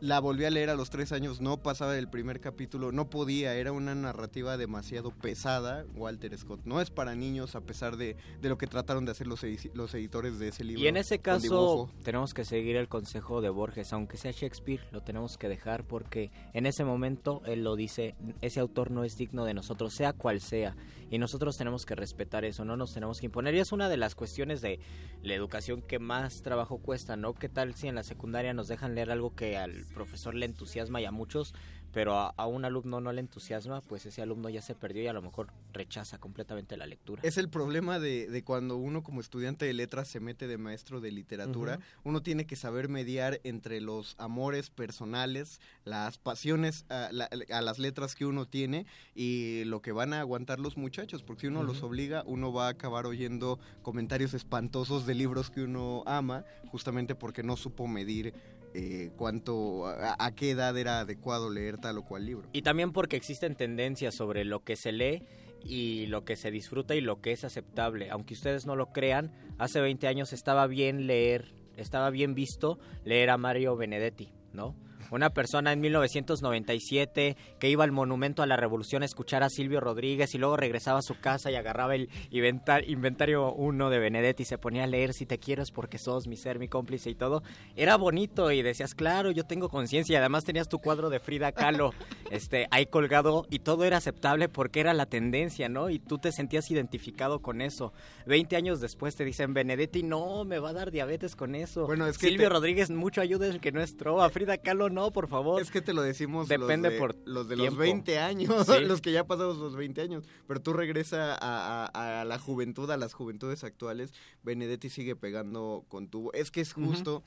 [0.00, 3.54] La volví a leer a los tres años, no pasaba del primer capítulo, no podía,
[3.54, 5.86] era una narrativa demasiado pesada.
[5.94, 9.26] Walter Scott no es para niños, a pesar de, de lo que trataron de hacer
[9.26, 10.82] los, edi- los editores de ese libro.
[10.84, 15.00] Y en ese caso tenemos que seguir el consejo de Borges, aunque sea Shakespeare, lo
[15.02, 19.46] tenemos que dejar porque en ese momento él lo dice, ese autor no es digno
[19.46, 20.76] de nosotros, sea cual sea,
[21.10, 23.54] y nosotros tenemos que respetar eso, no nos tenemos que imponer.
[23.54, 24.80] Y es una de las cuestiones de
[25.22, 27.34] la educación que más trabajo cuesta, ¿no?
[27.34, 31.00] ¿Qué tal si en la secundaria nos dejan leer algo que al profesor le entusiasma
[31.00, 31.54] y a muchos,
[31.92, 35.06] pero a, a un alumno no le entusiasma, pues ese alumno ya se perdió y
[35.06, 37.22] a lo mejor rechaza completamente la lectura.
[37.24, 41.00] Es el problema de, de cuando uno como estudiante de letras se mete de maestro
[41.00, 41.78] de literatura.
[42.04, 47.78] Uno tiene que saber mediar entre los amores personales, las pasiones a, la- a las
[47.78, 51.22] letras que uno tiene y lo que van a aguantar los muchachos.
[51.22, 55.62] Porque si uno los obliga, uno va a acabar oyendo comentarios espantosos de libros que
[55.62, 58.34] uno ama, justamente porque no supo medir
[58.78, 62.46] eh, cuánto, a, a qué edad era adecuado leer tal o cual libro.
[62.52, 65.22] Y también porque existen tendencias sobre lo que se lee
[65.64, 68.10] y lo que se disfruta y lo que es aceptable.
[68.10, 73.30] Aunque ustedes no lo crean, hace 20 años estaba bien leer, estaba bien visto leer
[73.30, 74.76] a Mario Benedetti, ¿no?
[75.10, 79.80] Una persona en 1997 que iba al monumento a la revolución a escuchar a Silvio
[79.80, 84.42] Rodríguez y luego regresaba a su casa y agarraba el inventar, inventario 1 de Benedetti
[84.42, 87.10] y se ponía a leer si te quiero es porque sos mi ser, mi cómplice
[87.10, 87.42] y todo.
[87.76, 91.52] Era bonito y decías, claro, yo tengo conciencia y además tenías tu cuadro de Frida
[91.52, 91.92] Kahlo
[92.30, 95.90] este, ahí colgado y todo era aceptable porque era la tendencia, ¿no?
[95.90, 97.92] Y tú te sentías identificado con eso.
[98.26, 101.86] Veinte años después te dicen, Benedetti, no, me va a dar diabetes con eso.
[101.86, 104.28] Bueno, es que Silvio te- Rodríguez, mucho ayuda el que no es trova.
[104.30, 105.62] Frida Kahlo, no, por favor.
[105.62, 108.84] Es que te lo decimos Depende los de, por los de los 20 años, Sí.
[108.84, 110.24] los que ya pasamos los 20 años.
[110.48, 114.12] Pero tú regresa a, a- a la juventud, a las juventudes actuales.
[114.42, 116.32] Benedetti sigue pegando con tubo.
[116.32, 117.22] Es que es justo.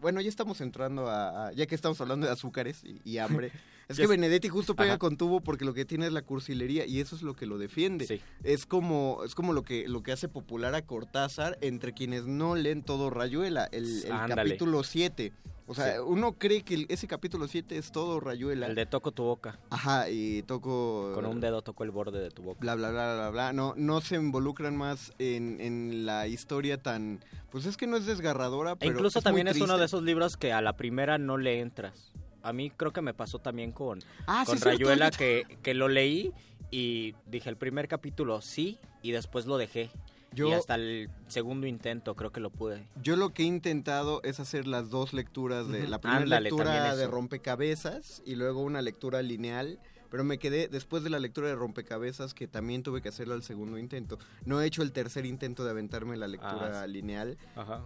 [0.00, 3.52] Bueno, ya estamos entrando a, a- Ya que estamos hablando de azúcares y, y hambre.
[3.88, 4.06] Es que.
[4.06, 4.98] Benedetti justo pega Ajá.
[4.98, 7.56] con tubo porque lo que tiene es la cursilería y eso es lo que lo
[7.56, 8.06] defiende.
[8.06, 8.20] Sí.
[8.44, 12.54] Es como, es como lo que, lo que hace popular a Cortázar entre quienes no
[12.54, 13.64] leen todo Rayuela.
[13.72, 15.32] El, el capítulo 7.
[15.70, 16.00] O sea, Sí.
[16.04, 18.66] uno cree que ese capítulo 7 es todo Rayuela.
[18.66, 19.58] El de toco tu boca.
[19.68, 21.12] Ajá, y toco...
[21.14, 22.58] Con un dedo toco el borde de tu boca.
[22.60, 23.52] Bla, bla, bla, bla, bla.
[23.52, 27.22] No, no se involucran más en, en la historia tan...
[27.50, 29.84] Pues es que no es desgarradora, E pero incluso es muy también es uno de
[29.84, 32.12] esos libros que a la primera no le entras.
[32.42, 36.32] A mí creo que me pasó también con, Ah, con Rayuela que, que lo leí
[36.70, 39.90] y dije el primer capítulo sí y después lo dejé.
[40.32, 42.86] Yo- Y hasta el segundo intento creo que lo pude.
[43.02, 45.88] Yo lo que he intentado es hacer las dos lecturas de...
[45.88, 49.78] La primera Ándale, lectura de rompecabezas y luego una lectura lineal.
[50.10, 53.42] Pero me quedé después de la lectura de rompecabezas que también tuve que hacerlo al
[53.42, 54.18] segundo intento.
[54.46, 57.36] No he hecho el tercer intento de aventarme la lectura Ah, lineal.
[57.56, 57.84] Ajá.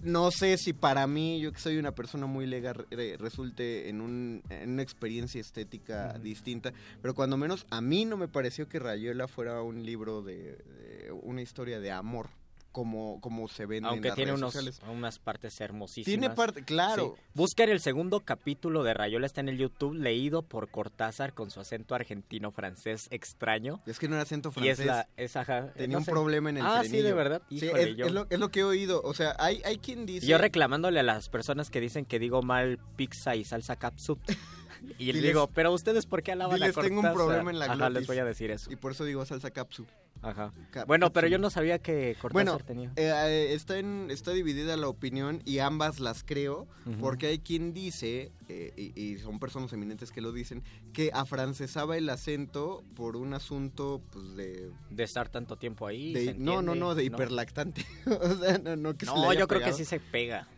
[0.00, 4.00] No sé si para mí, yo que soy una persona muy lega, re- resulte en,
[4.00, 6.72] un, en una experiencia estética distinta,
[7.02, 11.12] pero cuando menos a mí no me pareció que Rayuela fuera un libro de, de
[11.22, 12.28] una historia de amor,
[12.72, 14.80] como, como se vende en Aunque las tiene redes unos, sociales.
[14.90, 16.04] unas partes hermosísimas.
[16.06, 17.14] Tiene parte, claro.
[17.16, 17.22] Sí.
[17.34, 21.60] Busquen el segundo capítulo de Rayuela, está en el YouTube, leído por Cortázar con su
[21.60, 23.80] acento argentino-francés extraño.
[23.86, 24.86] Es que no era acento Y es francés.
[24.86, 26.10] la, es, ajá, Tenía no un sé.
[26.10, 27.42] problema en el Ah, sí, de verdad.
[27.48, 29.00] Sí, Híjole, es, yo- es lo, es lo que he oído.
[29.02, 30.26] O sea, hay, hay quien dice...
[30.26, 34.18] Yo reclamándole a las personas que dicen que digo mal pizza y salsa capsup.
[34.98, 37.64] Y le digo, pero ustedes por qué alaban a tengo un Cortázar?" problema en la
[37.66, 37.94] Ajá, glotis.
[37.98, 38.70] les voy a decir eso.
[38.70, 39.86] Y por eso digo salsa capsu.
[40.20, 40.52] Ajá.
[40.72, 42.88] Cap- Bueno, pero yo no sabía que Cortázar Bueno, tenía.
[42.96, 46.66] eh, eh, está, en, está dividida la opinión y ambas las creo,
[47.00, 51.96] porque hay quien dice, eh, y, y son personas eminentes que lo dicen, que afrancesaba
[51.96, 54.72] el acento por un asunto pues de...
[54.90, 56.12] De estar tanto tiempo ahí.
[56.12, 57.86] de- no, no, no, de hiperlactante.
[58.06, 60.48] o sea, no, no que No, yo creo que sí se pega.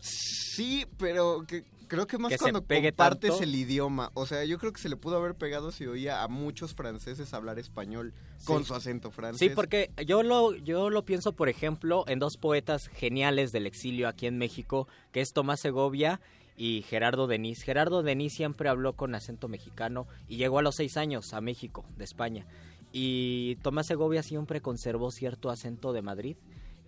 [0.00, 3.42] Sí, pero que creo que más Que cuando pegue compartes tanto.
[3.42, 4.10] el idioma.
[4.14, 7.34] O sea, yo creo que se le pudo haber pegado si oía a muchos franceses
[7.34, 9.48] hablar español con su acento francés.
[9.48, 14.08] Sí, porque yo lo, yo lo pienso, por ejemplo, en dos poetas geniales del exilio
[14.08, 16.20] aquí en México, que es Tomás Segovia
[16.56, 17.62] y Gerardo Denis.
[17.62, 21.84] Gerardo Denis siempre habló con acento mexicano y llegó a los seis años a México,
[21.96, 22.46] de España.
[22.92, 26.36] Y Tomás Segovia siempre conservó cierto acento de Madrid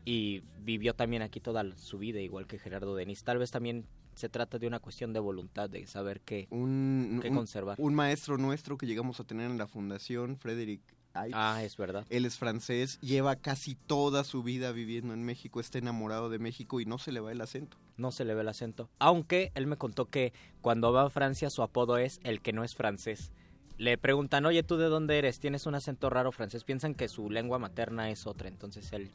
[0.04, 3.22] y vivió también aquí toda su vida, igual que Gerardo Denis.
[3.22, 3.84] Tal vez también
[4.20, 7.76] se trata de una cuestión de voluntad, de saber qué, un, qué un- conservar.
[7.80, 10.80] un maestro nuestro que llegamos a tener en la fundación, Frederick
[11.14, 11.32] Ives.
[11.34, 12.06] Ah, es verdad.
[12.08, 16.80] Él es francés, lleva casi toda su vida viviendo en México, está enamorado de México
[16.80, 17.76] y no se le va el acento.
[17.96, 18.88] No se le ve el acento.
[19.00, 22.62] Aunque él me contó que cuando va a Francia su apodo es el que no
[22.62, 23.32] es francés.
[23.76, 25.40] Le preguntan, oye, ¿tú de dónde eres?
[25.40, 26.64] Tienes un acento raro francés.
[26.64, 29.10] Piensan que su lengua materna es otra, entonces él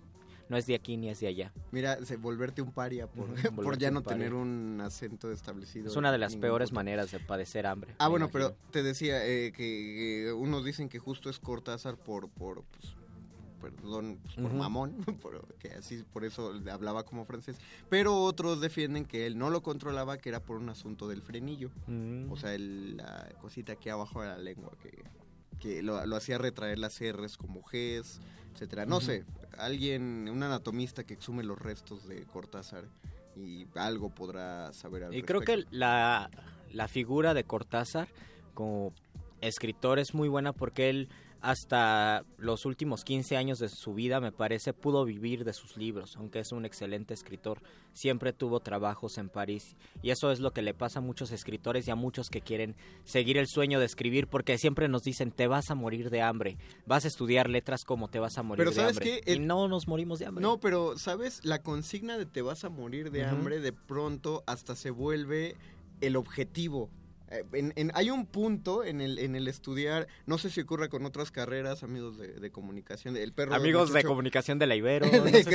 [0.49, 1.51] no es de aquí ni es de allá.
[1.71, 4.17] Mira, se- volverte un paria por, por ya no paria.
[4.19, 5.87] tener un acento establecido.
[5.87, 6.75] Es una de las peores punto.
[6.79, 7.95] maneras de padecer hambre.
[7.97, 8.49] Ah, bueno, imagino.
[8.55, 12.93] pero te decía eh, que eh, unos dicen que justo es Cortázar por, por pues,
[13.61, 17.57] perdón, pues, por mamón, por- que así por eso hablaba como francés,
[17.89, 21.71] pero otros defienden que él no lo controlaba, que era por un asunto del frenillo,
[21.87, 22.31] Mm.
[22.31, 25.03] o sea, el- la cosita aquí abajo de la lengua que,
[25.59, 28.19] que lo, lo hacía retraer las R's como Gs,
[28.55, 28.85] etcétera.
[28.85, 29.25] No sé,
[29.57, 32.85] alguien, un anatomista que exhume los restos de Cortázar
[33.35, 36.29] y algo podrá saber al Y creo que la,
[36.71, 38.07] la figura de Cortázar
[38.53, 38.93] como
[39.41, 41.09] escritor es muy buena porque él
[41.45, 46.17] hasta los últimos 15 años de su vida, me parece, pudo vivir de sus libros,
[46.17, 47.61] aunque es un excelente escritor.
[47.93, 51.87] Siempre tuvo trabajos en París y eso es lo que le pasa a muchos escritores
[51.87, 55.45] y a muchos que quieren seguir el sueño de escribir porque siempre nos dicen, te
[55.45, 56.57] vas a morir de hambre,
[56.87, 59.21] vas a estudiar letras como te vas a morir Pero de ¿sabes hambre.
[59.23, 59.33] qué?
[59.35, 60.41] Y no nos morimos de hambre.
[60.41, 61.41] No, pero, ¿sabes?
[61.45, 65.55] La consigna de te vas a morir de hambre de pronto hasta se vuelve
[66.01, 66.89] el objetivo.
[67.31, 70.89] Eh, en- en- hay un punto en el, en el estudiar, no sé si ocurre
[70.89, 75.09] con otras carreras, amigos de, de comunicación, el perro Amigos de comunicación de la Ibero,
[75.09, 75.49] de no sé si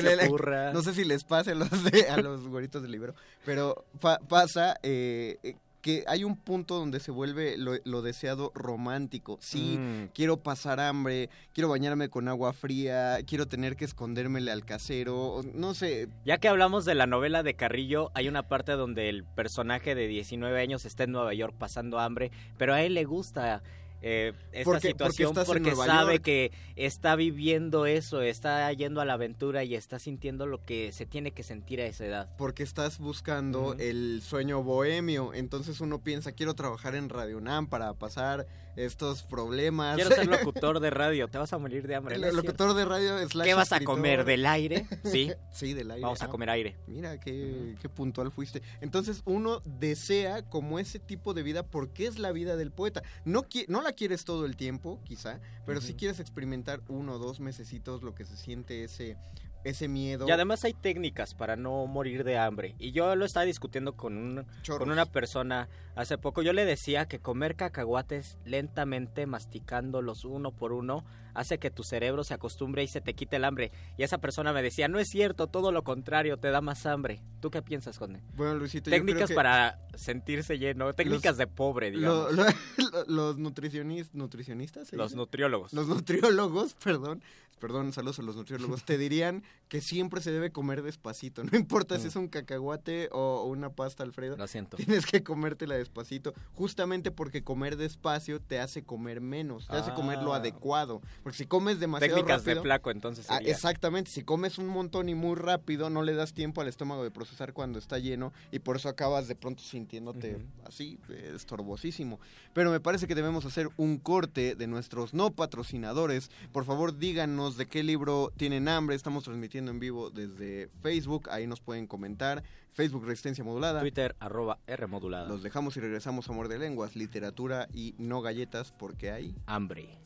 [0.73, 3.15] no sé si les pase a los, de- a los güeritos del libro,
[3.45, 8.53] pero pa- pasa eh, eh, que hay un punto donde se vuelve lo, lo deseado
[8.55, 9.39] romántico.
[9.41, 10.09] Sí, Mm.
[10.15, 15.75] quiero pasar hambre, quiero bañarme con agua fría, quiero tener que escondérmele al casero, no
[15.75, 16.09] sé.
[16.25, 20.07] Ya que hablamos de la novela de Carrillo, hay una parte donde el personaje de
[20.07, 23.63] 19 años está en Nueva York pasando hambre, pero a él le gusta
[24.03, 26.25] eh, esta situación porque sabe York.
[26.25, 31.07] que está viviendo eso, está yendo a la aventura y está sintiendo lo que se
[31.07, 32.37] tiene que sentir a esa edad.
[32.37, 37.93] Porque estás buscando el sueño bohemio, entonces uno piensa, quiero trabajar en Radio UNAM para
[37.95, 38.47] pasar
[38.77, 39.97] estos problemas.
[39.97, 42.15] Quiero ser locutor de radio, te vas a morir de hambre.
[42.17, 44.25] El ¿no es locutor de radio slash ¿Qué vas a comer?
[44.25, 44.87] ¿Del aire?
[45.05, 45.33] Sí.
[45.53, 46.03] sí, del aire.
[46.03, 46.77] Vamos a comer aire.
[46.87, 48.63] Mira, qué, qué puntual fuiste.
[48.81, 53.03] Entonces uno desea como ese tipo de vida porque es la vida del poeta.
[53.25, 55.99] No, no la quieres todo el tiempo, quizá, pero si Ujú.
[55.99, 59.17] quieres experimentar uno o dos mesecitos lo que se siente ese,
[59.65, 60.27] ese miedo.
[60.27, 62.75] Y además hay técnicas para no morir de hambre.
[62.79, 66.43] Y yo lo estaba discutiendo con, un, con una persona hace poco.
[66.43, 71.05] Yo le decía que comer cacahuates lentamente, masticándolos uno por uno,
[71.35, 73.71] hace que tu cerebro se acostumbre y se te quite el hambre.
[73.97, 77.21] Y esa persona me decía, no es cierto, todo lo contrario, te da más hambre.
[77.41, 78.21] ¿Tú qué piensas, Conde?
[78.37, 82.33] Bueno, Luisito, yo Técnicas creo que- para sentirse lleno, técnicas Los- de pobre, digamos.
[82.33, 82.45] lo-
[82.93, 84.89] lo- los nutricionis- nutricionistas.
[84.89, 85.17] ¿se Los dice?
[85.17, 85.73] nutriólogos.
[85.73, 87.23] Los nutriólogos, perdón.
[87.61, 88.85] Perdón, saludos a los nutriólogos.
[88.85, 91.43] te dirían que siempre se debe comer despacito.
[91.51, 92.09] No importa si Mm.
[92.09, 94.37] es un cacahuate o una pasta Alfredo.
[94.37, 94.77] Lo siento.
[94.77, 96.35] Tienes que comértela despacito.
[96.53, 99.67] Justamente porque comer despacio te hace comer menos.
[99.69, 100.37] Te hace comer lo Ah.
[100.39, 101.01] adecuado.
[101.23, 102.63] Porque si comes demasiado Técnicas de rápido.
[102.65, 104.11] flaco, entonces Ah, exactamente.
[104.11, 107.53] Si comes un montón y muy rápido, no le das tiempo al estómago de procesar
[107.53, 108.33] cuando está lleno.
[108.51, 110.99] Y por eso acabas de pronto sintiéndote así,
[111.35, 112.19] estorbosísimo.
[112.53, 116.31] Pero me parece que debemos hacer un corte de nuestros no patrocinadores.
[116.53, 118.97] Por favor, díganos de qué libro tienen hambre.
[118.97, 121.29] Estamos transmitiendo en vivo desde Facebook.
[121.31, 122.43] Ahí nos pueden comentar.
[122.73, 123.81] Facebook Resistencia Modulada.
[123.81, 125.29] Twitter, arroba R modulada.
[125.29, 129.99] Los dejamos y regresamos a Amor de Lenguas, literatura y no galletas porque hay hambre.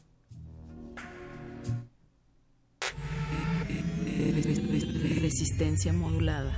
[5.21, 6.57] Resistencia modulada.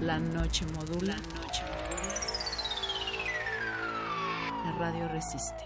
[0.00, 1.16] La noche modula.
[4.64, 5.65] La radio resiste.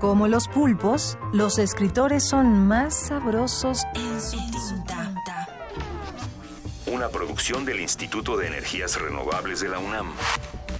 [0.00, 4.36] Como los pulpos, los escritores son más sabrosos en su
[4.84, 5.48] tinta.
[6.86, 10.12] Una producción del Instituto de Energías Renovables de la UNAM.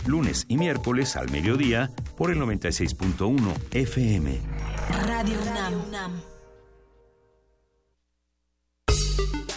[0.07, 4.41] Lunes y miércoles al mediodía por el 96.1 FM.
[5.07, 5.39] Radio
[5.89, 6.21] UNAM.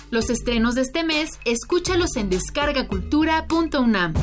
[0.09, 4.13] Los estrenos de este mes, escúchalos en descargacultura.unam.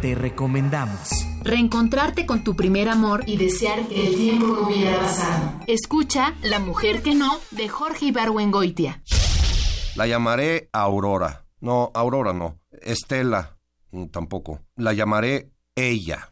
[0.00, 1.31] Te recomendamos.
[1.44, 5.60] Reencontrarte con tu primer amor y desear que el tiempo no hubiera pasado.
[5.66, 9.02] Escucha La mujer que no, de Jorge Ibargüengoitia.
[9.96, 11.44] La llamaré Aurora.
[11.60, 12.58] No, Aurora no.
[12.70, 13.56] Estela
[13.90, 14.60] mm, tampoco.
[14.76, 16.30] La llamaré ella.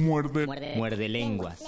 [0.00, 0.46] Muerde.
[0.76, 1.62] Muerde lenguas.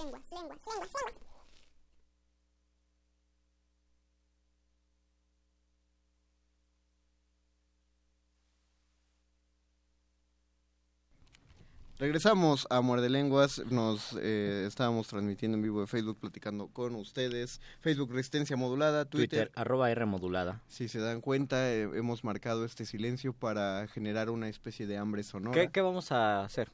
[12.02, 17.60] Regresamos a Muerde Lenguas, nos eh, estábamos transmitiendo en vivo de Facebook, platicando con ustedes.
[17.78, 19.46] Facebook Resistencia Modulada, Twitter.
[19.46, 20.60] Twitter, arroba R modulada.
[20.66, 25.22] Si se dan cuenta, eh, hemos marcado este silencio para generar una especie de hambre
[25.22, 25.54] sonora.
[25.54, 26.72] ¿Qué, qué vamos a hacer?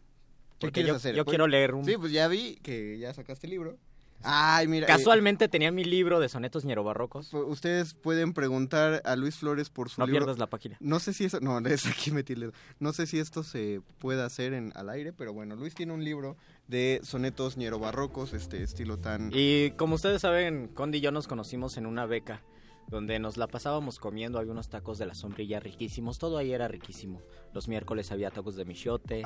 [0.58, 1.14] ¿Qué Porque quieres yo, hacer?
[1.14, 1.84] Yo Pues- quiero leer un...
[1.84, 3.76] Sí, pues ya vi que ya sacaste el libro.
[4.24, 4.84] Ay, mira.
[4.86, 7.32] eh, Casualmente tenía mi libro de sonetos ñerobarrocos.
[7.32, 10.22] pu- ustedes pueden preguntar a Luis Flores por su No libro.
[10.22, 10.76] pierdas la página.
[10.80, 12.52] No sé si eso, no, es aquí metí el dedo.
[12.80, 16.02] No sé si esto se puede hacer en al aire, pero bueno, Luis tiene un
[16.02, 16.36] libro
[16.66, 21.76] de sonetos ñerobarrocos, este estilo tan Y como ustedes saben, Condi y yo nos conocimos
[21.76, 22.42] en una beca
[22.88, 26.68] donde nos la pasábamos comiendo, había unos tacos de la sombrilla riquísimos, todo ahí era
[26.68, 27.22] riquísimo.
[27.52, 29.22] Los miércoles había tacos de michote,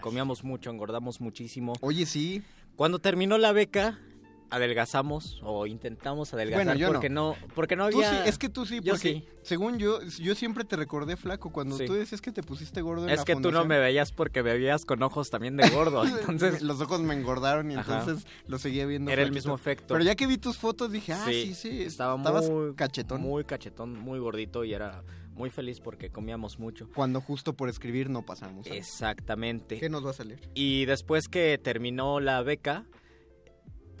[0.00, 1.72] comíamos mucho, engordamos muchísimo.
[1.80, 2.42] Oye, sí.
[2.76, 3.98] Cuando terminó la beca,
[4.50, 7.36] adelgazamos o intentamos adelgazar Bueno, yo porque no.
[7.54, 9.24] porque no Tú había sí, es que tú sí, Yo porque sí.
[9.42, 11.86] según yo, yo siempre te recordé flaco cuando Sí.
[11.86, 14.42] tú decías que te pusiste gordo en Es la que tú no me veías porque
[14.42, 18.00] me veías con ojos también de gordo, entonces los ojos me engordaron y Ajá.
[18.00, 19.10] entonces lo seguía viendo.
[19.10, 19.94] Era el mismo efecto.
[19.94, 23.20] Pero ya que vi tus fotos dije, ah, sí, sí, estaba estabas muy cachetón.
[23.20, 25.02] muy cachetón, muy gordito y era
[25.34, 26.88] muy feliz porque comíamos mucho.
[26.94, 28.66] Cuando justo por escribir no pasamos.
[28.66, 28.86] ¿sabes?
[28.86, 29.78] Exactamente.
[29.78, 30.38] ¿Qué nos va a salir?
[30.54, 32.84] Y después que terminó la beca,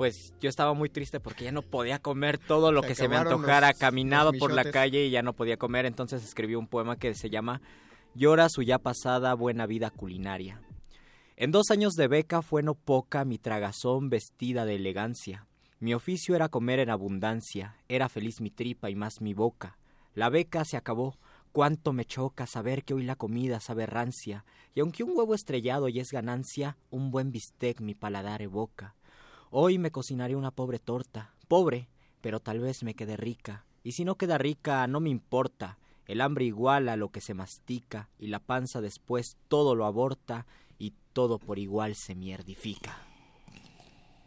[0.00, 3.06] pues yo estaba muy triste porque ya no podía comer todo lo Se que se
[3.06, 3.68] me antojara.
[3.68, 5.84] los- Caminaba los por la calle y ya no podía comer.
[5.84, 7.60] Entonces escribí un poema que se llama
[8.14, 10.62] Llora su ya pasada buena vida culinaria.
[11.36, 15.46] En dos años de beca fue no poca mi tragazón vestida de elegancia.
[15.80, 19.76] Mi oficio era comer en abundancia, era feliz mi tripa y más mi boca.
[20.14, 21.18] La beca se acabó,
[21.52, 25.90] cuánto me choca saber que hoy la comida sabe rancia, y aunque un huevo estrellado
[25.90, 28.94] ya es ganancia, un buen bistec mi paladar evoca.
[29.52, 31.88] Hoy me cocinaré una pobre torta, pobre,
[32.20, 36.20] pero tal vez me quede rica, y si no queda rica no me importa, el
[36.20, 40.46] hambre iguala lo que se mastica, y la panza después todo lo aborta,
[40.78, 42.96] y todo por igual se mierdifica.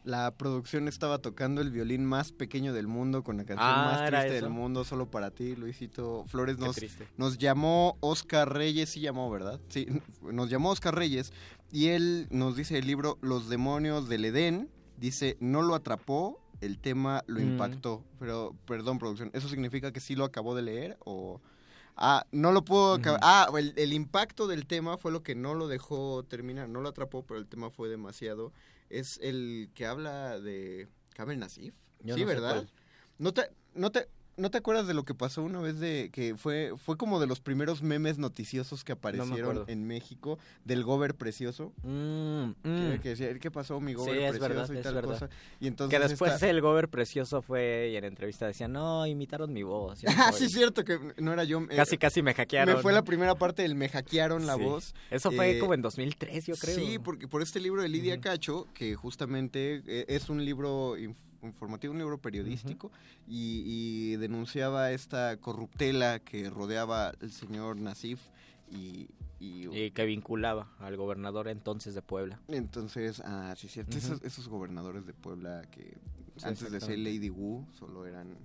[0.03, 4.01] La producción estaba tocando el violín más pequeño del mundo con la canción Ah, más
[4.01, 6.57] ¿era triste del mundo, solo para ti, Luisito Flores.
[6.57, 6.75] Nos,
[7.15, 9.61] nos llamó Oscar Reyes, sí llamó, ¿verdad?
[9.69, 9.87] Sí,
[10.21, 11.31] nos llamó Oscar Reyes
[11.71, 14.69] y él nos dice el libro Los demonios del Edén.
[14.97, 17.43] Dice, no lo atrapó, el tema lo Mm.
[17.43, 18.03] impactó.
[18.19, 21.41] Pero, perdón, producción, ¿eso significa que sí lo acabó de leer o...?
[21.95, 23.19] Ah, no lo puedo acabar.
[23.21, 26.67] Ah, el, el impacto del tema fue lo que no lo dejó terminar.
[26.67, 28.51] No lo atrapó, pero el tema fue demasiado.
[28.89, 31.75] Es el que habla de Kamel Nasif.
[32.01, 32.67] Yo sí, no ¿verdad?
[33.19, 33.43] ¿No te,
[33.75, 36.97] no te, ¿No te acuerdas de lo que pasó una vez de que fue fue
[36.97, 41.71] como de los primeros memes noticiosos que aparecieron en México del gober precioso?
[41.83, 42.99] Mm, Que, mm.
[43.01, 45.11] que decía, ¿qué pasó mi gober Sí, precioso verdad, y tal verdad.
[45.13, 45.29] cosa?
[45.59, 49.53] Y entonces que después esta- el gober precioso fue y en entrevista decía, no, imitaron
[49.53, 50.01] mi voz.
[50.27, 50.39] Ah, soy".
[50.39, 51.61] sí, es cierto que no era yo.
[51.69, 52.75] eh, Casi, casi me hackearon.
[52.75, 54.63] Me fue la primera parte del me hackearon la Sí.
[54.63, 54.95] voz.
[55.11, 56.75] Eso fue Eh, como en 2003, yo creo.
[56.75, 60.95] Sí, porque por este libro de Lidia Cacho, que justamente eh, es un libro
[61.47, 62.91] informativo, un libro periodístico,
[63.27, 68.19] y, y denunciaba esta corruptela que rodeaba al señor Nasif
[68.71, 69.07] y...
[69.39, 72.39] y- Y que vinculaba al gobernador entonces de Puebla.
[72.47, 75.97] entonces, ah, sí, cierto, esos, esos gobernadores de Puebla que
[76.37, 76.97] Sí, antes de ser.
[76.97, 78.35] Lady Wu solo eran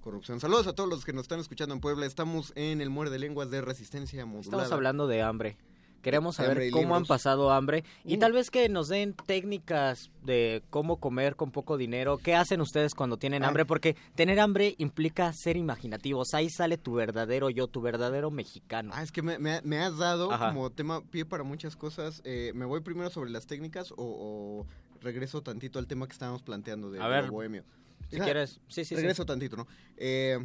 [0.00, 0.40] corrupción.
[0.40, 2.06] Saludos a todos los que nos están escuchando en Puebla.
[2.06, 4.62] Estamos en el Muerde Lenguas de Resistencia Modulada.
[4.62, 5.58] Estamos hablando de hambre.
[6.04, 8.18] Queremos saber cómo han pasado hambre y Uh.
[8.20, 12.18] tal vez que nos den técnicas de cómo comer con poco dinero.
[12.18, 13.48] ¿Qué hacen ustedes cuando tienen Ah.
[13.48, 13.64] hambre?
[13.64, 16.34] Porque tener hambre implica ser imaginativos.
[16.34, 18.92] Ahí sale tu verdadero yo, tu verdadero mexicano.
[18.94, 20.50] Ah, es que me, me- me has dado Ajá.
[20.50, 22.20] como tema pie para muchas cosas.
[22.24, 24.66] Eh, ¿Me voy primero sobre las técnicas o, o
[25.00, 27.64] regreso tantito al tema que estábamos planteando de, A ver, bohemio?
[28.10, 28.60] si quieres.
[28.68, 28.94] Sí, sí, sí.
[28.96, 29.66] regreso tantito, ¿no?
[29.96, 30.38] Eh,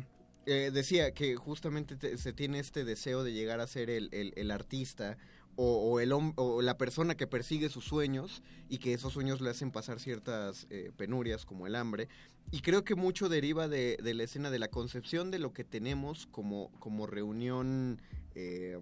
[0.46, 4.34] eh, decía que justamente te- se tiene este deseo de llegar a ser el, el-
[4.38, 5.18] el artista
[5.56, 9.50] o, o el o la persona que persigue sus sueños y que esos sueños le
[9.50, 12.08] hacen pasar ciertas eh, penurias como el hambre.
[12.52, 15.64] Y creo que mucho deriva de, de la escena de la concepción de lo que
[15.64, 18.02] tenemos como, como reunión.
[18.36, 18.80] eh,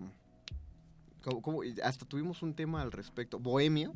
[1.24, 3.94] como- como- hasta tuvimos un tema al respecto, bohemio,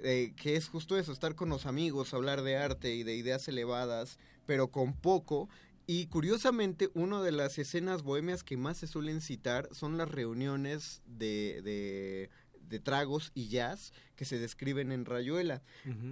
[0.00, 3.46] eh, que es justo eso, estar con los amigos, hablar de arte y de ideas
[3.48, 5.48] elevadas, pero con poco.
[5.90, 11.00] Y curiosamente, una de las escenas bohemias que más se suelen citar son las reuniones
[11.06, 12.28] de, de,
[12.68, 15.62] de tragos y jazz que se describen en Rayuela.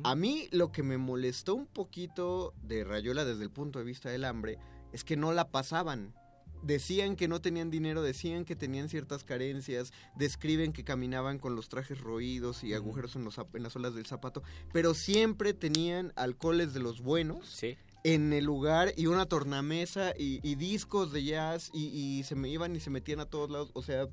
[0.03, 4.09] A mí lo que me molestó un poquito de Rayuela desde el punto de vista
[4.09, 4.59] del hambre
[4.95, 6.15] es que no la pasaban.
[6.63, 11.69] Decían que no tenían dinero, decían que tenían ciertas carencias, describen que caminaban con los
[11.69, 14.43] trajes roídos y agujeros en, los, en las suelas del zapato,
[14.73, 17.77] pero siempre tenían alcoholes de los buenos Sí.
[18.15, 22.49] En el lugar y una tornamesa y, y discos de jazz y, y se me
[22.49, 23.71] iban y se metían a todos lados.
[23.75, 24.07] O sea,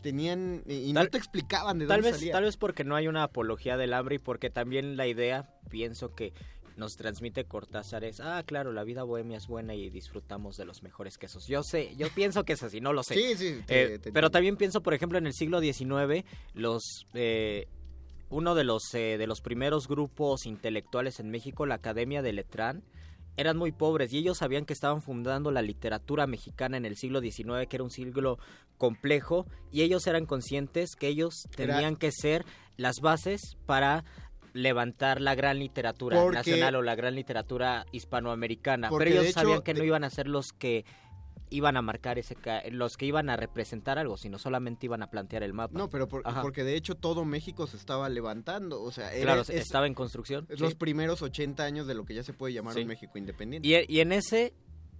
[0.00, 2.32] tenían y no Tal- te explicaban de tal dónde vez, salía.
[2.32, 6.14] Tal vez porque no hay una apología del hambre y porque también la idea, pienso
[6.14, 6.32] que
[6.76, 10.82] nos transmite Cortázar es, ah, claro, la vida bohemia es buena y disfrutamos de los
[10.82, 11.46] mejores quesos.
[11.46, 13.14] Yo sé, yo pienso que es así, no lo sé.
[13.14, 16.24] Sí, sí, te- Eh, te pero también pienso, por ejemplo, en el siglo XIX,
[16.54, 17.06] los...
[17.14, 17.66] eh,
[18.30, 22.82] uno de los, eh, de los primeros grupos intelectuales en México, la Academia de Letrán,
[23.36, 27.20] eran muy pobres y ellos sabían que estaban fundando la literatura mexicana en el siglo
[27.20, 28.38] XIX, que era un siglo
[28.78, 32.44] complejo, y ellos eran conscientes que ellos tenían que ser
[32.76, 34.04] las bases para
[34.52, 38.90] levantar la gran literatura Porque- nacional o la gran literatura hispanoamericana.
[38.96, 40.84] Pero ellos hecho, sabían que no iban a ser los que
[41.52, 42.36] iban a marcar ese
[42.70, 45.78] los que iban a representar algo, sino solamente iban a plantear el mapa.
[45.78, 49.42] No, pero por- porque de hecho todo México se estaba levantando, o sea, era- Claro,
[49.42, 50.46] es- estaba en construcción.
[50.48, 52.80] es los primeros 80 años de lo que ya se puede llamar Sí.
[52.80, 53.68] un México independiente.
[53.68, 54.54] Y, y en ese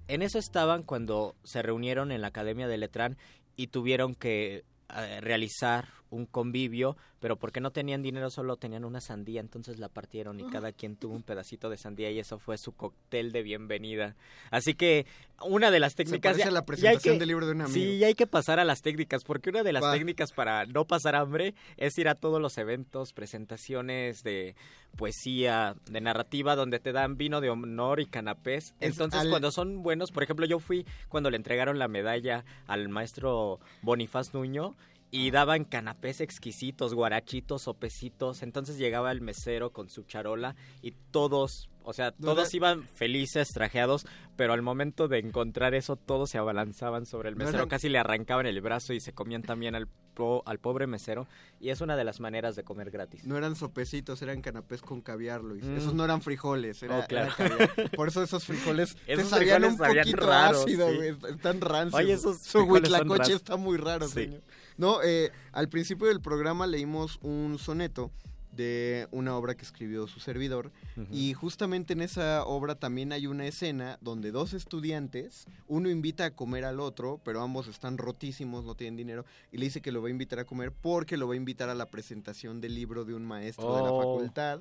[0.09, 3.17] en eso estaban cuando se reunieron en la Academia de Letrán
[3.57, 4.65] y tuvieron que
[4.95, 9.89] eh, realizar un convivio, pero porque no tenían dinero solo tenían una sandía, entonces la
[9.89, 13.43] partieron y cada quien tuvo un pedacito de sandía y eso fue su cóctel de
[13.43, 14.15] bienvenida.
[14.51, 15.07] Así que
[15.45, 17.75] una de las técnicas parece a la presentación que- del libro de un amigo.
[17.75, 19.93] Sí, y hay que pasar a las técnicas, porque una de las Va.
[19.93, 24.55] técnicas para no pasar hambre es ir a todos los eventos, presentaciones de
[24.97, 28.75] poesía, de narrativa, donde te dan vino de honor y canapés.
[28.81, 32.45] Es Entonces, al- cuando son buenos, por ejemplo, yo fui cuando le entregaron la medalla
[32.67, 34.77] al maestro Bonifaz Nuño
[35.15, 38.43] y daban canapés exquisitos, guarachitos, sopecitos.
[38.43, 44.07] Entonces llegaba el mesero con su charola y todos, o sea, todos iban felices, trajeados,
[44.37, 48.47] pero al momento de encontrar eso, todos se abalanzaban sobre el mesero, casi le arrancaban
[48.47, 51.29] el brazo y se comían también al, po- al pobre mesero.
[51.61, 53.27] Y es una de las maneras de comer gratis.
[53.27, 55.63] No eran sopecitos, eran canapés con caviar, Luis.
[55.65, 55.77] Mm.
[55.77, 57.33] Esos no eran frijoles, era, Oh, claro.
[57.39, 57.91] era caviar.
[57.97, 61.27] Por eso esos frijoles te Esos sabían frijoles un poquito raros, ácido, sí.
[61.29, 62.03] Están rancios.
[62.03, 64.15] Oye, esos Su huitlacoche está muy raro, Sí.
[64.15, 64.41] señor.
[64.77, 68.11] No, eh, al principio del programa leímos un soneto
[68.53, 70.71] de una obra que escribió su servidor
[71.11, 76.31] y justamente en esa obra también hay una escena donde dos estudiantes, uno invita a
[76.33, 80.03] comer al otro, pero ambos están rotísimos, no tienen dinero, y le dice que lo
[80.03, 83.07] va a invitar a comer porque lo va a invitar a la presentación del libro
[83.07, 84.03] de un maestro de la Oh.
[84.17, 84.61] facultad.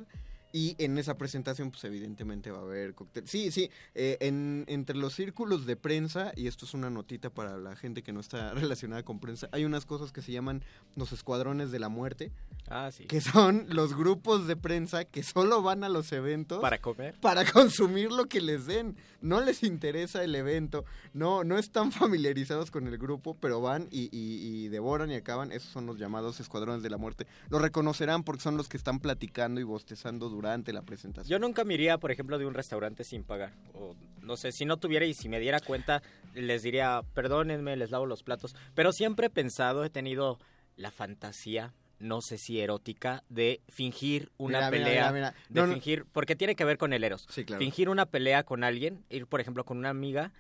[0.53, 3.28] Y en esa presentación, pues evidentemente va a haber cóctel.
[3.28, 7.57] Sí, sí, eh, en, entre los círculos de prensa, y esto es una notita para
[7.57, 10.64] la gente que no está relacionada con prensa, hay unas cosas que se llaman
[10.95, 12.32] los escuadrones de la muerte,
[12.68, 13.06] Ah, sí.
[13.06, 17.15] que son los grupos de prensa que solo van a los eventos Para comer.
[17.22, 18.98] para consumir lo que les den.
[19.22, 20.84] No les interesa el evento,
[21.14, 25.52] no, no están familiarizados con el grupo, pero van y, y- y devoran y acaban.
[25.53, 27.26] Esos son los llamados escuadrones de la muerte.
[27.49, 31.30] Lo reconocerán porque son los que están platicando y bostezando durante la presentación.
[31.30, 33.54] Yo nunca me iría, por ejemplo, de un restaurante sin pagar.
[33.74, 36.02] O no sé, si no tuviera y si me diera cuenta,
[36.34, 38.56] les diría, perdónenme, les lavo los platos.
[38.76, 40.40] Pero siempre he pensado, he tenido
[40.76, 45.12] la fantasía, no sé si erótica, de fingir una Mira, pelea.
[45.12, 45.34] mira, mira.
[45.50, 47.28] De No, fingir, porque tiene que ver con el eros.
[47.30, 47.60] Sí, claro.
[47.60, 50.32] Fingir una pelea con alguien, ir, por ejemplo, con una amiga.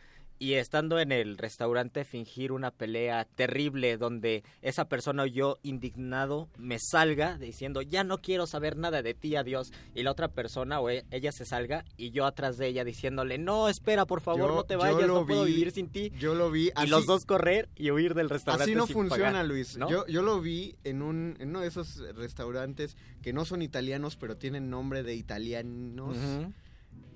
[0.41, 6.49] Y estando en el restaurante, fingir una pelea terrible donde esa persona o yo, indignado,
[6.57, 9.71] me salga diciendo, ya no quiero saber nada de ti, adiós.
[9.93, 13.37] Y la otra persona o e- ella se salga y yo atrás de ella diciéndole,
[13.37, 16.11] no, espera, por favor, Yo- no te vayas, no puedo vi, vivir sin ti.
[16.17, 16.69] Yo lo vi.
[16.69, 18.63] Y así- los dos correr y huir del restaurante.
[18.63, 19.77] Así no sin funciona, pagar, Luis.
[19.77, 19.91] ¿no?
[19.91, 24.15] Yo, yo lo vi en, un, en uno de esos restaurantes que no son italianos,
[24.15, 26.17] pero tienen nombre de italianos.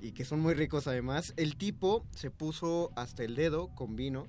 [0.01, 1.33] Y que son muy ricos además.
[1.37, 4.27] El tipo se puso hasta el dedo con vino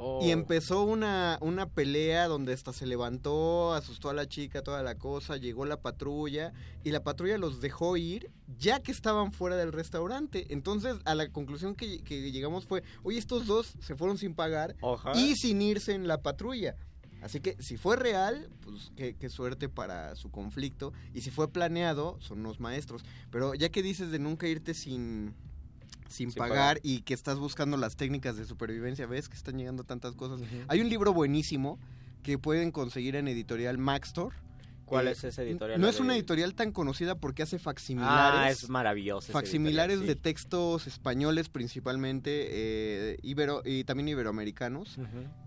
[0.00, 0.20] Oh.
[0.22, 4.94] y empezó una, una pelea donde hasta se llegó, asustó a la chica, toda la
[4.94, 6.52] cosa, llegó la patrulla
[6.84, 10.46] y la patrulla los dejó ir ya que estaban fuera del restaurante.
[10.50, 14.76] Entonces a la conclusión que, que llegamos fue, oye, estos dos se fueron sin pagar
[15.16, 16.76] y sin irse en la patrulla.
[17.22, 20.92] Así que si fue real, pues qué, qué suerte para su conflicto.
[21.14, 23.04] Y si fue planeado, son los maestros.
[23.30, 25.34] Pero ya que dices de nunca irte sin,
[26.08, 26.80] sin, Sin pagar, pagar.
[26.82, 30.40] y que estás buscando las técnicas de supervivencia, ves que están llegando tantas cosas.
[30.68, 31.78] Hay un libro buenísimo
[32.22, 34.32] que pueden conseguir en editorial Maxtor.
[34.88, 35.80] ¿Cuál Eh, es ese editorial?
[35.80, 38.62] No es una de- editorial tan conocida porque hace Ah, facsimilares.
[38.64, 39.32] es maravilloso.
[39.32, 44.98] Facsimilares de textos españoles principalmente, eh, ibero, y también iberoamericanos.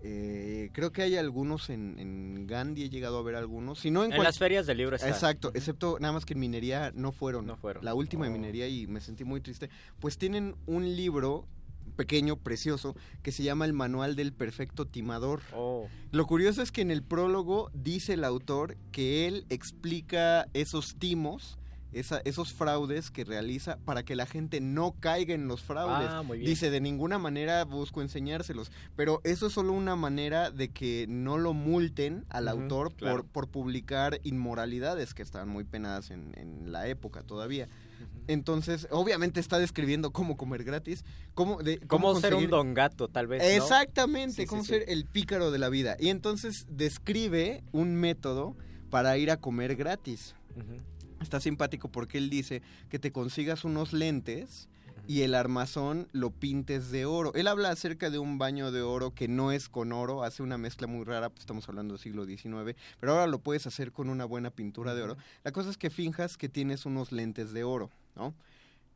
[0.02, 3.78] Eh, creo que hay algunos en, en Gandhi, he llegado a ver algunos.
[3.80, 5.08] Si no en, las ferias del libro está.
[5.08, 7.46] Exacto, excepto nada más que en minería no fueron.
[7.46, 7.84] No fueron.
[7.84, 8.34] La última de Oh.
[8.34, 9.68] minería y me sentí muy triste.
[10.00, 11.46] Pues tienen un libro
[11.92, 15.40] pequeño, precioso, que se llama El Manual del Perfecto Timador.
[15.54, 15.88] Oh.
[16.10, 21.58] Lo curioso es que en el prólogo dice el autor que él explica esos timos
[21.92, 26.08] esa, esos fraudes que realiza para que la gente no caiga en los fraudes.
[26.10, 26.50] Ah, muy bien.
[26.50, 31.38] Dice, de ninguna manera busco enseñárselos, pero eso es solo una manera de que no
[31.38, 33.24] lo multen al autor claro.
[33.24, 37.68] por, por publicar inmoralidades que estaban muy penadas en, en la época todavía.
[38.28, 41.04] Entonces, obviamente está describiendo cómo comer gratis,
[41.34, 43.42] cómo, de, Cómo ser un don gato, tal vez.
[43.42, 43.48] ¿no?
[43.48, 45.96] Exactamente, Sí, cómo sí, ser el pícaro de la vida.
[45.98, 48.56] Y entonces describe un método
[48.90, 50.34] para ir a comer gratis.
[51.20, 54.68] Está simpático porque él dice que te consigas unos lentes
[55.06, 57.32] y el armazón lo pintes de oro.
[57.34, 60.58] Él habla acerca de un baño de oro que no es con oro, hace una
[60.58, 64.08] mezcla muy rara, pues estamos hablando del siglo XIX, pero ahora lo puedes hacer con
[64.08, 65.16] una buena pintura de oro.
[65.44, 68.34] La cosa es que finjas que tienes unos lentes de oro, ¿no?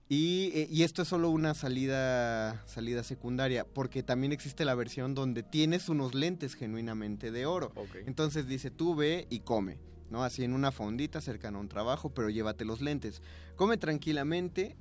[0.08, 5.16] Y, eh, y esto es solo una salida, salida secundaria, porque también existe la versión
[5.16, 7.72] donde tienes unos lentes genuinamente de oro.
[8.06, 9.80] Entonces dice, tú ve y come,
[10.10, 10.22] ¿no?
[10.22, 13.20] Así en una fondita cercana a un trabajo, pero llévate los lentes.
[13.56, 14.76] Come tranquilamente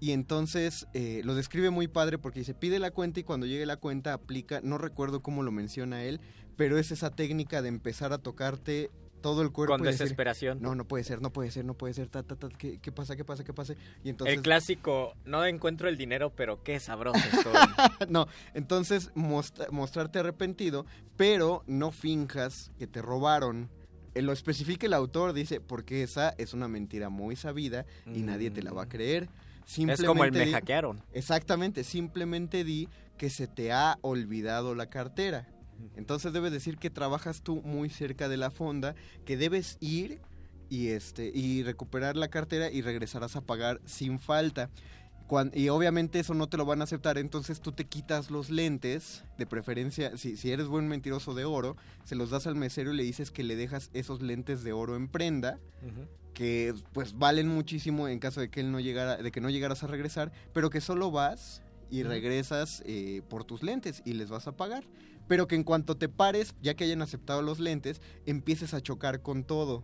[0.00, 3.66] y entonces eh, lo describe muy padre porque dice, pide la cuenta y cuando llegue
[3.66, 6.20] la cuenta aplica, no recuerdo cómo lo menciona él,
[6.56, 8.90] pero es esa técnica de empezar a tocarte
[9.22, 9.74] todo el cuerpo.
[9.74, 10.58] Con decir, desesperación.
[10.60, 12.92] no, no puede ser, no puede ser, no puede ser, ta, ta, ta, ¿qué, qué
[12.92, 13.74] pasa, qué pasa, qué pasa?
[14.04, 14.36] Y entonces...
[14.36, 17.52] El clásico, no encuentro el dinero, pero qué sabroso estoy.
[18.08, 20.86] no, entonces mostra- mostrarte arrepentido,
[21.16, 23.68] pero no finjas que te robaron.
[24.14, 28.50] Eh, Lo especifica el autor, dice, porque esa es una mentira muy sabida y nadie
[28.50, 29.28] te la va a creer.
[29.66, 31.02] Es como el me di- hackearon.
[31.12, 32.88] Exactamente, simplemente di
[33.18, 35.48] que se te ha olvidado la cartera.
[35.96, 38.94] Entonces debes decir que trabajas tú muy cerca de la fonda,
[39.26, 40.20] que debes ir
[40.70, 44.70] y este y recuperar la cartera y regresarás a pagar sin falta.
[45.54, 49.24] Y obviamente eso no te lo van a aceptar, entonces tú te quitas los lentes,
[49.38, 52.96] de preferencia, si, si eres buen mentiroso de oro, se los das al mesero y
[52.96, 55.58] le dices que le dejas esos lentes de oro en prenda,
[56.32, 59.82] que pues valen muchísimo en caso de que él no llegara, de que no llegaras
[59.82, 64.46] a regresar, pero que solo vas y regresas eh, por tus lentes y les vas
[64.46, 64.84] a pagar.
[65.28, 69.22] Pero que en cuanto te pares, ya que hayan aceptado los lentes, empieces a chocar
[69.22, 69.82] con todo.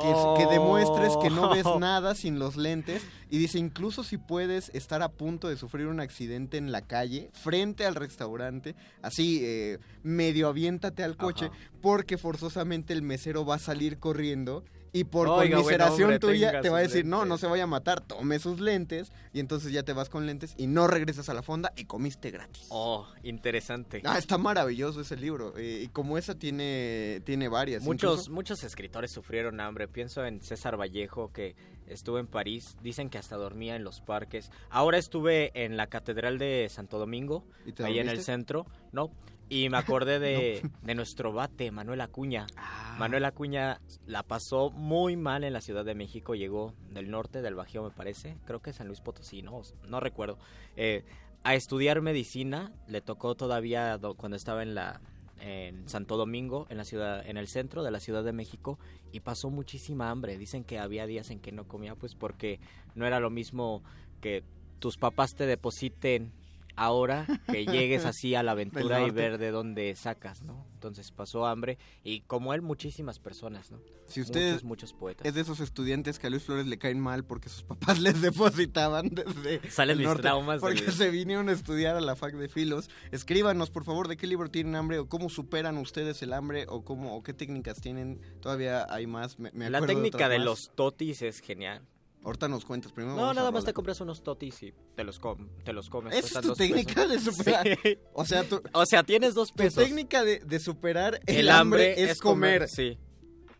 [0.00, 1.78] Que, que demuestres que no ves Oh.
[1.80, 3.02] nada sin los lentes.
[3.30, 7.30] Y dice, incluso si puedes estar a punto de sufrir un accidente en la calle,
[7.32, 11.50] frente al restaurante, así, eh, medio aviéntate al coche,
[11.80, 14.64] porque forzosamente el mesero va a salir corriendo.
[14.94, 17.40] Y por Oiga, conmiseración hombre, tuya te va a decir, no, no lentes".
[17.40, 19.10] se vaya a matar, tome sus lentes.
[19.32, 22.30] Y entonces ya te vas con lentes y no regresas a la fonda y comiste
[22.30, 22.66] gratis.
[22.68, 24.02] Oh, interesante.
[24.04, 25.54] Ah, está maravilloso ese libro.
[25.56, 27.82] eh, y como esa tiene, tiene varias.
[27.82, 29.88] Muchos, Incluso- muchos escritores sufrieron hambre.
[29.88, 31.56] Pienso en César Vallejo, que
[31.86, 32.76] estuvo en París.
[32.82, 34.50] Dicen que hasta dormía en los parques.
[34.68, 38.66] Ahora estuve en la Catedral de Santo Domingo, ¿Y te ahí en el centro.
[38.92, 39.10] No.
[39.52, 42.46] Y me acordé de, de nuestro bate, Manuel Acuña.
[42.56, 42.96] Ah.
[42.98, 46.34] Manuel Acuña la pasó muy mal en la Ciudad de México.
[46.34, 48.36] Llegó del norte, del Bajío, me parece.
[48.46, 50.38] Creo que San Luis Potosí, no, no recuerdo.
[50.76, 51.04] Eh,
[51.44, 52.72] a estudiar medicina.
[52.86, 55.00] Le tocó todavía do- cuando estaba en la
[55.44, 58.78] en Santo Domingo, en la ciudad, en el centro de la Ciudad de México,
[59.10, 60.38] y pasó muchísima hambre.
[60.38, 62.60] Dicen que había días en que no comía, pues porque
[62.94, 63.82] no era lo mismo
[64.20, 64.44] que
[64.78, 66.32] tus papás te depositen
[66.76, 70.66] ahora que llegues así a la aventura y ver de dónde sacas, ¿no?
[70.74, 73.78] Entonces pasó hambre y como él muchísimas personas, ¿no?
[74.06, 75.26] Si usted muchos, muchos poetas.
[75.26, 78.20] es de esos estudiantes que a Luis Flores le caen mal porque sus papás les
[78.20, 82.16] depositaban desde Salen el mis norte, traumas porque de- se vinieron a estudiar a la
[82.16, 82.90] fac de filos.
[83.12, 86.84] Escríbanos, por favor, de qué libro tienen hambre o cómo superan ustedes el hambre o
[86.84, 88.20] cómo o qué técnicas tienen.
[88.40, 89.38] Todavía hay más.
[89.38, 90.44] Me, me la técnica de más.
[90.46, 91.82] los totis es genial.
[92.24, 93.16] Ahorita nos cuentas primero.
[93.16, 96.14] No, nada más te compras unos totis y te los, com- te los comes.
[96.14, 97.66] ¿Esa es tu técnica de superar?
[97.82, 97.98] Sí.
[98.12, 99.82] O sea, tu, O sea, tienes dos tu pesos.
[99.82, 102.60] técnica de, de superar el, El hambre, hambre es, es comer.
[102.60, 102.98] comer, sí.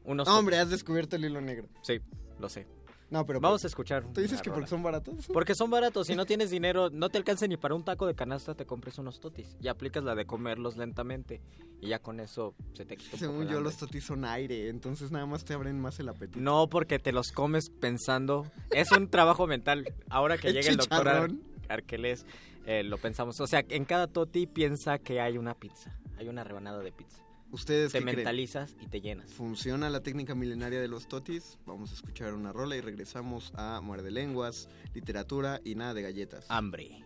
[0.05, 1.69] Unos No, hombre, has descubierto el hilo negro.
[1.83, 2.01] Sí,
[2.39, 2.67] lo sé.
[3.13, 4.05] No, pero Vamos a escuchar.
[4.15, 4.61] ¿Tú dices que rola.
[4.61, 5.27] porque son baratos?
[5.31, 6.07] Porque son baratos.
[6.07, 8.97] Si no tienes dinero, no te alcanza ni para un taco de canasta, te compres
[8.99, 9.55] unos totis.
[9.61, 11.43] Y aplicas la de comerlos lentamente.
[11.83, 15.11] Y ya con eso se te quita un Según yo, los totis son aire, entonces
[15.11, 16.41] nada más te abren más el apetito.
[16.41, 18.47] No, porque te los comes pensando.
[18.71, 19.93] Es un trabajo mental.
[20.09, 21.31] Ahora que llega el doctor Ar-.
[21.69, 22.25] Arqueles,
[22.65, 23.39] eh, lo pensamos.
[23.41, 25.95] O sea, en cada toti piensa que hay una pizza.
[26.17, 27.23] Hay una rebanada de pizza.
[27.53, 28.17] ¿Ustedes Te qué creen?
[28.17, 29.31] mentalizas y te llenas.
[29.31, 31.59] ¿Funciona la técnica milenaria de los totis?
[31.67, 36.47] Vamos a escuchar una rola y regresamos a Muerde Lenguas, literatura y nada de galletas.
[36.49, 37.03] Hambre.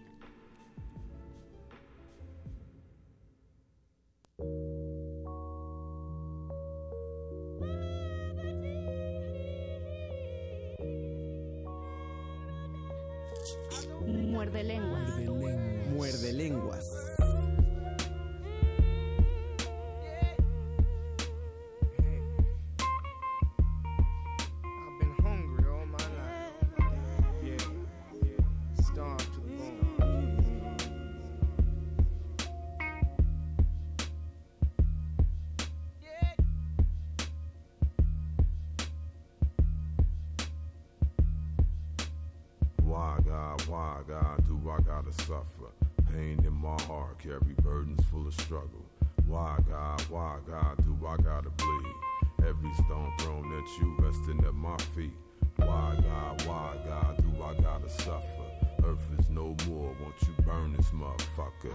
[14.06, 15.18] Muerde lenguas.
[15.90, 16.84] Muerde Lenguas.
[16.86, 17.05] I've been
[44.96, 45.70] gotta suffer?
[46.10, 48.84] Pain in my heart, carry burdens full of struggle.
[49.26, 52.48] Why God, why God do I gotta bleed?
[52.48, 55.12] Every stone thrown at you resting at my feet.
[55.56, 58.46] Why God, why God do I gotta suffer?
[58.84, 61.74] Earth is no more, won't you burn this motherfucker?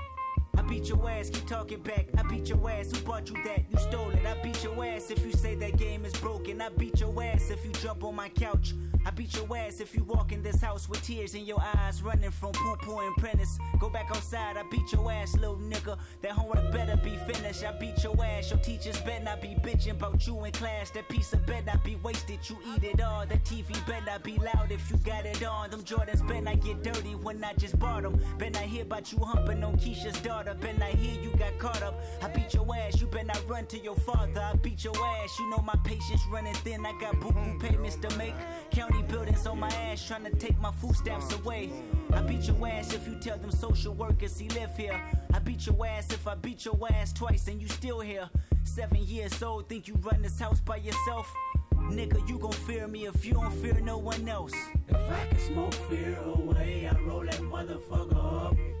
[0.71, 2.07] beat your ass, keep talking back.
[2.17, 3.65] I beat your ass, who bought you that?
[3.69, 4.25] You stole it.
[4.25, 6.61] I beat your ass if you say that game is broken.
[6.61, 8.73] I beat your ass if you jump on my couch.
[9.03, 12.03] I beat your ass if you walk in this house with tears in your eyes,
[12.03, 13.57] running from poo poo and prentice.
[13.79, 15.97] Go back outside, I beat your ass, little nigga.
[16.21, 17.63] That homework better be finished.
[17.63, 20.91] I beat your ass, your teachers better not be bitching about you in class.
[20.91, 23.25] That piece of better not be wasted, you eat it all.
[23.25, 25.71] That TV better not be loud if you got it on.
[25.71, 28.21] Them Jordans better not get dirty when I just bought them.
[28.37, 30.53] Better not hear about you humping on Keisha's daughter.
[30.61, 32.01] Not hear you got caught up.
[32.21, 34.41] I beat your ass, you better not run to your father.
[34.41, 36.85] I beat your ass, you know my patience running thin.
[36.85, 37.59] I got boo boo mm-hmm.
[37.59, 38.33] payments to make.
[38.71, 41.41] County buildings on my ass trying to take my food stamps uh-huh.
[41.43, 41.69] away.
[42.13, 44.99] I beat your ass if you tell them social workers he live here.
[45.33, 48.29] I beat your ass if I beat your ass twice and you still here.
[48.63, 51.31] Seven years old, think you run this house by yourself?
[51.73, 54.53] Nigga, you gon' fear me if you don't fear no one else.
[54.87, 58.80] If I can smoke fear away, I roll that motherfucker up.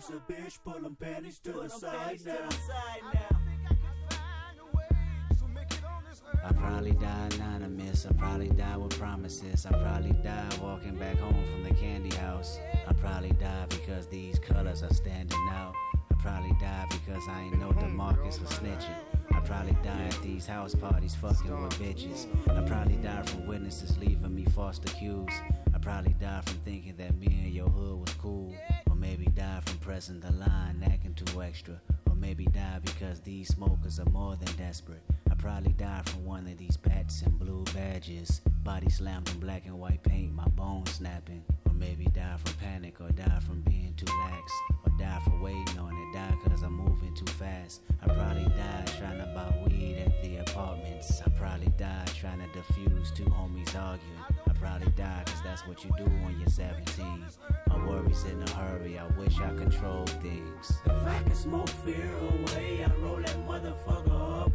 [0.00, 2.48] Life's a bitch, pull them panties to the side now.
[6.42, 8.06] I probably die anonymous.
[8.06, 9.66] I probably die with promises.
[9.66, 12.58] I probably die walking back home from the candy house.
[12.88, 15.74] I probably die because these colors are standing out.
[16.10, 18.96] I probably die because I ain't know Demarcus was snitching.
[19.32, 22.26] I probably die at these house parties fucking with bitches.
[22.48, 25.28] I probably die from witnesses leaving me false accused.
[25.74, 28.54] I probably die from thinking that me and your hood was cool.
[29.00, 31.80] Maybe die from pressing the line, acting too extra.
[32.06, 35.02] Or maybe die because these smokers are more than desperate.
[35.30, 38.42] I probably die from one of these bats and blue badges.
[38.62, 41.42] Body slammed in black and white paint, my bones snapping.
[41.66, 44.52] Or maybe die from panic, or die from being too lax.
[44.84, 47.80] Or die for waiting on it, die cause I'm moving too fast.
[48.02, 51.22] I probably died trying to buy weed at the apartments.
[51.24, 54.29] I probably died trying to defuse two homies arguing.
[54.60, 57.24] I probably died cause that's what you do when you're 17.
[57.68, 60.72] My worries in a hurry, I wish I controlled things.
[60.84, 64.52] If I can smoke fear away, I roll that motherfucker up.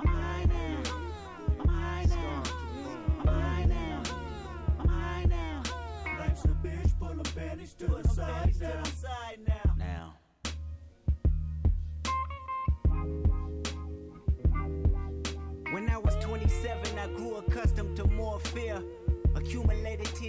[0.00, 0.82] I'm high now.
[9.64, 9.67] I'm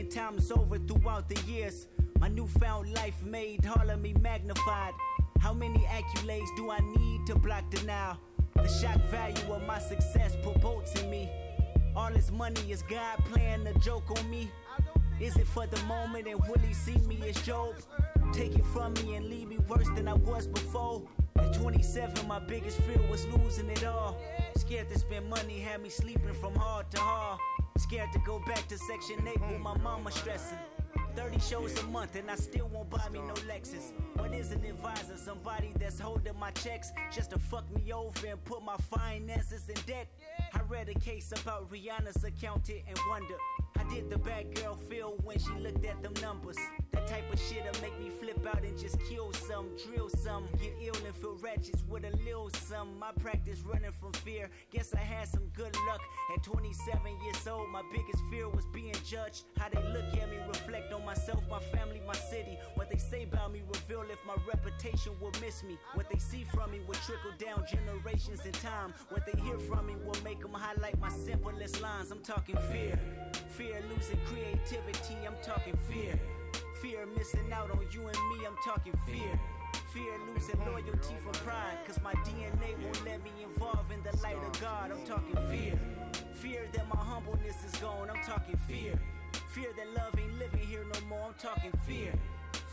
[0.10, 1.88] Accumulated 10 times over throughout the years.
[2.20, 4.94] My newfound life made of me magnified.
[5.40, 8.18] How many accolades do I need to block denial?
[8.56, 11.30] The shock value of my success promotes in me.
[11.96, 14.52] All this money is God playing a joke on me.
[15.20, 17.76] Is it for the moment and will he see me as Job?
[18.32, 21.04] Take it from me and leave me worse than I was before.
[21.38, 24.18] At 27, my biggest fear was losing it all.
[24.56, 27.40] Scared to spend money, had me sleeping from hard to hard.
[27.80, 30.58] Scared to go back to Section 8 with my mama stressing.
[31.16, 33.94] 30 shows a month and I still won't buy me no Lexus.
[34.16, 35.16] What is an advisor?
[35.16, 39.76] Somebody that's holding my checks just to fuck me over and put my finances in
[39.88, 40.08] debt.
[40.54, 43.36] I read a case about Rihanna's accountant and wonder
[43.78, 46.58] how did the bad girl feel when she looked at them numbers?
[46.92, 50.74] That type of shit'll make me flip out and just kill some, drill some, get
[50.82, 52.98] ill and feel ratchets with a little some.
[52.98, 54.50] My practice running from fear.
[54.72, 56.02] Guess I had some good luck.
[56.36, 59.46] At 27 years old, my biggest fear was being judged.
[59.58, 62.58] How they look at me, reflect on myself, my family, my city.
[62.76, 65.78] What they say about me reveal if my reputation will miss me.
[65.94, 68.94] What they see from me will trickle down generations in time.
[69.10, 72.12] What they hear from me will make them highlight my simplest lines.
[72.12, 73.00] I'm talking fear.
[73.50, 76.20] Fear losing creativity, I'm talking fear.
[76.82, 79.40] Fear missing out on you and me, I'm talking fear.
[79.94, 84.38] Fear losing loyalty from pride, cause my DNA won't let me involve in the light
[84.38, 85.78] of God, I'm talking fear.
[86.36, 88.98] Fear that my humbleness is gone, I'm talking fear.
[89.50, 91.26] Fear that love ain't living here no more.
[91.28, 92.14] I'm talking fear.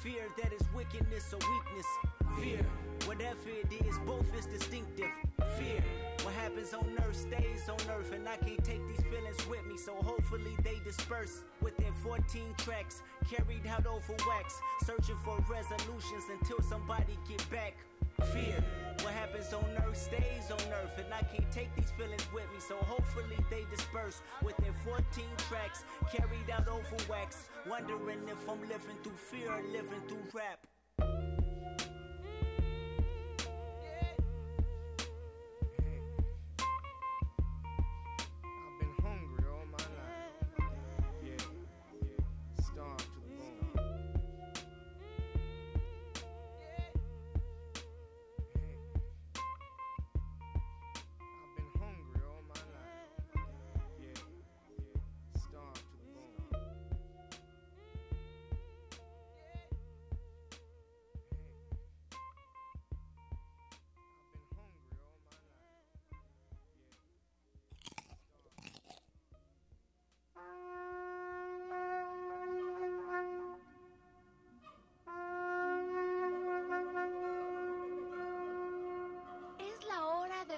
[0.02, 2.15] Fear that is wickedness or weakness.
[2.40, 2.66] Fear.
[3.04, 5.10] Whatever it is, both is distinctive.
[5.58, 5.82] Fear.
[6.22, 9.78] What happens on earth stays on earth, and I can't take these feelings with me,
[9.78, 12.22] so hopefully they disperse within 14
[12.58, 17.74] tracks, carried out over wax, searching for resolutions until somebody get back.
[18.32, 18.64] Fear.
[19.02, 22.58] What happens on earth stays on earth, and I can't take these feelings with me,
[22.58, 25.04] so hopefully they disperse within 14
[25.48, 31.45] tracks, carried out over wax, wondering if I'm living through fear or living through rap.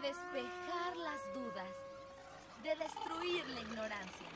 [0.09, 1.69] Despejar las dudas,
[2.63, 4.27] de destruir la ignorancia.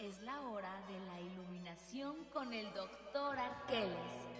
[0.00, 4.31] Es la hora de la iluminación con el doctor Arqueles.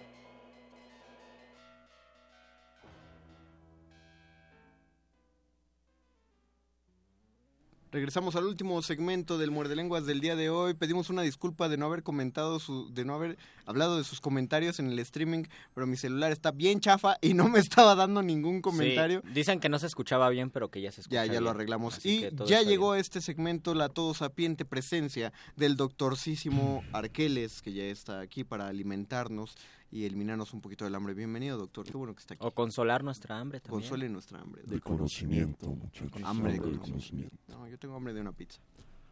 [7.93, 10.73] Regresamos al último segmento del Muerde Lenguas del día de hoy.
[10.73, 14.79] Pedimos una disculpa de no haber comentado su, de no haber hablado de sus comentarios
[14.79, 15.43] en el streaming,
[15.75, 19.21] pero mi celular está bien chafa y no me estaba dando ningún comentario.
[19.23, 21.45] Sí, dicen que no se escuchaba bien, pero que ya se escucha Ya, ya lo
[21.45, 21.55] bien.
[21.55, 21.97] arreglamos.
[21.97, 27.73] Así Y ya llegó a este segmento la todo sapiente presencia del doctorcísimo Arqueles, que
[27.73, 29.55] ya está aquí para alimentarnos
[29.93, 31.13] y eliminarnos un poquito del hambre.
[31.13, 31.85] Bienvenido, doctor.
[31.85, 32.43] Qué bueno que está aquí.
[32.43, 33.81] O consolar nuestra hambre también.
[33.81, 34.63] Console nuestra hambre.
[34.65, 36.21] De conocimiento, muchachos.
[36.23, 37.35] Hambre de conocimiento.
[37.47, 38.59] No, yo tengo hambre de una pizza.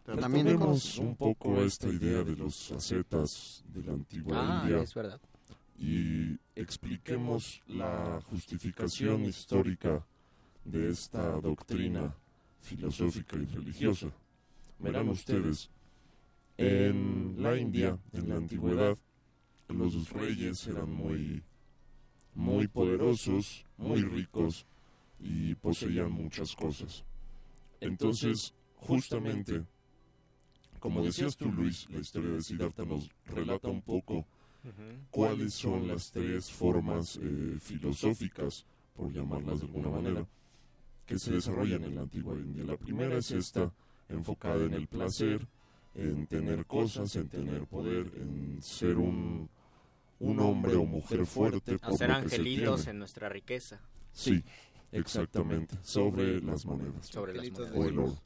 [0.04, 4.82] Pero también cono- un poco esta idea de los ascetas de la antigua Ah, India.
[4.82, 5.22] es verdad.
[5.78, 10.04] Y expliquemos la justificación histórica
[10.66, 12.16] de esta doctrina
[12.60, 14.08] filosófica y religiosa.
[14.80, 15.70] Verán ustedes,
[16.58, 18.98] en la India, en la antigüedad,
[19.74, 21.44] los reyes eran muy,
[22.36, 24.66] muy poderosos, muy ricos
[25.20, 27.04] y poseían muchas cosas.
[27.80, 29.64] Entonces, justamente,
[30.80, 34.26] como decías tú, Luis, la historia de Siddhartha nos relata un poco
[35.10, 40.26] cuáles son las tres formas eh, filosóficas, por llamarlas de alguna manera,
[41.06, 42.64] que se desarrollan en la antigua India.
[42.64, 43.72] La primera es esta,
[44.08, 45.48] enfocada en el placer,
[45.96, 49.50] en tener cosas, en tener poder, en ser un,
[50.22, 51.78] un hombre o mujer fuerte.
[51.80, 52.92] por Hacer lo que se angelitos tiene.
[52.92, 53.80] en nuestra riqueza.
[54.14, 54.44] Sí,
[54.92, 57.08] exactamente, sobre las monedas.
[57.08, 57.76] Sobre las O monedas.
[57.88, 58.18] el oro.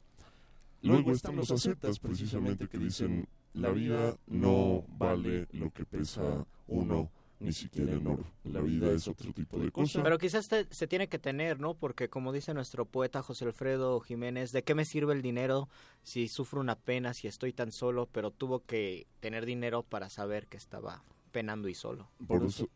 [0.81, 7.09] Luego están los ascetas, precisamente, que dicen, la vida no vale lo que pesa uno,
[7.39, 8.23] ni siquiera en oro.
[8.43, 10.03] La vida es otro tipo de cosa.
[10.03, 11.73] Pero quizás te- se tiene que tener, ¿no?
[11.73, 15.69] Porque como dice nuestro poeta José Alfredo Jiménez, ¿de qué me sirve el dinero
[16.03, 18.07] si sufro una pena, si estoy tan solo?
[18.11, 21.03] Pero tuvo que tener dinero para saber que estaba
[21.35, 22.07] penando y solo.
[22.25, 22.69] Por eso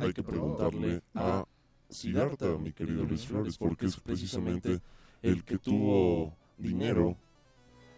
[0.00, 1.46] hay que preguntarle a
[1.88, 4.80] Siddhartha, mi querido Luis Flores, porque es precisamente
[5.22, 7.16] el que tuvo dinero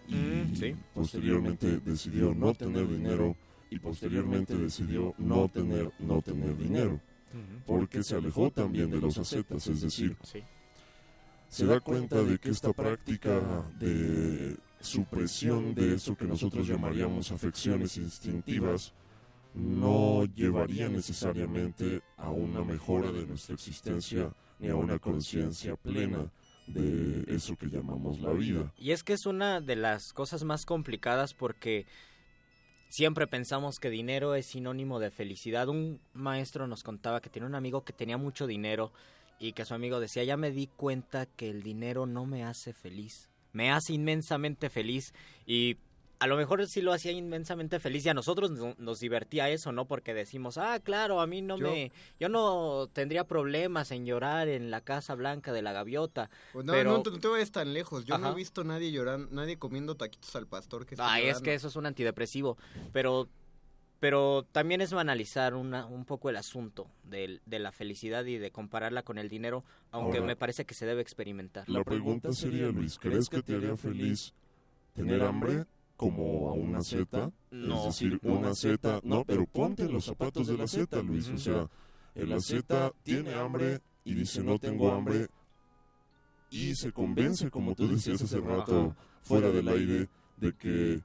[0.07, 0.76] y sí.
[0.92, 3.34] posteriormente decidió no tener dinero
[3.70, 7.00] y posteriormente decidió no tener no tener dinero.
[7.65, 10.15] porque se alejó también de los ascetas, es decir,
[11.49, 13.41] se da cuenta de que esta práctica
[13.81, 18.92] de supresión de eso que nosotros llamaríamos afecciones instintivas
[19.55, 26.31] no llevaría necesariamente a una mejora de nuestra existencia ni a una conciencia plena
[26.66, 28.72] de eso que llamamos la vida.
[28.76, 31.86] Y es que es una de las cosas más complicadas porque
[32.89, 35.68] siempre pensamos que dinero es sinónimo de felicidad.
[35.68, 38.92] Un maestro nos contaba que tenía un amigo que tenía mucho dinero
[39.39, 42.72] y que su amigo decía, ya me di cuenta que el dinero no me hace
[42.72, 45.12] feliz, me hace inmensamente feliz
[45.47, 45.78] y
[46.23, 49.73] a lo mejor sí lo hacía inmensamente feliz y a nosotros no- nos divertía eso,
[49.73, 49.86] ¿no?
[49.86, 51.91] Porque decimos, ah, claro, a mí no Yo- me...
[52.20, 56.31] Yo no tendría problemas en llorar en la Casa Blanca de la Gaviota.
[56.52, 56.92] Pues no, pero...
[56.92, 58.05] no, te- no te vayas tan lejos.
[58.05, 61.55] Yo no he visto nadie llorando, nadie comiendo taquitos al pastor que Ay, es que
[61.55, 62.57] eso es un antidepresivo.
[62.92, 63.28] Pero
[63.99, 69.05] pero también es banalizar una, un poco el asunto de, la felicidad y de compararla
[69.05, 71.68] con el dinero, aunque Ahora, me parece que se debe experimentar.
[71.68, 74.34] La pregunta sería, Luis, ¿crees que te haría feliz
[74.94, 75.67] tener hambre
[76.02, 77.31] como a una Z?
[77.52, 77.78] No.
[77.78, 81.28] Es decir, una Z, no, pero ponte los zapatos de la Z, Luis.
[81.28, 81.70] O sea,
[82.16, 85.28] la Z tiene hambre y dice no tengo hambre
[86.50, 90.08] y se convence, como tú decías hace rato, fuera del aire,
[90.39, 91.00] de que,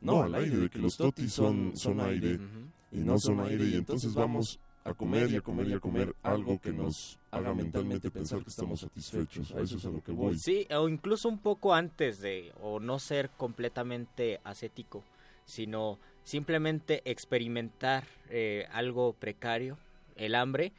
[0.00, 2.40] no al aire, de que los totis son, son aire
[2.90, 6.16] y no son aire y entonces vamos a comer y a comer y a comer
[6.22, 9.52] algo que nos haga mentalmente pensar que estamos satisfechos.
[9.52, 10.38] A eso es a lo que voy.
[10.38, 15.04] Sí, o incluso un poco antes de, o no ser completamente ascético,
[15.44, 19.78] sino simplemente experimentar eh, algo precario,
[20.16, 20.72] el hambre,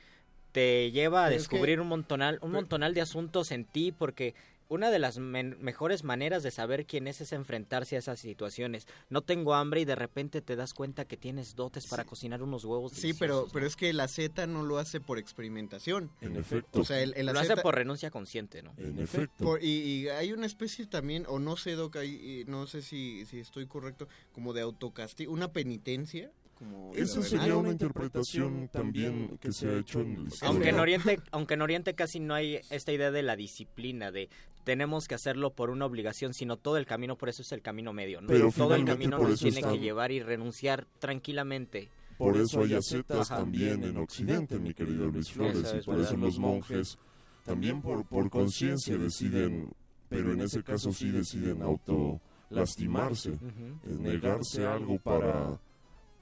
[0.52, 3.92] te lleva a Pero es que- descubrir un montonal, un montonal de asuntos en ti,
[3.92, 4.36] porque
[4.72, 8.88] una de las men- mejores maneras de saber quién es es enfrentarse a esas situaciones.
[9.10, 12.64] No tengo hambre y de repente te das cuenta que tienes dotes para cocinar unos
[12.64, 12.94] huevos.
[12.94, 16.10] Sí, pero, pero es que la Z no lo hace por experimentación.
[16.22, 16.80] En efecto.
[16.80, 18.74] O sea, el, el Lo hace por renuncia consciente, ¿no?
[18.78, 19.44] En efecto.
[19.44, 19.68] Por- y,
[20.04, 23.66] y hay una especie también, o no sé, Doc, hay- no sé si, si estoy
[23.68, 26.32] correcto, como de autocastigo, una penitencia.
[26.62, 31.20] Como Esa sería una interpretación también que se ha hecho en el Aunque en Oriente,
[31.32, 34.30] aunque en Oriente casi no hay esta idea de la disciplina, de
[34.64, 37.94] tenemos que hacerlo por una obligación, sino todo el camino, por eso es el camino
[37.94, 38.28] medio, ¿no?
[38.28, 41.90] Pero todo el finalmente camino nos tiene que llevar y renunciar tranquilamente.
[42.20, 43.42] Por eso hay ascetas Ajá.
[43.42, 47.00] también en Occidente, mi querido Luis Flores, y por eso los monjes
[47.44, 49.74] también por, por conciencia deciden,
[50.10, 53.40] pero en ese caso sí deciden auto lastimarse,
[53.84, 55.60] negarse algo para,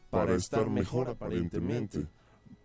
[0.10, 2.08] para estar mejor aparentemente.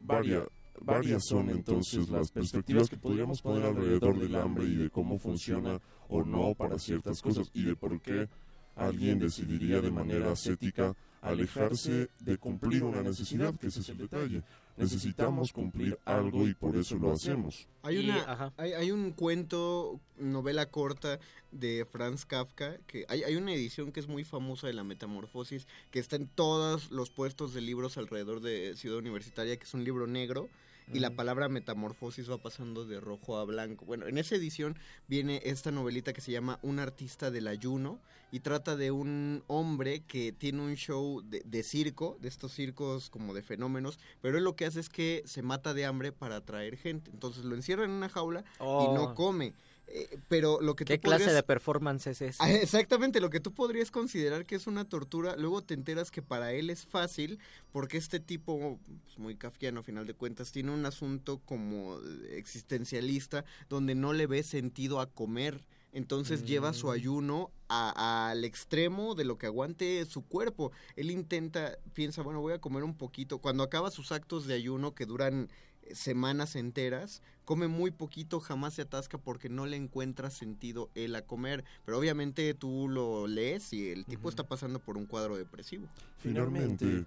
[0.00, 0.44] Varias,
[0.80, 5.80] varias son entonces las perspectivas que podríamos poner alrededor del hambre y de cómo funciona
[6.08, 8.28] o no para ciertas cosas y de por qué
[8.76, 14.42] alguien decidiría de manera ascética alejarse de cumplir una necesidad, que ese es el detalle.
[14.76, 17.68] Necesitamos cumplir algo y por eso lo hacemos.
[17.82, 18.52] Hay, una, ajá.
[18.56, 21.20] hay, hay un cuento, novela corta
[21.52, 25.68] de Franz Kafka, que hay, hay una edición que es muy famosa de la Metamorfosis,
[25.92, 29.84] que está en todos los puestos de libros alrededor de Ciudad Universitaria, que es un
[29.84, 30.48] libro negro,
[30.92, 33.84] y la palabra metamorfosis va pasando de rojo a blanco.
[33.84, 34.76] Bueno, en esa edición
[35.08, 37.98] viene esta novelita que se llama Un artista del ayuno,
[38.30, 43.08] y trata de un hombre que tiene un show de, de circo, de estos circos
[43.08, 46.36] como de fenómenos, pero él lo que hace es que se mata de hambre para
[46.36, 47.12] atraer gente.
[47.12, 48.92] Entonces lo encierra en una jaula y Oh.
[48.92, 49.54] no come.
[49.86, 52.38] Eh, pero lo que ¿Qué tú clase podrías- de performance es ese?
[52.42, 56.22] Ah, Exactamente, lo que tú podrías considerar que es una tortura, luego te enteras que
[56.22, 57.38] para él es fácil,
[57.70, 61.98] porque este tipo, pues, muy kafkiano a final de cuentas, tiene un asunto como
[62.30, 65.66] existencialista, donde no le ve sentido a comer.
[65.92, 70.72] Entonces lleva su ayuno a- al extremo de lo que aguante su cuerpo.
[70.96, 73.38] Él intenta, piensa, bueno, voy a comer un poquito.
[73.38, 75.50] Cuando acaba sus actos de ayuno que duran
[75.92, 81.22] semanas enteras, come muy poquito, jamás se atasca porque no le encuentra sentido él a
[81.22, 81.64] comer.
[81.84, 85.86] Pero obviamente tú lo lees y el tipo está pasando por un cuadro depresivo.
[86.18, 87.04] Finalmente,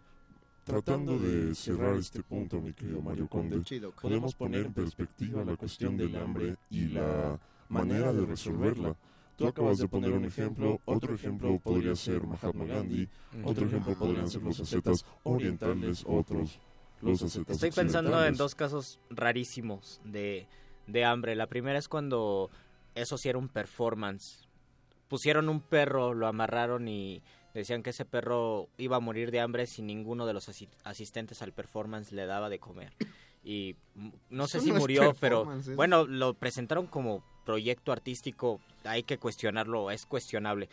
[0.64, 3.92] tratando de cerrar este punto, mi querido Mario Conde, Chido.
[3.92, 7.40] podemos poner en perspectiva la cuestión del hambre y la
[7.70, 8.96] manera de resolverla.
[9.38, 13.08] Tú acabas de poner un ejemplo, otro ejemplo podría ser Mahatma Gandhi,
[13.44, 16.60] otro ejemplo podrían ser los ascetas orientales, otros
[17.02, 20.48] los Estoy pensando en dos casos rarísimos de,
[20.88, 21.36] de hambre.
[21.36, 22.50] La primera es cuando
[22.96, 24.48] eso sí era un performance.
[25.08, 27.22] Pusieron un perro, lo amarraron y
[27.54, 31.42] decían que ese perro iba a morir de hambre si ninguno de los asi- asistentes
[31.42, 32.94] al performance le daba de comer.
[33.44, 33.76] Y
[34.30, 38.60] no sé Eso si no murió, pero performance, es- bueno, lo presentaron como proyecto artístico.
[38.84, 40.68] Hay que cuestionarlo, es cuestionable.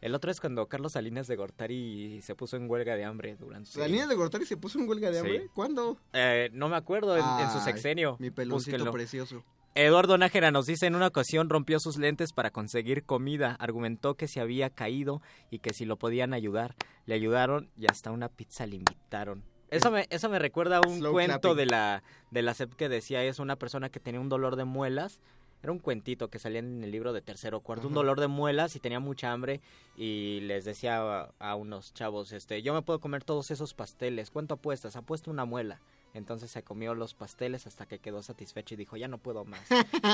[0.00, 3.78] El otro es cuando Carlos Salinas de Gortari se puso en huelga de hambre durante...
[3.78, 5.18] ¿La línea de Gortari se puso en huelga de Sí.
[5.20, 5.48] hambre?
[5.54, 5.98] ¿Cuándo?
[6.12, 8.16] Eh, no me acuerdo, en, en su sexenio.
[8.18, 8.92] Mi peloncito Búsquenlo.
[8.92, 9.42] precioso.
[9.74, 13.56] Eduardo Nájera nos dice, en una ocasión rompió sus lentes para conseguir comida.
[13.58, 16.74] Argumentó que se había caído y que si lo podían ayudar.
[17.04, 19.44] Le ayudaron y hasta una pizza le invitaron.
[19.70, 21.56] Eso me, eso me recuerda a un Slow cuento clapping.
[21.58, 24.64] de la, de la SEP que decía, es una persona que tenía un dolor de
[24.64, 25.20] muelas.
[25.66, 28.28] Era un cuentito que salía en el libro de tercero o cuarto, un dolor de
[28.28, 29.60] muelas y tenía mucha hambre
[29.96, 34.30] y les decía a, a unos chavos, este, yo me puedo comer todos esos pasteles,
[34.30, 34.94] ¿cuánto apuestas?
[34.94, 35.80] Apuesto una muela.
[36.14, 39.60] Entonces se comió los pasteles hasta que quedó satisfecho y dijo, ya no puedo más,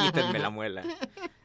[0.06, 0.84] quítenme la muela.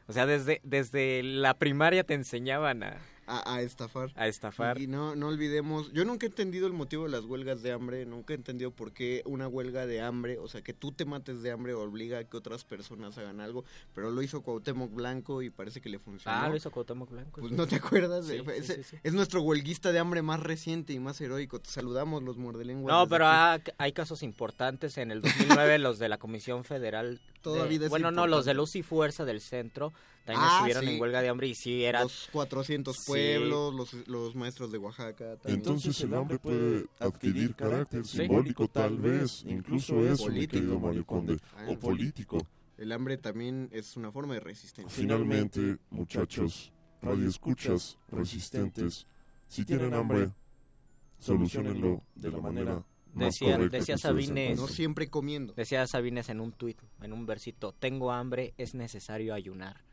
[0.07, 4.11] O sea, desde, desde la primaria te enseñaban a, a, a estafar.
[4.15, 4.79] A estafar.
[4.79, 8.05] Y no, no olvidemos, yo nunca he entendido el motivo de las huelgas de hambre,
[8.05, 11.41] nunca he entendido por qué una huelga de hambre, o sea, que tú te mates
[11.41, 15.49] de hambre obliga a que otras personas hagan algo, pero lo hizo Cuauhtémoc Blanco y
[15.49, 16.37] parece que le funcionó.
[16.37, 17.41] Ah, lo hizo Cuauhtémoc Blanco.
[17.41, 17.55] Pues sí.
[17.57, 18.97] no te acuerdas, Sí, es, sí, sí.
[19.03, 21.59] es nuestro huelguista de hambre más reciente y más heroico.
[21.59, 22.93] Te saludamos los muerdelenguas.
[22.93, 24.97] No, pero ha- hay casos importantes.
[24.97, 27.19] En el 2009, los de la Comisión Federal.
[27.53, 28.53] Todavía de- es Bueno, no, los de.
[28.53, 29.93] Luz y Fuerza del centro
[30.25, 30.89] también Ah, estuvieron sí.
[30.95, 32.03] en huelga de hambre y sí era.
[32.03, 33.03] Los 400 Sí.
[33.07, 35.37] pueblos, los, los maestros de Oaxaca.
[35.37, 35.59] también.
[35.59, 38.17] Entonces el hambre puede adquirir carácter Sí.
[38.17, 42.45] simbólico, tal vez, incluso eso, mi querido Mario Conde, Ah, o político.
[42.77, 44.93] El hambre también es una forma de resistencia.
[44.93, 49.07] Finalmente, muchachos, radioescuchas, resistentes,
[49.47, 50.29] si tienen hambre,
[51.19, 52.83] solucionenlo de la manera
[53.17, 54.59] Decía, decía Sabines.
[54.59, 55.53] No siempre comiendo.
[55.53, 59.83] Decía Sabines en un tuit, en un versito: Tengo hambre, es necesario ayunar.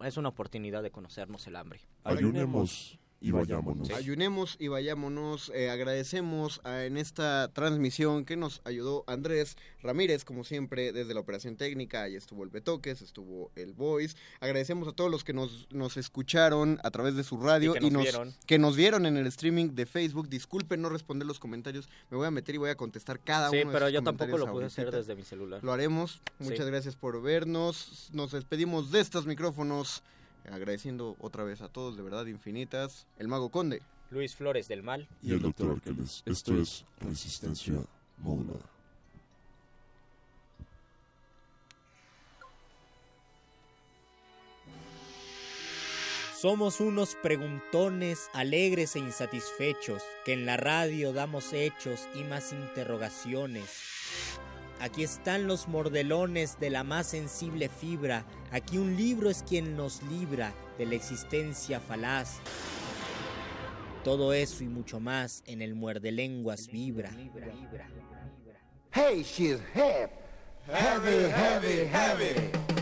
[0.00, 1.80] Es una oportunidad de conocernos el hambre.
[2.04, 3.90] Ayunemos y vayámonos.
[3.90, 5.50] Ayunemos y vayámonos.
[5.54, 11.20] Eh, agradecemos a- en esta transmisión que nos ayudó Andrés Ramírez, como siempre, desde la
[11.20, 12.02] operación técnica.
[12.02, 14.16] Ahí estuvo el Betoques, estuvo el Voice.
[14.40, 17.90] Agradecemos a todos los que nos, nos escucharon a través de su radio Y que
[17.90, 18.34] nos vieron.
[18.46, 20.28] que nos vieron en el streaming de Facebook.
[20.28, 21.88] Disculpen no responder los comentarios.
[22.10, 24.38] Me voy a meter y voy a contestar cada Sí, uno de pero yo tampoco
[24.38, 25.62] lo pude hacer desde mi celular.
[25.64, 26.20] Lo haremos.
[26.38, 26.44] Sí.
[26.44, 28.10] Muchas gracias por vernos.
[28.12, 30.02] Nos despedimos de estos micrófonos.
[30.50, 33.06] Agradeciendo otra vez a todos, de verdad, infinitas.
[33.18, 33.82] El Mago Conde.
[34.10, 35.06] Luis Flores del Mal.
[35.22, 36.22] Y el doctor Arqueles.
[36.24, 37.74] Esto es resistencia
[38.18, 38.64] modulada.
[46.40, 53.68] Somos unos preguntones alegres e insatisfechos, que en la radio damos hechos y más interrogaciones.
[54.80, 60.02] Aquí están los mordelones de la más sensible fibra, aquí un libro es quien nos
[60.04, 62.38] libra de la existencia falaz.
[64.04, 67.10] Todo eso y mucho más en el muerde lenguas vibra.
[68.92, 70.10] Hey, she's hip.
[70.66, 72.77] Heavy, heavy, heavy.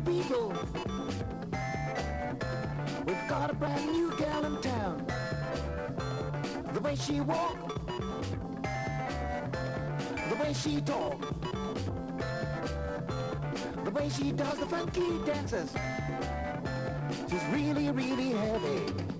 [0.00, 0.52] People.
[3.06, 5.06] We've got a brand new gal in town.
[6.74, 7.58] The way she walk,
[10.28, 11.20] the way she talk,
[13.84, 15.72] the way she does the funky dances.
[17.28, 19.19] She's really, really heavy.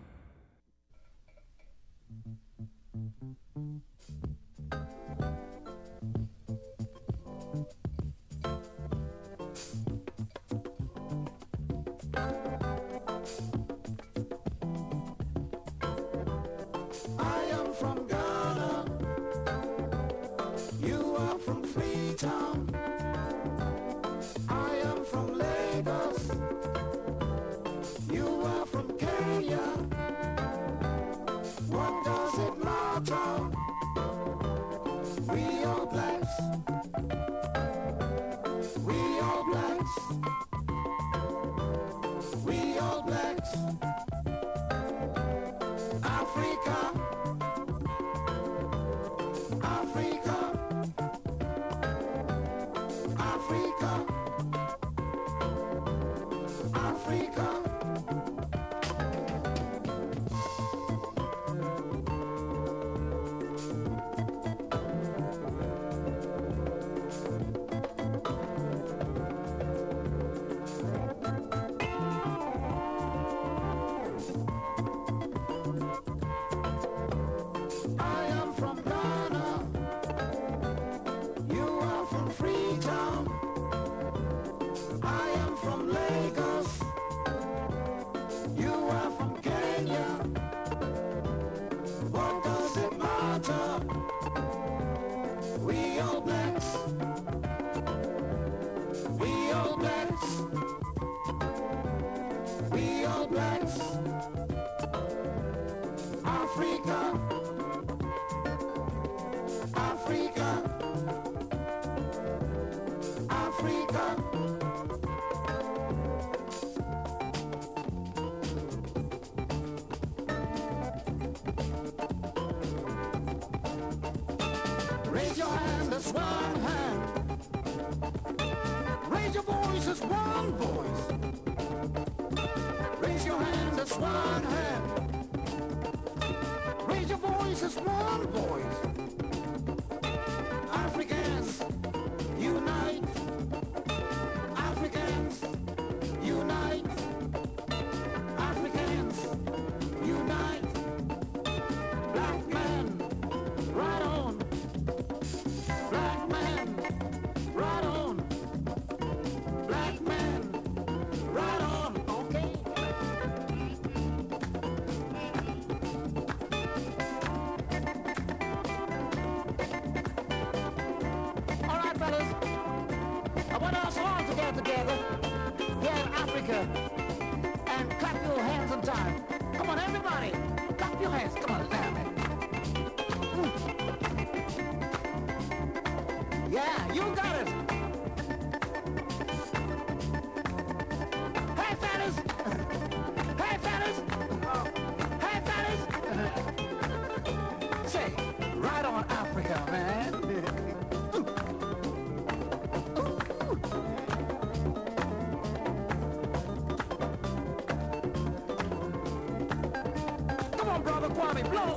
[211.21, 211.75] Kwame, blow.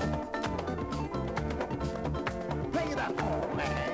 [2.72, 3.93] Play up, oh man.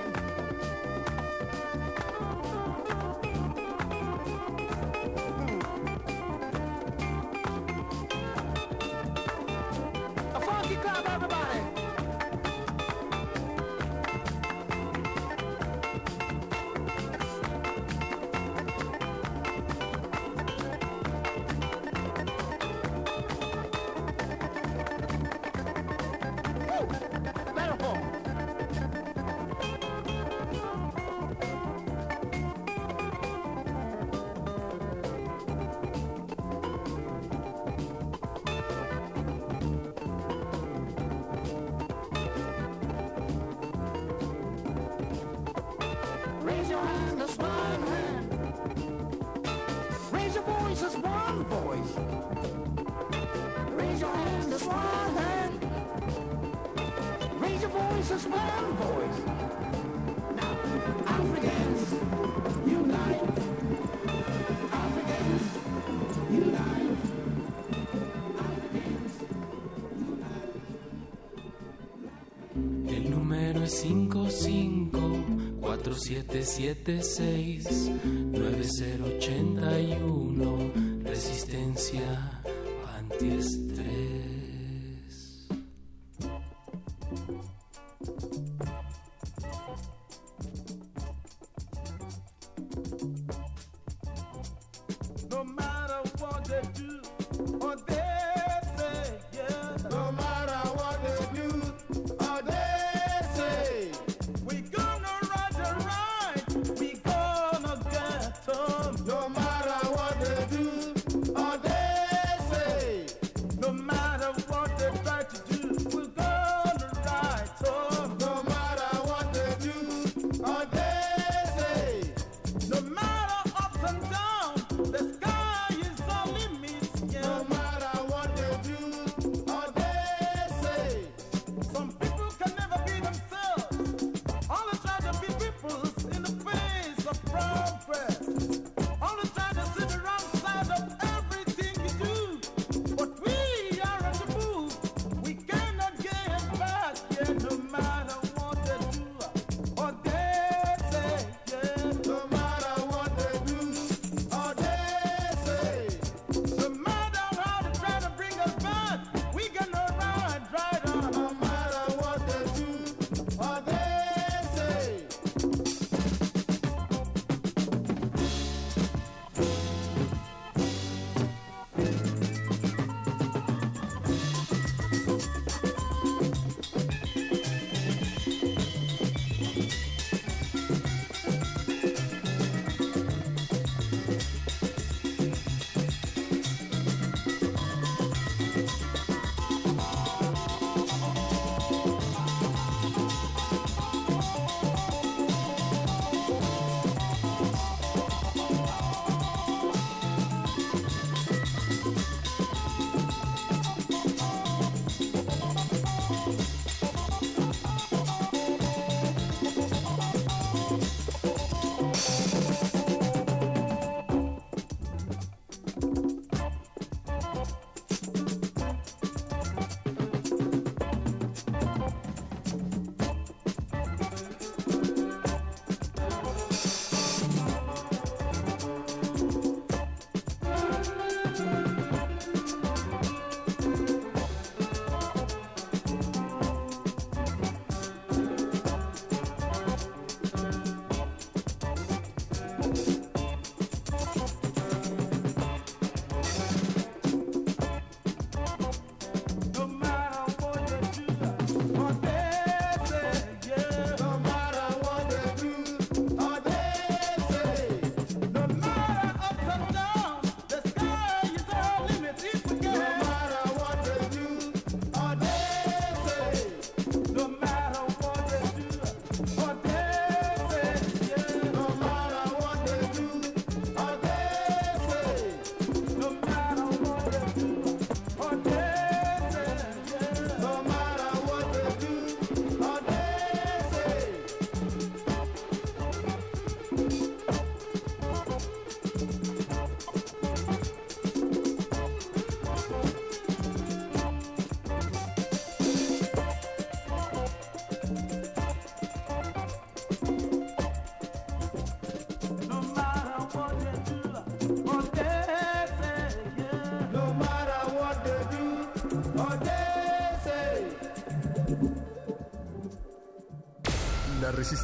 [76.10, 80.72] Siete, siete, seis, nueve, cero ochenta y uno.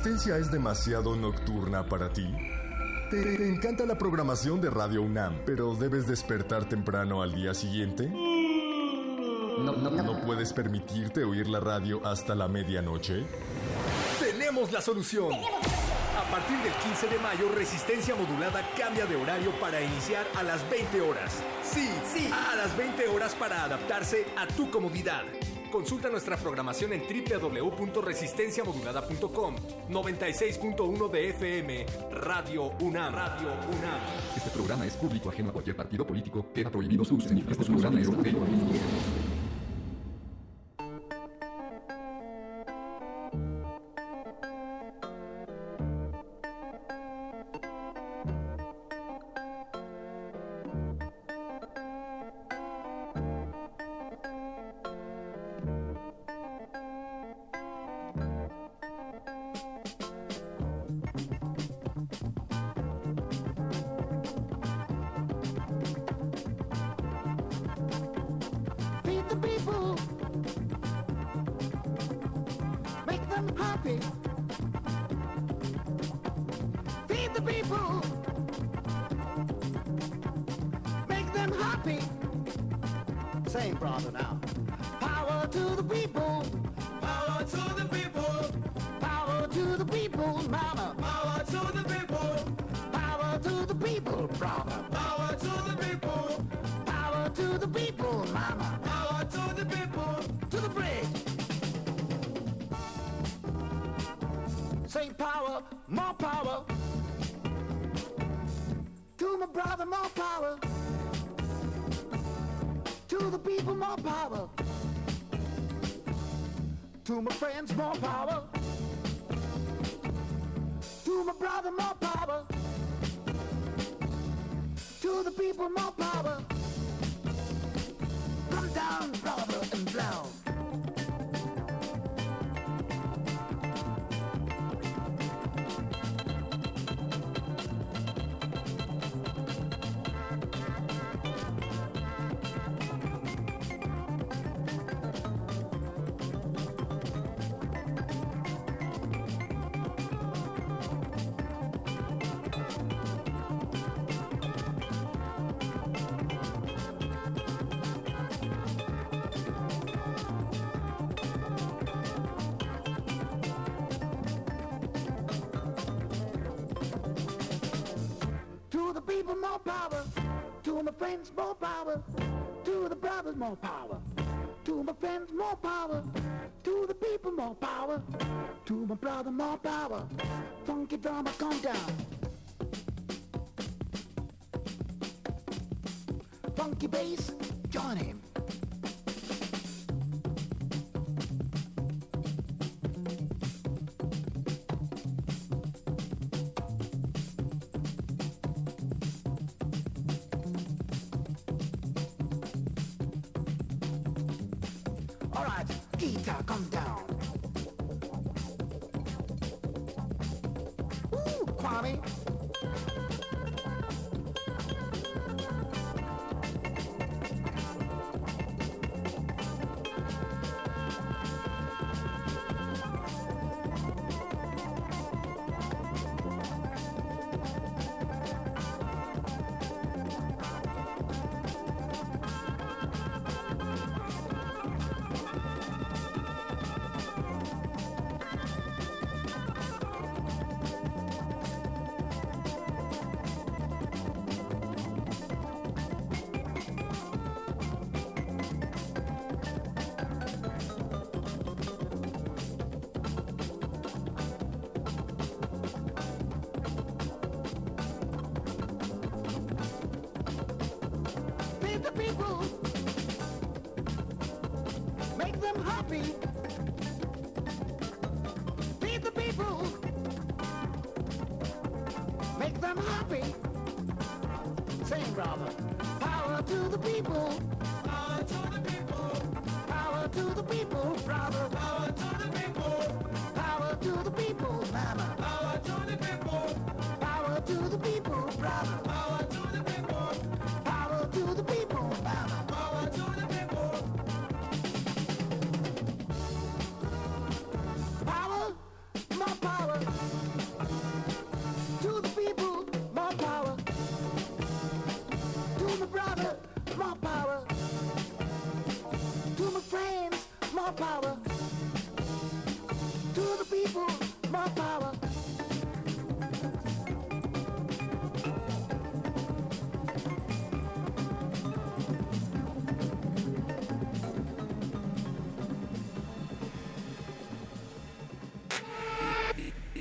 [0.07, 2.33] existencia es demasiado nocturna para ti?
[3.10, 8.09] ¿Te, encanta la programación de Radio UNAM, pero debes despertar temprano al día siguiente?
[8.09, 13.25] No, ¿No puedes permitirte oír la radio hasta la medianoche?
[14.20, 15.33] ¡Tenemos la solución!
[15.33, 20.68] A partir del 15 de mayo, Resistencia Modulada cambia de horario para iniciar a las
[20.70, 21.33] 20 horas.
[21.65, 25.25] Sí, sí, a las 20 horas para adaptarse a tu comodidad.
[25.70, 29.56] Consulta nuestra programación en www.resistenciamodulada.com
[29.90, 33.14] 96.1 de FM Radio UNAM.
[33.14, 34.00] Radio UNAM.
[34.36, 36.52] Este programa es público ajeno a cualquier partido político.
[36.52, 37.28] Queda prohibido su uso.
[37.28, 38.08] Este programa es